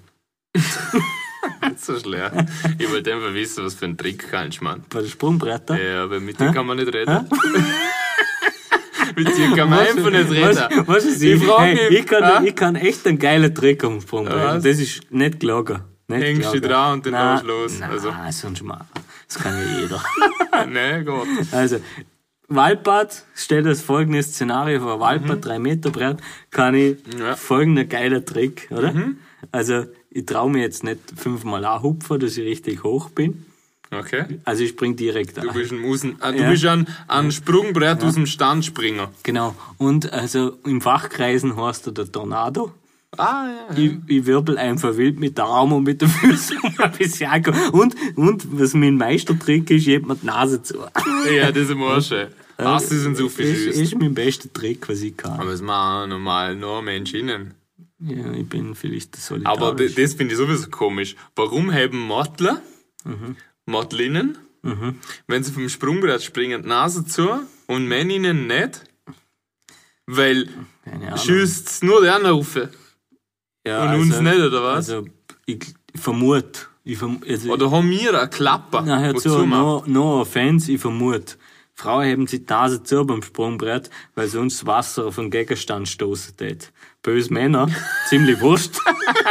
Nicht 0.58 1.80
so 1.86 1.98
schlecht. 2.00 2.32
Ich 2.78 2.92
wollte 2.92 3.14
einfach 3.14 3.34
wissen, 3.34 3.64
was 3.66 3.76
für 3.76 3.86
einen 3.86 3.98
Trick 3.98 4.28
kannst, 4.30 4.62
Mann. 4.62 4.84
Bei 4.90 5.02
den 5.02 5.10
Sprungbrettern. 5.10 5.78
Ja, 5.78 6.04
aber 6.04 6.20
mit 6.20 6.40
dir 6.40 6.52
kann 6.52 6.66
man 6.66 6.78
nicht 6.78 6.94
reden. 6.94 7.28
mit 9.16 9.38
dir 9.38 9.56
kann 9.56 9.70
man 9.70 9.80
einfach 9.80 10.12
nicht 10.12 10.32
reden. 10.32 10.84
Was, 10.88 11.06
ist 11.06 11.22
Ich 11.22 11.44
frag 11.44 11.62
hey, 11.62 11.90
mich, 11.90 12.00
ich, 12.00 12.06
kann, 12.06 12.24
ah? 12.24 12.42
ich 12.44 12.56
kann 12.56 12.76
echt 12.76 13.08
einen 13.08 13.20
geilen 13.20 13.54
Trick 13.54 13.84
am 13.84 14.02
Sprungbrett. 14.02 14.66
Das 14.66 14.80
ist 14.80 15.12
nicht 15.12 15.40
gelogen. 15.40 15.82
Nicht 16.08 16.24
Hängst 16.24 16.54
du 16.54 16.62
dran 16.62 16.94
und 16.94 17.06
dann 17.06 17.42
du 17.42 17.48
los. 17.48 17.80
Nein, 17.80 17.90
Also. 17.92 18.14
sonst 18.32 18.64
mal. 18.64 18.86
Das 19.28 19.40
kann 19.44 19.54
ja 19.58 19.80
jeder. 19.82 20.02
Nein, 20.70 21.06
Gott. 21.06 21.28
Also, 21.52 21.80
Waldbad, 22.48 23.26
stell 23.36 23.64
das 23.64 23.82
folgende 23.82 24.24
Szenario 24.24 24.80
vor. 24.80 25.02
Waldbad, 25.02 25.44
drei 25.44 25.60
Meter 25.60 25.90
breit, 25.90 26.20
kann 26.50 26.76
ich 26.76 26.96
Mhm. 27.06 27.20
Ja. 27.20 27.32
Mhm. 27.32 27.36
folgender 27.36 27.84
geiler 27.86 28.24
Trick, 28.24 28.70
oder? 28.72 28.94
Also, 29.52 29.86
ich 30.18 30.26
traue 30.26 30.50
mir 30.50 30.62
jetzt 30.62 30.84
nicht 30.84 31.00
fünfmal 31.16 31.64
anhupfen, 31.66 32.20
dass 32.20 32.38
ich 32.38 32.46
richtig 32.46 32.84
hoch 32.84 33.10
bin. 33.10 33.46
Okay. 33.92 34.26
Also, 34.44 34.64
ich 34.64 34.72
spring 34.72 34.96
direkt 34.98 35.38
Du 35.38 35.48
an. 35.48 35.54
bist 35.54 35.72
ein, 35.72 35.80
Musen, 35.80 36.18
äh, 36.22 36.34
du 36.34 36.40
Ja. 36.44 36.50
bist 36.50 36.66
ein, 36.66 36.88
ein 37.08 37.32
Sprungbrett 37.32 38.04
aus 38.04 38.16
dem 38.16 38.26
Standspringer. 38.26 39.12
Genau. 39.24 39.56
Und 39.78 40.12
also, 40.12 40.58
im 40.66 40.82
Fachkreisen 40.82 41.56
heißt 41.56 41.88
er 41.88 41.94
der 41.94 42.12
Tornado. 42.12 42.74
Ah, 43.18 43.48
ja. 43.72 43.78
Ich, 43.78 43.92
ich 44.08 44.26
wirbel 44.26 44.58
einfach 44.58 44.98
wild 44.98 45.18
mit 45.20 45.38
der 45.38 45.46
Arm 45.46 45.72
und 45.72 45.84
mit 45.84 46.02
den 46.02 46.10
Füßen 46.10 46.58
ein 46.80 46.92
bisschen 46.92 47.30
ankommen. 47.32 47.70
Und, 47.70 47.96
und, 48.18 48.60
was 48.60 48.74
mein 48.74 48.98
Meistertrick 48.98 49.70
ist, 49.72 49.88
ich 49.88 49.94
heb 49.94 50.06
mir 50.06 50.16
die 50.16 50.26
Nase 50.26 50.62
zu. 50.62 50.76
Ja, 51.34 51.52
das 51.52 51.64
ist 51.64 51.72
immer 51.72 52.02
schön. 52.02 52.28
Hast 52.58 52.92
du 52.92 52.96
sind 52.98 53.16
so 53.16 53.30
viel 53.30 53.46
ist, 53.46 53.64
Schüsse. 53.64 53.82
ist 53.84 54.00
mein 54.00 54.14
bester 54.16 54.52
Trick, 54.52 54.90
was 54.90 55.02
ich 55.02 55.16
kann. 55.16 55.40
Aber 55.40 55.52
das 55.52 55.62
machen 55.62 56.10
normal 56.10 56.56
nur 56.56 56.82
Menschen 56.82 57.20
innen. 57.22 57.54
Ja, 58.00 58.32
ich 58.32 58.48
bin 58.48 58.76
vielleicht 58.76 59.16
solidarisch. 59.16 59.62
Aber 59.62 59.74
das 59.76 60.14
finde 60.14 60.34
ich 60.34 60.38
sowieso 60.38 60.70
komisch. 60.70 61.16
Warum 61.36 61.72
haben 61.72 62.00
Mottler, 62.00 62.62
Mottlinnen, 63.66 64.38
wenn 65.28 65.44
sie 65.44 65.52
vom 65.52 65.68
Sprungbrett 65.68 66.22
springen, 66.22 66.62
die 66.64 66.68
Nase 66.68 67.06
zu 67.06 67.28
und 67.66 67.88
Männinnen 67.88 68.48
nicht? 68.48 68.84
Weil 70.06 70.48
schießt 71.16 71.84
nur 71.84 72.02
die 72.02 72.10
anderen 72.10 72.38
rauf. 72.38 72.58
Ja, 73.66 73.94
und 73.94 74.02
uns 74.02 74.20
nicht, 74.22 74.40
oder 74.40 74.64
was? 74.64 74.90
Also, 74.90 75.06
ich, 75.46 75.66
vermute. 75.96 76.62
Ich 76.84 76.98
verm, 76.98 77.22
also, 77.28 77.52
Oder 77.52 77.70
haben 77.70 77.90
wir 77.90 78.18
eine 78.18 78.30
Klapper, 78.30 78.82
na, 78.86 79.00
hör 79.00 79.16
zu, 79.16 79.46
no, 79.46 79.84
no 79.86 80.22
offense, 80.22 80.72
ich 80.72 80.80
vermute. 80.80 81.36
Frauen 81.74 82.10
haben 82.10 82.28
sich 82.28 82.46
die 82.46 82.52
Nase 82.52 82.82
zu 82.82 83.06
beim 83.06 83.22
Sprungbrett, 83.22 83.90
weil 84.16 84.30
sonst 84.30 84.62
das 84.62 84.66
Wasser 84.66 85.06
auf 85.06 85.20
einen 85.20 85.30
Gegenstand 85.30 85.90
stoßen 85.90 86.38
tät. 86.38 86.72
Böse 87.08 87.32
Männer, 87.34 87.70
ziemlich 88.10 88.42
wurscht. 88.42 88.76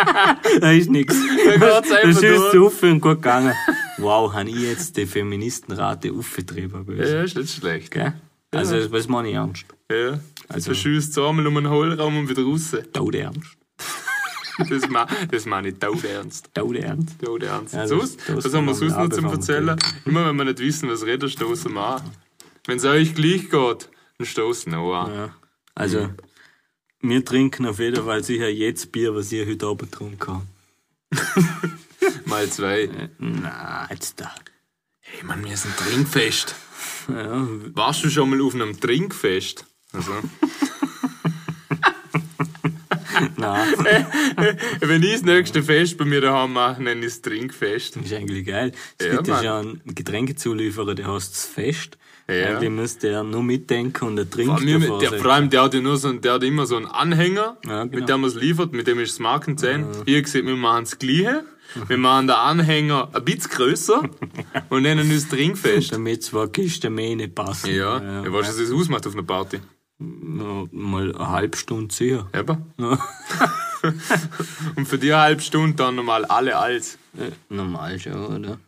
da 0.61 0.73
ist 0.73 0.89
nix. 0.91 1.15
Da 1.15 1.51
geht's 1.59 1.91
Da 1.91 1.97
einfach 1.97 2.21
schießt 2.23 2.55
durch. 2.55 2.59
auf 2.69 2.83
und 2.83 3.01
gut 3.03 3.17
gegangen. 3.17 3.53
Wow, 3.99 4.33
han 4.33 4.47
ich 4.47 4.57
jetzt 4.57 4.97
die 4.97 5.05
Feministenrate 5.05 6.11
aufgetrieben, 6.11 6.87
böse. 6.87 7.17
Ja, 7.17 7.23
ist 7.23 7.37
nicht 7.37 7.53
schlecht. 7.55 7.91
Gell? 7.91 8.15
Also, 8.51 8.91
was 8.91 9.09
meine 9.09 9.29
ich 9.29 9.35
ernst? 9.35 9.67
Ja. 9.93 10.19
Also- 10.49 10.73
schießt 10.73 11.19
einmal 11.19 11.47
um 11.47 11.55
einen 11.59 11.69
Hohlraum 11.69 12.17
und 12.17 12.31
wieder 12.31 12.45
raus. 12.45 12.75
Tode 12.95 13.19
ernst. 13.19 13.43
Das, 14.71 14.89
ma, 14.89 15.07
das 15.31 15.45
meine 15.45 15.69
ich 15.69 15.79
taub 15.79 16.03
ernst. 16.03 16.49
Tode 16.55 16.81
ernst. 16.81 17.21
Taub 17.23 17.43
ernst. 17.43 17.75
Ja, 17.75 17.81
das- 17.81 17.91
sonst, 17.91 18.21
das 18.27 18.43
was 18.43 18.55
haben 18.55 18.65
wir 18.65 18.75
sonst 18.75 18.97
noch 18.97 19.11
zum 19.11 19.27
Erzählen? 19.27 19.77
Immer 20.07 20.25
wenn 20.27 20.37
wir 20.37 20.45
nicht 20.47 20.61
wissen, 20.61 20.89
was 20.89 21.05
reden, 21.05 21.29
stoßen 21.29 21.75
wir 21.75 21.97
an. 21.97 22.03
Wenn 22.67 22.79
es 22.79 22.87
euch 22.87 23.15
gleich 23.15 23.51
geht, 23.51 23.91
dann 24.17 24.27
stoßen 24.27 24.73
wir 24.73 24.79
an. 24.95 25.13
Ja. 25.15 25.29
Also, 25.75 26.09
wir 27.01 27.25
trinken 27.25 27.67
auf 27.67 27.79
jeden 27.79 28.05
Fall 28.05 28.23
sicher 28.25 28.49
jetzt 28.49 28.93
Bier, 28.93 29.15
was 29.15 29.33
ich 29.33 29.47
heute 29.47 29.67
Abend 29.67 29.91
getrunken 29.93 30.27
habe. 30.27 30.47
Mal 32.25 32.49
zwei. 32.51 33.11
Na, 33.19 33.89
jetzt 33.91 34.21
da. 34.21 34.35
Hey 35.01 35.25
Mann, 35.25 35.45
wir 35.45 35.57
sind 35.57 35.77
Trinkfest. 35.77 36.55
Ja, 37.09 37.47
Warst 37.75 38.03
du 38.05 38.11
schon 38.11 38.31
mal 38.31 38.41
auf 38.41 38.55
einem 38.55 38.79
Trinkfest? 38.81 39.65
Also, 39.93 40.13
Nein, 43.53 44.57
Wenn 44.81 45.03
ich 45.03 45.13
das 45.13 45.23
nächste 45.23 45.63
Fest 45.63 45.97
bei 45.99 46.05
mir 46.05 46.21
daheim 46.21 46.53
mache, 46.53 46.83
nenne 46.83 47.01
ich 47.01 47.07
es 47.13 47.23
Trinkfest. 47.23 47.97
ist 47.97 48.13
eigentlich 48.13 48.47
geil. 48.47 48.73
Es 48.99 49.07
Ja, 49.07 49.13
gibt 49.17 49.29
ja 49.29 49.37
schon 49.39 49.81
einen 49.85 49.95
Getränkezulieferer, 49.95 50.95
der 50.95 51.13
heißt 51.13 51.33
das 51.33 51.45
Fest. 51.47 51.99
Ja. 52.29 52.57
Eigentlich 52.57 52.71
müsste 52.71 53.09
er 53.09 53.23
nur 53.23 53.43
mitdenken 53.45 54.05
und 54.07 54.19
er 54.19 54.29
trinkt 54.29 54.51
Vor, 54.59 54.59
allem, 54.69 54.81
davor. 54.81 54.99
der, 54.99 55.13
vor 55.13 55.33
allem, 55.33 55.49
der 55.51 55.63
hat 55.63 55.75
ja 55.75 55.81
nur 55.81 55.97
so, 55.97 56.13
der 56.13 56.33
hat 56.33 56.43
immer 56.43 56.67
so 56.67 56.77
einen 56.77 56.87
Anhänger, 56.87 57.57
Ja, 57.65 57.85
genau. 57.85 57.97
mit 58.01 58.09
dem 58.09 58.21
man 58.21 58.31
es 58.31 58.35
liefert, 58.37 58.73
mit 58.73 58.87
dem 58.89 58.99
ist 58.99 59.13
das 59.13 59.19
Markenzeichen. 59.21 59.87
Hier 60.07 60.21
gesagt, 60.23 60.45
wir 60.45 60.57
machen 60.57 60.85
das 60.85 60.99
Gleiche. 60.99 61.45
Wir 61.89 61.99
machen 61.99 62.29
den 62.29 62.37
Anhänger 62.37 63.11
ein 63.13 63.25
bisschen 63.25 63.51
größer 63.51 64.09
und 64.71 64.83
nennen 64.83 65.11
es 65.11 65.29
Trinkfest. 65.29 65.93
Damit 65.93 66.23
zwei 66.25 66.47
Kisten 66.49 66.95
mehr 66.95 67.15
nicht 67.15 67.35
passen. 67.35 67.71
Ja, 67.71 68.01
ja. 68.01 68.25
ja 68.25 68.33
weißt 68.33 68.49
du, 68.49 68.53
was 68.53 68.57
das 68.57 68.73
ausmacht 68.73 69.07
auf 69.07 69.13
einer 69.15 69.23
Party? 69.25 69.59
Mal 69.99 71.15
eine 71.15 71.29
halbe 71.29 71.57
Stunde 71.57 71.95
sicher. 71.95 72.29
Eben. 72.35 72.73
Ja. 72.79 72.99
Und 74.77 74.87
für 74.87 74.99
die 74.99 75.13
eine 75.13 75.23
halbe 75.23 75.43
Stunde 75.43 75.77
dann 75.77 75.95
nochmal 75.97 76.25
alle 76.25 76.57
als. 76.57 76.99
Ja, 77.15 77.27
Normal 77.49 77.99
schon, 77.99 78.27
oder? 78.27 78.59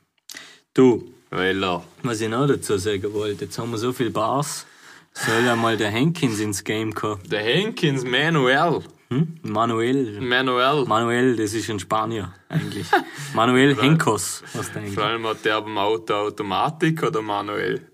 Du, 0.74 1.12
Weller. 1.30 1.82
was 2.02 2.20
ich 2.20 2.28
noch 2.28 2.46
dazu 2.46 2.78
sagen 2.78 3.12
wollte, 3.12 3.44
jetzt 3.46 3.58
haben 3.58 3.70
wir 3.70 3.78
so 3.78 3.92
viele 3.92 4.10
Bars. 4.10 4.64
Soll 5.12 5.44
ja 5.44 5.56
mal 5.56 5.76
der 5.76 5.90
Henkins 5.90 6.38
ins 6.38 6.62
Game 6.64 6.94
kommen. 6.94 7.20
Der 7.28 7.40
Henkins 7.42 8.04
Manuel. 8.04 8.82
Hm? 9.10 9.38
Manuel. 9.42 10.20
Manuel. 10.20 10.84
Manuel, 10.84 11.36
das 11.36 11.54
ist 11.54 11.68
ein 11.70 11.80
Spanier, 11.80 12.32
eigentlich. 12.48 12.86
Manuel 13.34 13.74
Henkos, 13.82 14.42
was 14.52 14.66
der 14.72 14.74
Vor 14.74 14.82
eigentlich. 14.82 14.98
allem 14.98 15.26
hat 15.26 15.44
der 15.44 15.60
beim 15.62 15.76
Auto 15.78 16.14
Automatik 16.14 17.02
oder 17.02 17.20
manuell. 17.22 17.90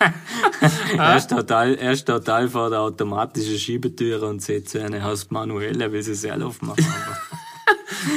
Er 0.96 1.16
ist 1.16 1.30
total, 1.30 1.74
er 1.76 1.92
ist 1.92 2.04
total 2.06 2.48
vor 2.48 2.70
der 2.70 2.80
automatischen 2.80 3.58
Schiebetür 3.58 4.22
und 4.22 4.42
sieht 4.42 4.68
so 4.68 4.78
eine 4.78 5.02
heißt 5.02 5.30
Manuel, 5.30 5.80
er 5.80 5.92
will 5.92 6.02
sie 6.02 6.14
selber 6.14 6.46
aufmachen. 6.46 6.84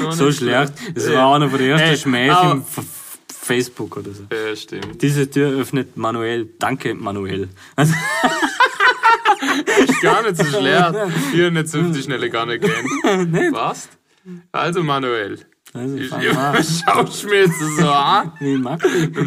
Aber 0.01 0.11
so 0.11 0.31
schlecht. 0.31 0.73
Das 0.93 1.11
war 1.11 1.36
einer 1.36 1.49
von 1.49 1.59
den 1.59 1.69
ersten 1.71 1.88
Hey, 1.88 1.97
Schmähs 1.97 2.38
im 2.51 2.65
Facebook 3.27 3.97
oder 3.97 4.11
so. 4.11 4.23
Ja, 4.31 4.55
stimmt. 4.55 5.01
Diese 5.01 5.29
Tür 5.29 5.59
öffnet 5.59 5.95
Manuel. 5.97 6.49
Danke, 6.59 6.93
Manuel. 6.93 7.49
Also, 7.75 7.93
Ist 9.88 10.01
gar 10.01 10.21
nicht 10.23 10.38
so 10.38 10.45
schlecht. 10.45 10.79
Hab 10.81 11.07
nicht 11.34 11.67
so 11.67 11.81
die 11.81 12.01
Schnelle 12.01 12.29
gar 12.29 12.45
nicht 12.45 12.63
kennt. 12.63 13.53
Passt. 13.53 13.89
Also 14.51 14.84
Manuel. 14.84 15.39
Also 15.74 15.97
Ich, 15.97 16.11
an. 16.13 16.63
schaust 16.86 17.26
mir 17.26 17.41
jetzt 17.45 17.59
so 17.78 17.89
an. 17.89 18.34
Ich 18.39 18.57
mag 18.59 18.82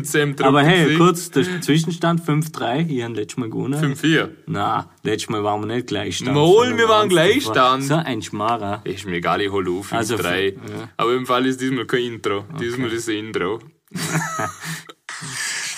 Zentrum. 0.04 0.48
Aber 0.48 0.62
hey, 0.62 0.96
kurz, 0.96 1.30
der 1.30 1.60
Zwischenstand 1.60 2.26
5-3. 2.26 2.88
Ich 2.88 3.02
habe 3.02 3.14
letztes 3.14 3.36
Mal 3.38 3.50
gewonnen. 3.50 3.96
5-4. 3.96 4.28
Na, 4.46 4.90
letztes 5.02 5.30
Mal 5.30 5.42
waren 5.42 5.60
wir 5.66 5.74
nicht 5.74 5.88
Gleichstand. 5.88 6.34
Mal, 6.34 6.76
wir 6.76 6.88
waren 6.88 7.08
Gleichstand. 7.08 7.84
So 7.84 7.94
ein 7.94 8.22
Schmarrer. 8.22 8.82
Ist 8.84 9.06
mir 9.06 9.16
egal, 9.16 9.40
ich 9.40 9.50
hol 9.50 9.68
auf. 9.68 9.92
5-3. 9.92 9.96
Also, 9.96 10.16
ja. 10.16 10.88
Aber 10.96 11.14
im 11.14 11.26
Fall 11.26 11.46
ist 11.46 11.60
diesmal 11.60 11.86
kein 11.86 12.02
Intro. 12.04 12.44
Diesmal 12.60 12.92
ist 12.92 13.08
ein 13.08 13.26
Intro. 13.26 13.60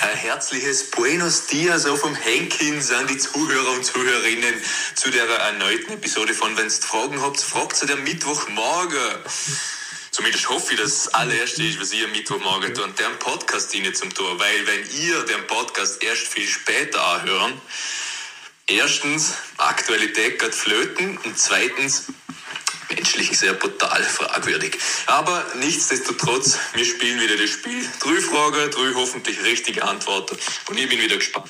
Ein 0.00 0.16
herzliches 0.16 0.90
Buenos 0.90 1.46
Dias 1.46 1.86
auch 1.86 1.96
vom 1.96 2.14
Henkins 2.14 2.92
an 2.92 3.06
die 3.08 3.18
Zuhörer 3.18 3.72
und 3.74 3.84
Zuhörerinnen 3.84 4.54
zu 4.94 5.10
der 5.10 5.24
erneuten 5.24 5.92
Episode 5.92 6.34
von 6.34 6.56
Wenn's 6.56 6.78
Fragen 6.78 7.20
habt, 7.20 7.40
fragt 7.40 7.76
zu 7.76 7.86
der 7.86 7.96
Mittwochmorgen. 7.96 8.98
Zumindest 10.18 10.48
hoffe 10.48 10.74
ich, 10.74 10.80
dass 10.80 11.04
das 11.04 11.14
allererste 11.14 11.62
ist, 11.62 11.80
was 11.80 11.94
ihr 11.94 12.04
am 12.04 12.10
Mittwochmorgen 12.10 12.74
tut. 12.74 12.82
Und 12.82 12.98
deren 12.98 13.16
Podcast 13.20 13.72
diene 13.72 13.92
zum 13.92 14.12
Tor. 14.12 14.36
Weil 14.40 14.66
wenn 14.66 15.00
ihr 15.00 15.22
den 15.22 15.46
Podcast 15.46 16.02
erst 16.02 16.26
viel 16.26 16.48
später 16.48 17.00
anhören, 17.06 17.52
erstens, 18.66 19.34
Aktualität 19.58 20.40
geht 20.40 20.56
flöten 20.56 21.18
und 21.18 21.38
zweitens, 21.38 22.06
menschlich 22.90 23.38
sehr 23.38 23.52
brutal 23.52 24.02
fragwürdig. 24.02 24.76
Aber 25.06 25.46
nichtsdestotrotz, 25.60 26.58
wir 26.74 26.84
spielen 26.84 27.20
wieder 27.20 27.36
das 27.36 27.50
Spiel. 27.50 27.86
Drei 28.00 28.20
Fragen, 28.20 28.72
drei 28.72 28.94
hoffentlich 28.96 29.40
richtige 29.44 29.84
Antworten. 29.84 30.36
Und 30.68 30.76
ich 30.76 30.88
bin 30.88 31.00
wieder 31.00 31.18
gespannt. 31.18 31.46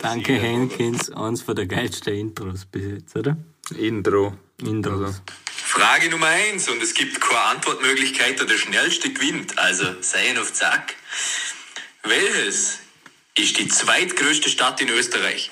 Danke, 0.00 0.34
Henkins. 0.34 1.10
Eins 1.12 1.40
von 1.40 1.56
der 1.56 1.64
geilsten 1.64 2.12
Intros 2.12 2.66
bis 2.66 2.84
jetzt, 2.84 3.16
oder? 3.16 3.38
Intro. 3.74 4.34
Intros. 4.58 5.00
Also. 5.00 5.43
Frage 5.74 6.08
Nummer 6.08 6.28
eins 6.28 6.68
und 6.68 6.80
es 6.80 6.94
gibt 6.94 7.20
keine 7.20 7.40
Antwortmöglichkeit, 7.40 8.38
der 8.38 8.58
schnellste 8.58 9.12
gewinnt. 9.12 9.58
Also 9.58 10.00
seien 10.02 10.38
auf 10.38 10.52
Zack. 10.52 10.94
Welches 12.04 12.78
ist 13.36 13.58
die 13.58 13.66
zweitgrößte 13.66 14.50
Stadt 14.50 14.80
in 14.80 14.88
Österreich? 14.90 15.50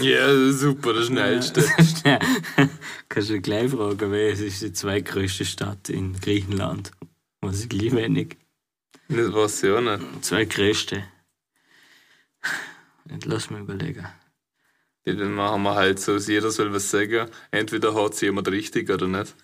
Ja, 0.00 0.50
super, 0.50 0.92
der 0.92 1.02
schnellste. 1.02 1.64
Kannst 3.08 3.30
du 3.30 3.40
gleich 3.40 3.70
fragen, 3.70 4.10
welches 4.10 4.40
ist 4.40 4.62
die 4.62 4.72
zweitgrößte 4.72 5.44
Stadt 5.44 5.88
in 5.88 6.20
Griechenland? 6.20 6.90
Was 7.40 7.60
ich 7.60 7.68
gleich 7.68 7.94
wenig. 7.94 8.36
Das 9.08 9.32
weiß 9.32 9.62
ich 9.62 9.70
auch 9.70 9.82
nicht. 9.82 10.24
Zweitgrößte. 10.24 11.04
Jetzt 13.08 13.24
lass 13.24 13.50
mich 13.50 13.60
überlegen. 13.60 14.08
Dann 15.06 15.34
machen 15.34 15.62
wir 15.62 15.76
halt 15.76 16.00
so, 16.00 16.14
dass 16.14 16.26
jeder 16.26 16.50
soll 16.50 16.72
was 16.72 16.90
sagen. 16.90 17.30
Entweder 17.52 17.94
hat 17.94 18.14
sie 18.16 18.26
jemand 18.26 18.48
richtig 18.48 18.90
oder 18.90 19.06
nicht. 19.06 19.36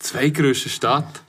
Zweitgrößte 0.00 0.68
Stadt. 0.68 1.22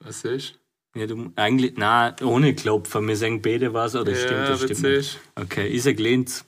Was 0.00 0.24
ist? 0.24 0.58
Ja, 0.94 1.06
du, 1.06 1.32
eigentlich, 1.36 1.76
nein, 1.76 2.14
ohne 2.22 2.54
Klopfen. 2.54 3.06
Wir 3.06 3.16
sagen 3.16 3.42
beide 3.42 3.74
was, 3.74 3.94
oder 3.94 4.14
stimmt 4.14 4.30
ja, 4.30 4.48
das? 4.48 4.62
was 4.62 4.70
Stimmt 4.70 4.82
nicht? 4.82 4.98
ist? 4.98 5.18
Okay, 5.34 5.66
ich 5.66 5.82
sag 5.82 5.98
Linz. 5.98 6.44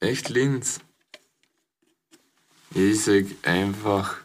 Echt 0.00 0.30
Linz. 0.30 0.80
Ich 2.74 3.04
sag 3.04 3.24
einfach. 3.42 4.16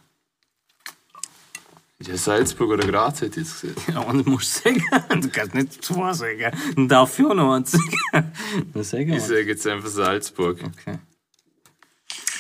Ja, 2.02 2.18
Salzburg 2.18 2.72
oder 2.72 2.86
Graz 2.86 3.22
hätte 3.22 3.40
ich 3.40 3.48
jetzt 3.48 3.62
gesagt. 3.62 3.88
Ja, 3.90 4.00
und 4.00 4.28
musst 4.28 4.64
sagen. 4.64 4.84
Du 5.22 5.30
kannst 5.30 5.56
nicht 5.56 5.84
zwei 5.84 6.12
sagen. 6.14 6.52
Ich 6.78 6.94
auch 6.94 7.34
noch 7.34 7.54
eins 7.56 7.72
sagen. 7.72 9.14
Ich 9.14 9.22
sage 9.24 9.44
jetzt 9.46 9.66
einfach 9.66 9.90
Salzburg. 9.90 10.60
Okay. 10.62 11.00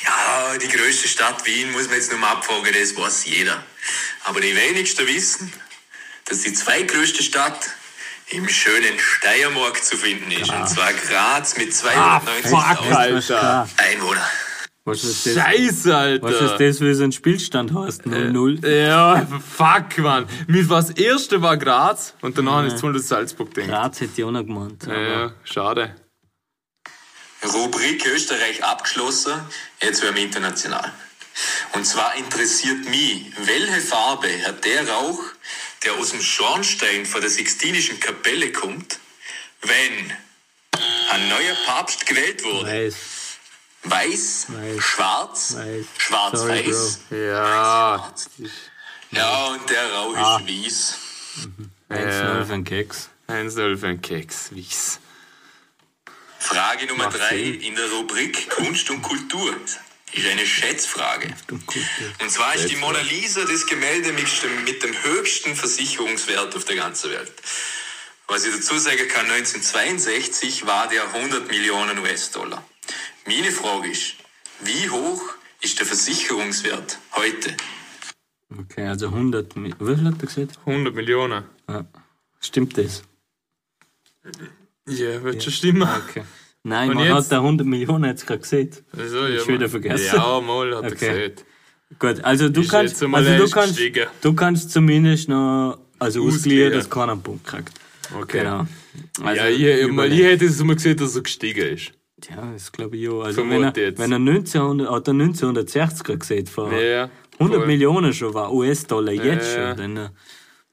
Ja, 0.03 0.57
die 0.57 0.67
größte 0.67 1.07
Stadt 1.07 1.45
Wien 1.45 1.71
muss 1.71 1.87
man 1.87 1.95
jetzt 1.95 2.11
nur 2.11 2.19
mal 2.19 2.33
abfragen, 2.33 2.73
das 2.79 2.95
weiß 2.95 3.25
jeder. 3.25 3.63
Aber 4.25 4.41
die 4.41 4.55
wenigsten 4.55 5.07
wissen, 5.07 5.51
dass 6.25 6.41
die 6.41 6.53
zweitgrößte 6.53 7.23
Stadt 7.23 7.69
im 8.31 8.49
schönen 8.49 8.99
Steiermark 8.99 9.83
zu 9.83 9.95
finden 9.95 10.31
ist. 10.31 10.51
Und 10.51 10.67
zwar 10.67 10.91
Graz 10.93 11.57
mit 11.57 11.71
290.000 11.71 12.93
Alter. 12.93 13.69
Einwohnern. 13.77 14.23
Was 14.87 15.03
ist 15.03 15.25
das? 15.25 15.33
Scheiße, 15.33 15.97
Alter. 15.97 16.23
Was 16.23 16.41
ist 16.41 16.59
das, 16.59 16.81
wie 16.81 16.93
so 16.93 17.03
ein 17.03 17.11
Spielstand 17.11 17.73
heißt? 17.73 18.03
0-0? 18.03 18.67
Ja, 18.67 19.25
fuck, 19.25 19.97
man. 19.97 20.27
Mir 20.45 20.69
war 20.69 20.81
das 20.81 20.91
erste 20.91 21.41
war 21.41 21.57
Graz 21.57 22.13
und 22.21 22.37
danach 22.37 22.63
ist 22.65 22.75
es 22.75 22.81
das 22.81 23.07
Salzburg 23.07 23.51
gedacht. 23.51 23.71
Graz 23.71 23.99
hätte 24.01 24.11
ich 24.15 24.23
auch 24.23 24.31
noch 24.31 24.43
gemeint. 24.43 24.85
Ja, 24.85 25.01
ja, 25.01 25.33
schade. 25.43 25.95
Rubrik 27.43 28.05
Österreich 28.05 28.63
abgeschlossen, 28.63 29.33
jetzt 29.81 30.03
werden 30.03 30.15
wir 30.15 30.23
international. 30.23 30.91
Und 31.73 31.85
zwar 31.85 32.15
interessiert 32.15 32.87
mich, 32.87 33.31
welche 33.43 33.81
Farbe 33.81 34.29
hat 34.45 34.63
der 34.65 34.87
Rauch, 34.87 35.19
der 35.83 35.93
aus 35.95 36.11
dem 36.11 36.21
Schornstein 36.21 37.07
von 37.07 37.21
der 37.21 37.31
Sixtinischen 37.31 37.99
Kapelle 37.99 38.51
kommt, 38.51 38.99
wenn 39.61 40.13
ein 41.11 41.27
neuer 41.27 41.55
Papst 41.65 42.05
gewählt 42.05 42.43
wurde? 42.43 42.69
Weiß. 42.69 42.95
Weiß, 43.85 44.45
Weiß. 44.49 44.83
schwarz, 44.83 45.55
Weiß. 45.55 45.85
schwarz-weiß. 45.97 46.99
Ja. 47.11 48.13
Ja, 49.11 49.45
und 49.47 49.69
der 49.69 49.93
Rauch 49.93 50.15
Ah. 50.17 50.41
ist 50.45 50.47
weiß. 50.65 50.97
1-0 51.89 52.45
für 52.45 52.53
einen 52.53 52.63
Keks. 52.63 53.09
1-0 53.27 53.77
für 53.77 53.97
Keks, 53.97 54.49
wie's. 54.51 54.99
Frage 56.39 56.85
Nummer 56.87 57.05
Macht 57.05 57.17
drei 57.19 57.37
Sinn. 57.37 57.61
in 57.61 57.75
der 57.75 57.89
Rubrik 57.91 58.49
Kunst 58.49 58.89
und 58.89 59.01
Kultur 59.01 59.55
ist 60.13 60.27
eine 60.27 60.45
Schätzfrage. 60.45 61.33
Und 61.49 62.31
zwar 62.31 62.55
ist 62.55 62.69
die 62.69 62.75
Mona 62.75 62.99
Lisa 63.01 63.41
das 63.45 63.65
Gemälde 63.65 64.13
mit 64.13 64.27
dem, 64.43 64.63
mit 64.63 64.83
dem 64.83 65.03
höchsten 65.03 65.55
Versicherungswert 65.55 66.55
auf 66.55 66.65
der 66.65 66.75
ganzen 66.77 67.11
Welt. 67.11 67.33
Was 68.27 68.45
ich 68.45 68.53
dazu 68.55 68.77
sagen 68.77 69.07
kann, 69.07 69.25
1962 69.29 70.65
war 70.65 70.87
der 70.87 71.03
100 71.13 71.47
Millionen 71.49 71.99
US-Dollar. 71.99 72.63
Meine 73.25 73.51
Frage 73.51 73.89
ist, 73.89 74.15
wie 74.63 74.89
hoch 74.89 75.21
ist 75.61 75.79
der 75.79 75.85
Versicherungswert 75.85 76.99
heute? 77.15 77.51
Okay, 78.57 78.85
also 78.87 79.07
100. 79.07 79.55
Mi- 79.55 79.73
Wie 79.79 79.95
viel 79.95 80.05
hat 80.05 80.21
er 80.21 80.27
gesagt? 80.27 80.59
100 80.65 80.93
Millionen. 80.93 81.43
Ja. 81.67 81.85
Stimmt 82.39 82.77
das? 82.77 83.03
Ja, 84.87 85.23
wird 85.23 85.43
schon 85.43 85.53
stimmen. 85.53 85.81
Okay. 85.83 86.23
Nein, 86.63 86.89
Und 86.89 86.95
man 86.95 87.05
jetzt? 87.05 87.15
hat 87.15 87.31
da 87.31 87.37
100 87.39 87.65
Millionen 87.67 88.05
jetzt 88.05 88.25
gerade 88.27 88.41
gesehen. 88.41 88.71
Also, 88.95 89.27
ja, 89.27 89.39
Schon 89.39 89.55
wieder 89.55 89.69
vergessen. 89.69 90.15
Ja, 90.15 90.41
mal, 90.41 90.75
hat 90.75 90.83
er 90.83 90.91
Okay. 90.91 91.29
gesagt. 91.29 91.45
Gut, 91.99 92.23
also 92.25 92.49
du 92.49 92.61
Ist 92.61 92.69
kannst, 92.69 92.93
jetzt 92.95 93.03
einmal 93.03 93.25
also 93.25 93.45
du 93.45 93.51
kannst, 93.51 93.79
du 94.21 94.33
kannst 94.33 94.71
zumindest 94.71 95.29
noch, 95.29 95.79
also 95.99 96.21
ausgleichen, 96.23 96.33
Ausgleichen. 96.39 96.73
dass 96.73 96.89
keiner 96.89 97.11
einen 97.13 97.21
Punkt 97.23 97.45
kriegt. 97.45 97.71
Okay. 98.19 98.39
Genau. 98.39 98.65
Also, 99.21 99.41
ja, 99.41 99.47
ich, 99.47 99.61
mal, 99.87 100.07
überleg. 100.07 100.19
ich 100.19 100.25
hätte 100.25 100.45
es 100.45 100.63
mal 100.63 100.75
gesehen, 100.75 100.97
dass 100.97 101.15
er 101.15 101.21
gestiegen 101.21 101.67
ist. 101.75 101.91
Ja, 102.29 102.51
das 102.53 102.71
glaube 102.71 102.95
ich 102.97 103.09
auch. 103.09 103.23
Also 103.23 103.47
wenn 103.49 103.63
er, 103.63 103.73
jetzt. 103.75 103.99
wenn 103.99 104.11
er 104.11 104.19
1900, 104.19 104.89
hat 104.89 105.07
er 105.07 105.13
1960er 105.13 106.17
gesehen, 106.17 106.47
vor 106.47 106.71
Ja, 106.73 107.09
100 107.33 107.57
voll. 107.59 107.67
Millionen 107.67 108.13
schon 108.13 108.33
war 108.33 108.53
US-Dollar 108.53 109.11
jetzt 109.11 109.55
ja. 109.55 109.75
schon, 109.75 109.77
dann 109.77 109.97
äh, 109.97 110.09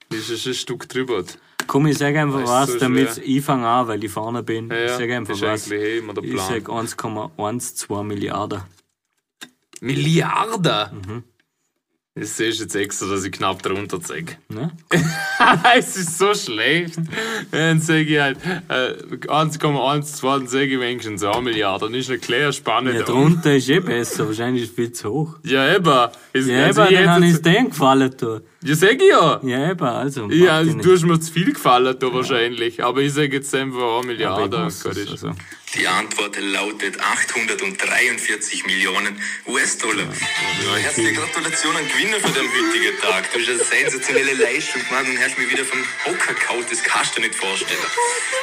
Das 0.08 0.30
ist 0.30 0.46
ein 0.46 0.54
Stück 0.54 0.88
drüber. 0.88 1.24
komm, 1.66 1.86
ich 1.86 1.98
sag 1.98 2.14
einfach 2.16 2.44
was, 2.46 2.72
so 2.72 2.78
damit 2.78 3.18
ich 3.18 3.42
fange 3.44 3.66
an, 3.66 3.88
weil 3.88 4.04
ich 4.04 4.10
vorne 4.12 4.42
bin. 4.42 4.68
Ja, 4.68 4.84
ich 4.84 4.90
ja, 4.90 4.98
sag 4.98 5.10
einfach 5.10 5.40
was. 5.40 5.70
Ich 5.70 6.10
Plan. 6.10 6.48
sag 6.48 6.68
1,12 6.68 8.02
Milliarden. 8.04 8.62
Milliarden? 9.80 10.96
Mhm. 11.06 11.24
Das 12.14 12.36
du 12.36 12.44
jetzt 12.44 12.76
extra, 12.76 13.06
dass 13.06 13.24
ich 13.24 13.32
knapp 13.32 13.62
drunter 13.62 13.98
zeige. 13.98 14.34
Ne? 14.50 14.70
es 15.78 15.96
ist 15.96 16.18
so 16.18 16.34
schlecht. 16.34 16.98
Dann 17.50 17.80
sage 17.80 18.02
ich 18.02 18.20
halt 18.20 18.36
äh, 18.68 19.16
1,12, 19.26 20.22
dann 20.22 20.46
sage 20.46 20.66
ich 20.66 20.78
wenigstens 20.78 21.24
1 21.24 21.40
Milliarde. 21.40 21.86
Dann 21.86 21.94
ist 21.94 22.10
eine 22.10 22.18
klare 22.18 22.52
Spanne 22.52 22.92
Ja, 22.92 23.02
drunter 23.02 23.54
ist 23.54 23.70
eh 23.70 23.80
besser, 23.80 24.26
wahrscheinlich 24.26 24.64
ist 24.64 24.70
es 24.70 24.74
viel 24.74 24.92
zu 24.92 25.10
hoch. 25.10 25.38
Ja, 25.42 25.74
eben. 25.74 26.10
Es, 26.34 26.46
Ja, 26.46 26.66
also 26.66 26.84
eben, 26.84 26.96
dann 26.96 27.10
habe 27.10 27.26
ich 27.26 27.32
es 27.32 27.42
denen 27.42 27.70
gefallen. 27.70 28.14
Du. 28.20 28.42
Ja, 28.64 28.74
sag 28.76 28.92
ich 28.92 29.10
ja. 29.10 29.40
Ja, 29.42 29.70
eben, 29.70 29.84
also. 29.84 30.30
Ja, 30.30 30.56
also, 30.58 30.74
du 30.74 30.92
hast 30.92 31.02
mir 31.04 31.18
zu 31.18 31.32
viel 31.32 31.52
gefallen 31.52 31.96
da 31.98 32.12
wahrscheinlich. 32.12 32.82
Aber 32.82 33.00
ich 33.00 33.12
sage 33.12 33.36
jetzt 33.36 33.54
einfach 33.54 33.76
1 33.76 33.82
Aber 33.82 34.00
ich 34.00 34.06
Milliarde. 34.06 34.66
es, 34.66 34.86
also. 34.86 35.32
Die 35.74 35.88
Antwort 35.88 36.36
lautet 36.38 37.00
843 37.00 38.66
Millionen 38.66 39.18
US-Dollar. 39.46 40.04
Ja, 40.04 40.76
herzliche 40.76 41.14
Gratulation 41.14 41.74
an 41.74 41.88
Gewinner 41.88 42.18
für 42.18 42.28
den 42.28 42.46
heutigen 42.46 43.00
Tag. 43.00 43.32
Du 43.32 43.40
hast 43.40 43.48
eine 43.48 43.64
sensationelle 43.64 44.34
Leistung 44.34 44.82
gemacht 44.86 45.06
und 45.08 45.18
hast 45.18 45.38
mich 45.38 45.50
wieder 45.50 45.64
vom 45.64 45.80
Hocker 46.04 46.34
kaut, 46.34 46.70
das 46.70 46.82
kannst 46.82 47.16
du 47.16 47.22
nicht 47.22 47.34
vorstellen. 47.34 47.80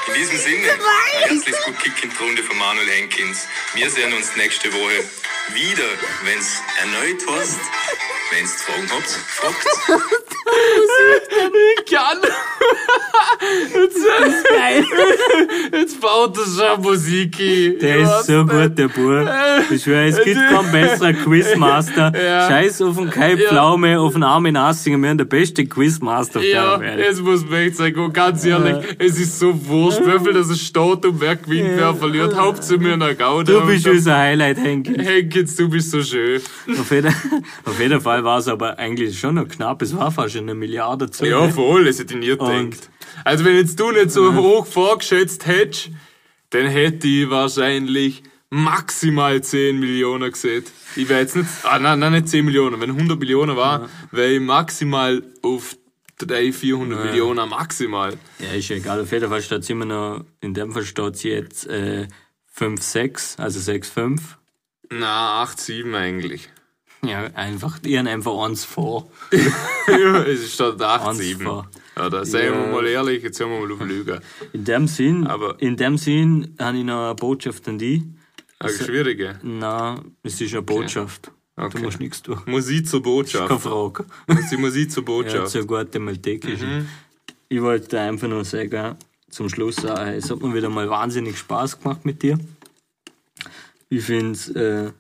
In 0.08 0.14
diesem 0.16 0.38
Sinne, 0.40 0.72
ein 0.72 1.30
herzliches 1.30 1.64
gut 1.66 1.78
Kick 1.80 2.04
in 2.04 2.10
die 2.10 2.16
Runde 2.18 2.44
von 2.44 2.58
Manuel 2.58 2.90
Henkins. 2.90 3.46
Wir 3.76 3.90
sehen 3.92 4.12
uns 4.14 4.36
nächste 4.36 4.74
Woche 4.74 5.04
wieder, 5.54 5.90
wenn's 6.24 6.62
erneut 6.82 7.22
heißt, 7.30 7.60
wenn's 8.32 8.54
Fragen 8.64 8.90
habt, 8.90 9.08
fragt. 9.08 10.09
Ich 11.80 11.94
kann. 11.96 12.18
jetzt, 13.74 14.06
jetzt 15.72 16.02
baut 16.02 16.38
er 16.38 16.46
schon 16.74 16.82
Musik 16.82 17.36
ein. 17.40 17.80
Der 17.80 17.98
ist 18.00 18.26
so 18.26 18.46
gut, 18.46 18.78
der 18.78 18.88
Bub. 18.88 19.28
Ich 19.72 19.84
schwöre, 19.84 20.08
es 20.08 20.22
gibt 20.24 20.40
keinen 20.50 20.72
besseren 20.72 21.16
Quizmaster. 21.24 22.12
Ja. 22.20 22.48
Scheiß 22.48 22.82
auf 22.82 22.98
den 22.98 23.10
Kai 23.10 23.34
Ja. 23.36 23.50
Pflaume, 23.50 24.00
auf 24.00 24.14
den 24.14 24.24
Armin 24.24 24.58
Assinger. 24.58 24.98
Wir 24.98 25.10
haben 25.10 25.18
der 25.18 25.26
beste 25.26 25.66
Quizmaster 25.66 26.40
auf 26.40 26.46
Ja, 26.46 26.78
der 26.78 26.98
Welt. 26.98 27.00
jetzt 27.08 27.22
muss 27.22 27.46
man 27.46 27.60
echt 27.60 27.76
sagen, 27.78 28.00
oh, 28.00 28.10
ganz 28.10 28.44
ehrlich, 28.46 28.78
es 28.98 29.20
ist 29.20 29.40
so 29.40 29.54
wurscht, 29.68 30.02
wie 30.06 30.20
viel 30.24 30.34
das 30.34 30.50
es 30.50 30.60
steht 30.62 31.06
und 31.06 31.22
wer 31.22 31.36
gewinnt, 31.36 31.70
wer 31.76 31.94
verliert. 31.94 32.36
Hauptsache 32.36 32.78
mir 32.80 32.98
nach 32.98 33.16
Gaude. 33.18 33.54
Du 33.54 33.66
bist 33.66 33.88
unser 33.88 34.18
Highlight, 34.18 34.58
Henki. 34.58 34.94
Henkins, 34.96 35.56
du 35.56 35.70
bist 35.70 35.92
so 35.92 36.02
schön. 36.04 36.42
Auf 36.80 36.92
jeden, 36.92 37.14
auf 37.66 37.80
jeden 37.80 38.02
Fall 38.02 38.24
war 38.24 38.40
es 38.40 38.48
aber 38.48 38.78
eigentlich 38.78 39.18
schon 39.20 39.36
noch 39.36 39.48
knapp. 39.48 39.82
Es 39.82 39.96
war 40.00 40.12
fast 40.12 40.36
eine 40.38 40.56
Milliarde 40.56 41.10
zu. 41.10 41.26
Ja, 41.26 41.48
voll, 41.50 41.86
das 41.86 42.00
hätte 42.00 42.14
ich 42.14 42.20
nie 42.20 42.28
gedacht. 42.28 42.90
Also 43.24 43.46
wenn 43.46 43.56
jetzt 43.56 43.80
du 43.80 43.92
nicht 43.92 44.12
so 44.12 44.34
hoch 44.34 44.66
vorgeschätzt 44.66 45.46
hättest, 45.46 45.92
dann 46.52 46.68
hätte 46.68 47.08
ich 47.08 47.30
wahrscheinlich 47.30 48.24
maximal 48.50 49.42
10 49.42 49.80
Millionen 49.80 50.32
gesehen. 50.32 50.64
Ich 50.96 51.08
wäre 51.10 51.22
jetzt 51.22 51.36
nicht, 51.36 51.48
ah 51.64 51.80
nein, 51.80 52.00
nein, 52.00 52.14
nicht 52.14 52.30
10 52.30 52.46
Millionen, 52.46 52.80
wenn 52.82 52.90
100 52.92 53.20
Millionen 53.20 53.56
war, 53.56 53.90
wäre 54.12 54.32
ich 54.32 54.42
maximal 54.42 55.22
auf 55.44 55.78
300, 56.18 56.54
400 56.54 57.06
Millionen 57.06 57.50
maximal. 57.50 58.18
Ja, 58.40 58.54
ist 58.54 58.72
egal. 58.72 59.02
Auf 59.02 59.12
jeden 59.12 59.30
Fall 59.30 59.42
steht 59.42 59.62
es 59.62 59.70
immer 59.70 59.86
noch, 59.86 60.26
in 60.42 60.54
dem 60.54 60.74
Fall 60.74 60.84
steht 60.84 61.16
es 61.16 61.24
jetzt 61.24 61.68
äh, 61.68 62.08
5-6, 62.58 63.40
also 63.40 63.72
6-5. 63.72 64.20
Na, 64.92 65.44
8, 65.44 65.60
7 65.60 65.96
eigentlich. 65.96 66.50
Ja, 67.02 67.26
einfach, 67.34 67.80
die 67.80 67.98
haben 67.98 68.08
einfach 68.08 68.38
eins 68.46 68.66
vor. 68.66 69.10
ja, 69.88 70.24
es 70.24 70.54
steht 70.54 70.82
8, 70.82 71.08
Eins 71.08 71.18
7. 71.20 71.42
vor. 71.46 71.70
Ja, 71.96 72.10
da 72.10 72.26
seien 72.26 72.54
wir 72.54 72.66
Ja. 72.66 72.72
mal 72.72 72.86
ehrlich, 72.88 73.24
jetzt 73.24 73.40
hören 73.40 73.52
wir 73.52 73.60
mal 73.68 73.72
auf 73.74 73.82
Lügen. 73.82 74.20
In 74.54 74.66
dem 74.66 74.88
Sinn, 74.88 75.26
Aber- 75.28 75.56
in 75.62 75.78
dem 75.78 75.98
Sinn 75.98 76.56
habe 76.60 76.78
ich 76.78 76.84
noch 76.84 77.06
eine 77.06 77.16
Botschaft 77.16 77.68
an 77.70 77.78
dich. 77.78 78.04
Eine 78.60 78.74
schwierige. 78.74 79.40
Na, 79.44 80.02
es 80.24 80.42
ist 80.42 80.52
eine 80.54 80.62
Botschaft. 80.62 81.32
Okay. 81.56 81.78
Du 81.78 81.84
musst 81.84 82.00
nichts 82.02 82.22
tun. 82.22 82.42
Musik 82.46 82.88
zur 82.88 83.02
Keine 83.02 83.16
Botschaft. 83.16 83.62
Frage. 83.64 84.06
Das 84.28 84.40
ist 84.52 84.58
Musik 84.60 84.92
zur 84.92 85.04
Ja, 85.04 85.08
Botschaft. 85.08 85.48
zur 85.50 85.66
guatemaltekischen. 85.66 86.80
Mhm. 86.80 86.88
Ich 87.50 87.62
wollte 87.62 88.00
einfach 88.00 88.28
nur 88.28 88.44
sagen, 88.46 88.96
zum 89.30 89.48
Schluss, 89.50 89.84
äh, 89.84 90.16
es 90.18 90.30
hat 90.30 90.42
mir 90.42 90.54
wieder 90.54 90.70
mal 90.70 90.90
wahnsinnig 90.90 91.38
Spaß 91.38 91.80
gemacht 91.82 92.06
mit 92.06 92.22
dir. 92.24 92.38
Ich 93.90 94.04
finde 94.04 94.32
es 94.34 94.50
äh, 94.50 94.92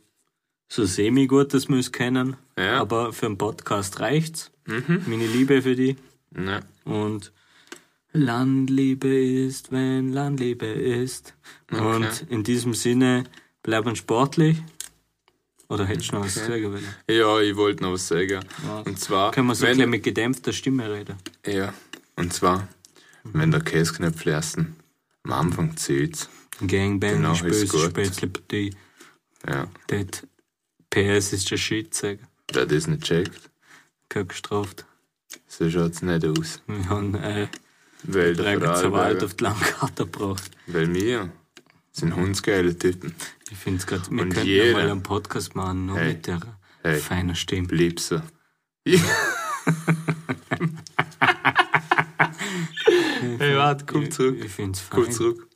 so 0.69 0.85
semi-gut, 0.85 1.53
dass 1.53 1.67
wir 1.67 1.75
uns 1.75 1.91
kennen, 1.91 2.37
Ja. 2.57 2.75
Mhm. 2.75 2.79
aber 2.81 3.13
für 3.13 3.25
einen 3.25 3.37
Podcast 3.37 3.99
reicht's. 3.99 4.51
Meine 4.65 5.25
Liebe 5.27 5.61
für 5.63 5.75
dich. 5.75 5.97
Ja. 6.37 6.59
Und 6.85 7.31
Landliebe 8.13 9.07
ist, 9.07 9.71
wenn 9.71 10.13
Landliebe 10.13 10.65
ist. 10.67 11.33
Und 11.71 12.25
in 12.29 12.43
diesem 12.43 12.73
Sinne, 12.73 13.23
bleiben 13.63 13.95
sportlich. 13.95 14.57
Oder 15.69 15.85
hättest 15.85 16.11
du 16.11 16.15
noch 16.15 16.25
was 16.25 16.33
zu 16.33 16.39
sagen 16.47 16.71
wollen? 16.71 16.83
Ja, 17.09 17.39
ich 17.39 17.55
wollte 17.55 17.83
noch 17.83 17.93
was 17.93 18.07
sagen. 18.07 18.39
Und 18.85 18.99
zwar, 18.99 19.31
Können 19.31 19.47
wir 19.47 19.55
so 19.55 19.65
wenn, 19.67 19.89
mit 19.89 20.03
gedämpfter 20.03 20.53
Stimme 20.53 20.91
reden? 20.91 21.15
ja, 21.45 21.73
und 22.15 22.33
zwar, 22.33 22.67
wenn 23.23 23.51
der 23.51 23.61
Käseknöpfel 23.61 24.31
ersten 24.33 24.75
am 25.23 25.31
Anfang 25.33 25.77
zählt, 25.77 26.27
Gangbang 26.65 27.17
Genau, 27.17 27.33
gut. 27.35 27.53
Spätzlepartie. 27.55 28.75
ja, 29.47 29.67
Dort 29.87 30.27
PS 30.89 31.33
ist 31.33 31.51
der 31.51 31.57
Shit, 31.57 31.93
sagen. 31.93 32.27
wer 32.53 32.65
das 32.65 32.87
nicht 32.87 33.03
checkt, 33.03 33.49
Kein 34.09 34.27
gestraft. 34.27 34.85
so 35.47 35.69
schaut's 35.69 36.01
nicht 36.01 36.25
aus. 36.25 36.61
Wir 36.67 36.89
haben 36.89 37.15
äh, 37.15 37.47
Weil 38.03 38.35
der 38.35 38.75
zur 38.75 38.91
Wald 38.91 39.23
auf 39.23 39.35
die 39.35 39.43
Landkarte 39.43 40.05
gebracht. 40.05 40.49
weil 40.67 40.93
wir 40.93 41.31
sind 41.91 42.15
hundsgeile 42.15 42.77
Typen. 42.77 43.13
Ich 43.51 43.57
finde 43.57 43.79
es 43.79 43.87
gerade, 43.87 44.09
wir 44.09 44.21
Und 44.23 44.29
könnten 44.33 44.47
jeder- 44.47 44.73
mal 44.73 44.89
einen 44.89 45.03
Podcast 45.03 45.55
machen, 45.55 45.85
nur 45.87 45.97
Hey. 45.97 46.13
mit 46.13 46.27
der 46.27 46.39
Hey. 46.83 46.97
feinen 46.99 47.35
Stimme. 47.35 47.67
Blieb 47.67 47.99
so. 47.99 48.21
hey, 53.37 53.55
warte, 53.57 53.85
komm 53.85 54.09
zurück. 54.11 54.37
Ich 54.43 54.51
finde 54.51 54.71
es 54.73 54.79
fein. 54.79 55.03
Komm 55.03 55.11
zurück. 55.11 55.47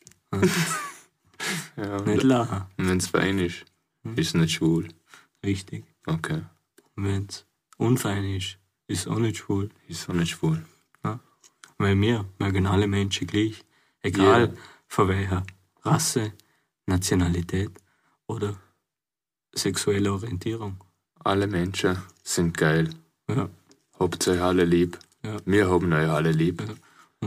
ja, 1.77 2.01
Nicht 2.01 2.23
lachen. 2.23 2.63
und 2.77 2.89
wenn's 2.89 3.07
fein 3.07 3.39
ist, 3.39 3.65
ist 4.15 4.27
es 4.29 4.33
nicht 4.33 4.53
schwul. 4.53 4.87
Richtig. 5.45 5.85
Okay, 6.05 6.41
Wenn 6.95 7.25
es 7.27 7.45
unfein 7.77 8.23
ist, 8.35 8.57
ist 8.87 9.07
auch 9.07 9.19
nicht 9.19 9.37
schwul. 9.37 9.69
ist 9.87 10.09
auch 10.09 10.13
nicht 10.13 10.31
schwul. 10.31 10.63
Weil 11.79 11.99
wir 11.99 12.25
mögen 12.39 12.67
alle 12.67 12.87
Menschen 12.87 13.27
gleich. 13.27 13.63
Egal 14.01 14.47
Ja. 14.47 14.61
von 14.87 15.07
welcher 15.07 15.43
Rasse, 15.81 16.33
Nationalität 16.85 17.71
oder 18.27 18.55
sexuelle 19.53 20.13
Orientierung. 20.13 20.77
Alle 21.23 21.47
Menschen 21.47 21.97
sind 22.23 22.55
geil. 22.57 22.89
Ja. 23.27 23.49
Habt 23.99 24.27
euch 24.27 24.41
alle 24.41 24.65
lieb. 24.65 24.97
Ja. 25.23 25.37
Wir 25.45 25.69
haben 25.69 25.91
euch 25.93 26.09
alle 26.09 26.31
lieb. 26.31 26.61
Und 26.61 26.79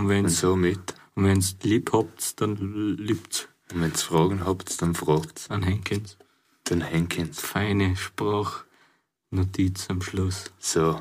Und 0.02 0.08
wenn's 0.08 0.40
somit, 0.40 0.94
und 1.14 1.24
wenn's 1.24 1.56
lieb 1.62 1.92
habt, 1.92 2.40
dann 2.40 2.96
liebt's 2.98 3.48
und 3.72 3.80
wenn's 3.80 4.02
Fragen 4.02 4.44
habt, 4.44 4.80
dann 4.80 4.94
fragt's. 4.94 5.50
an 5.50 5.62
Henkens. 5.64 6.16
Dann 6.68 6.80
Henkens. 6.80 7.40
Feine 7.40 7.94
Sprachnotiz 7.96 9.86
am 9.88 10.02
Schluss. 10.02 10.44
So. 10.58 11.00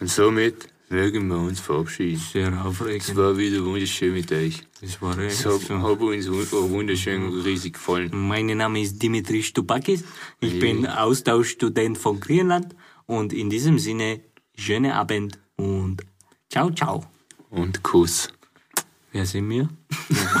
Und 0.00 0.10
somit 0.10 0.68
mögen 0.88 1.28
wir 1.28 1.36
uns 1.38 1.60
verabschieden. 1.60 2.20
Sehr 2.32 2.48
Es 2.52 2.58
aufregend. 2.64 3.16
war 3.16 3.36
wieder 3.36 3.64
wunderschön 3.64 4.12
mit 4.14 4.30
euch. 4.32 4.62
Das 4.80 5.00
war 5.02 5.18
echt 5.18 5.40
Es 5.40 5.46
hat, 5.46 5.60
so. 5.60 5.82
hat 5.82 6.00
uns 6.00 6.28
wu- 6.28 6.70
wunderschön 6.70 7.24
und 7.26 7.40
riesig 7.44 7.74
gefallen. 7.74 8.10
Mein 8.12 8.46
Name 8.46 8.80
ist 8.80 9.00
Dimitri 9.02 9.42
Stupakis. 9.42 10.04
Ich 10.40 10.54
Ja. 10.54 10.60
bin 10.60 10.86
Austauschstudent 10.86 11.98
von 11.98 12.18
Griechenland. 12.20 12.74
Und 13.06 13.32
in 13.32 13.50
diesem 13.50 13.78
Sinne, 13.78 14.20
schönen 14.56 14.92
Abend 14.92 15.38
und 15.56 16.02
ciao, 16.50 16.70
ciao. 16.70 17.04
Und 17.50 17.82
Kuss. 17.82 18.28
Wer 19.12 19.26
sind 19.26 19.48
wir? 19.48 19.68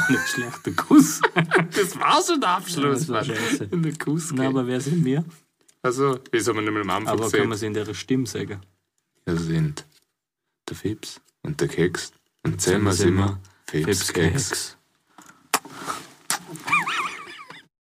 Nicht 0.08 0.28
schlechter 0.28 0.72
Kuss. 0.72 1.20
Das 1.74 1.98
war 1.98 2.22
schon 2.22 2.40
der 2.40 2.50
Abschluss, 2.50 3.00
das 3.00 3.08
war 3.08 3.24
scheiße. 3.24 3.64
In 3.70 3.82
der 3.82 3.96
Kuss. 3.96 4.32
Na, 4.32 4.48
aber 4.48 4.66
wer 4.66 4.80
sind 4.80 5.04
wir? 5.04 5.24
Also, 5.82 6.18
das 6.32 6.48
haben 6.48 6.56
wir 6.56 6.62
nicht 6.62 6.72
mehr 6.72 6.82
am 6.82 6.90
Anfang 6.90 7.08
Aber 7.14 7.22
kann 7.22 7.30
gesehen. 7.30 7.48
man 7.48 7.56
es 7.56 7.62
in 7.62 7.74
der 7.74 7.94
Stimme 7.94 8.26
sagen? 8.26 8.60
Wir 9.24 9.36
sind 9.36 9.86
der 10.68 10.76
Fips 10.76 11.20
und 11.42 11.60
der 11.60 11.68
Keks. 11.68 12.12
Und 12.42 12.60
sind 12.60 12.82
wir 12.84 13.38
Fips, 13.66 14.12
Keks. 14.12 14.77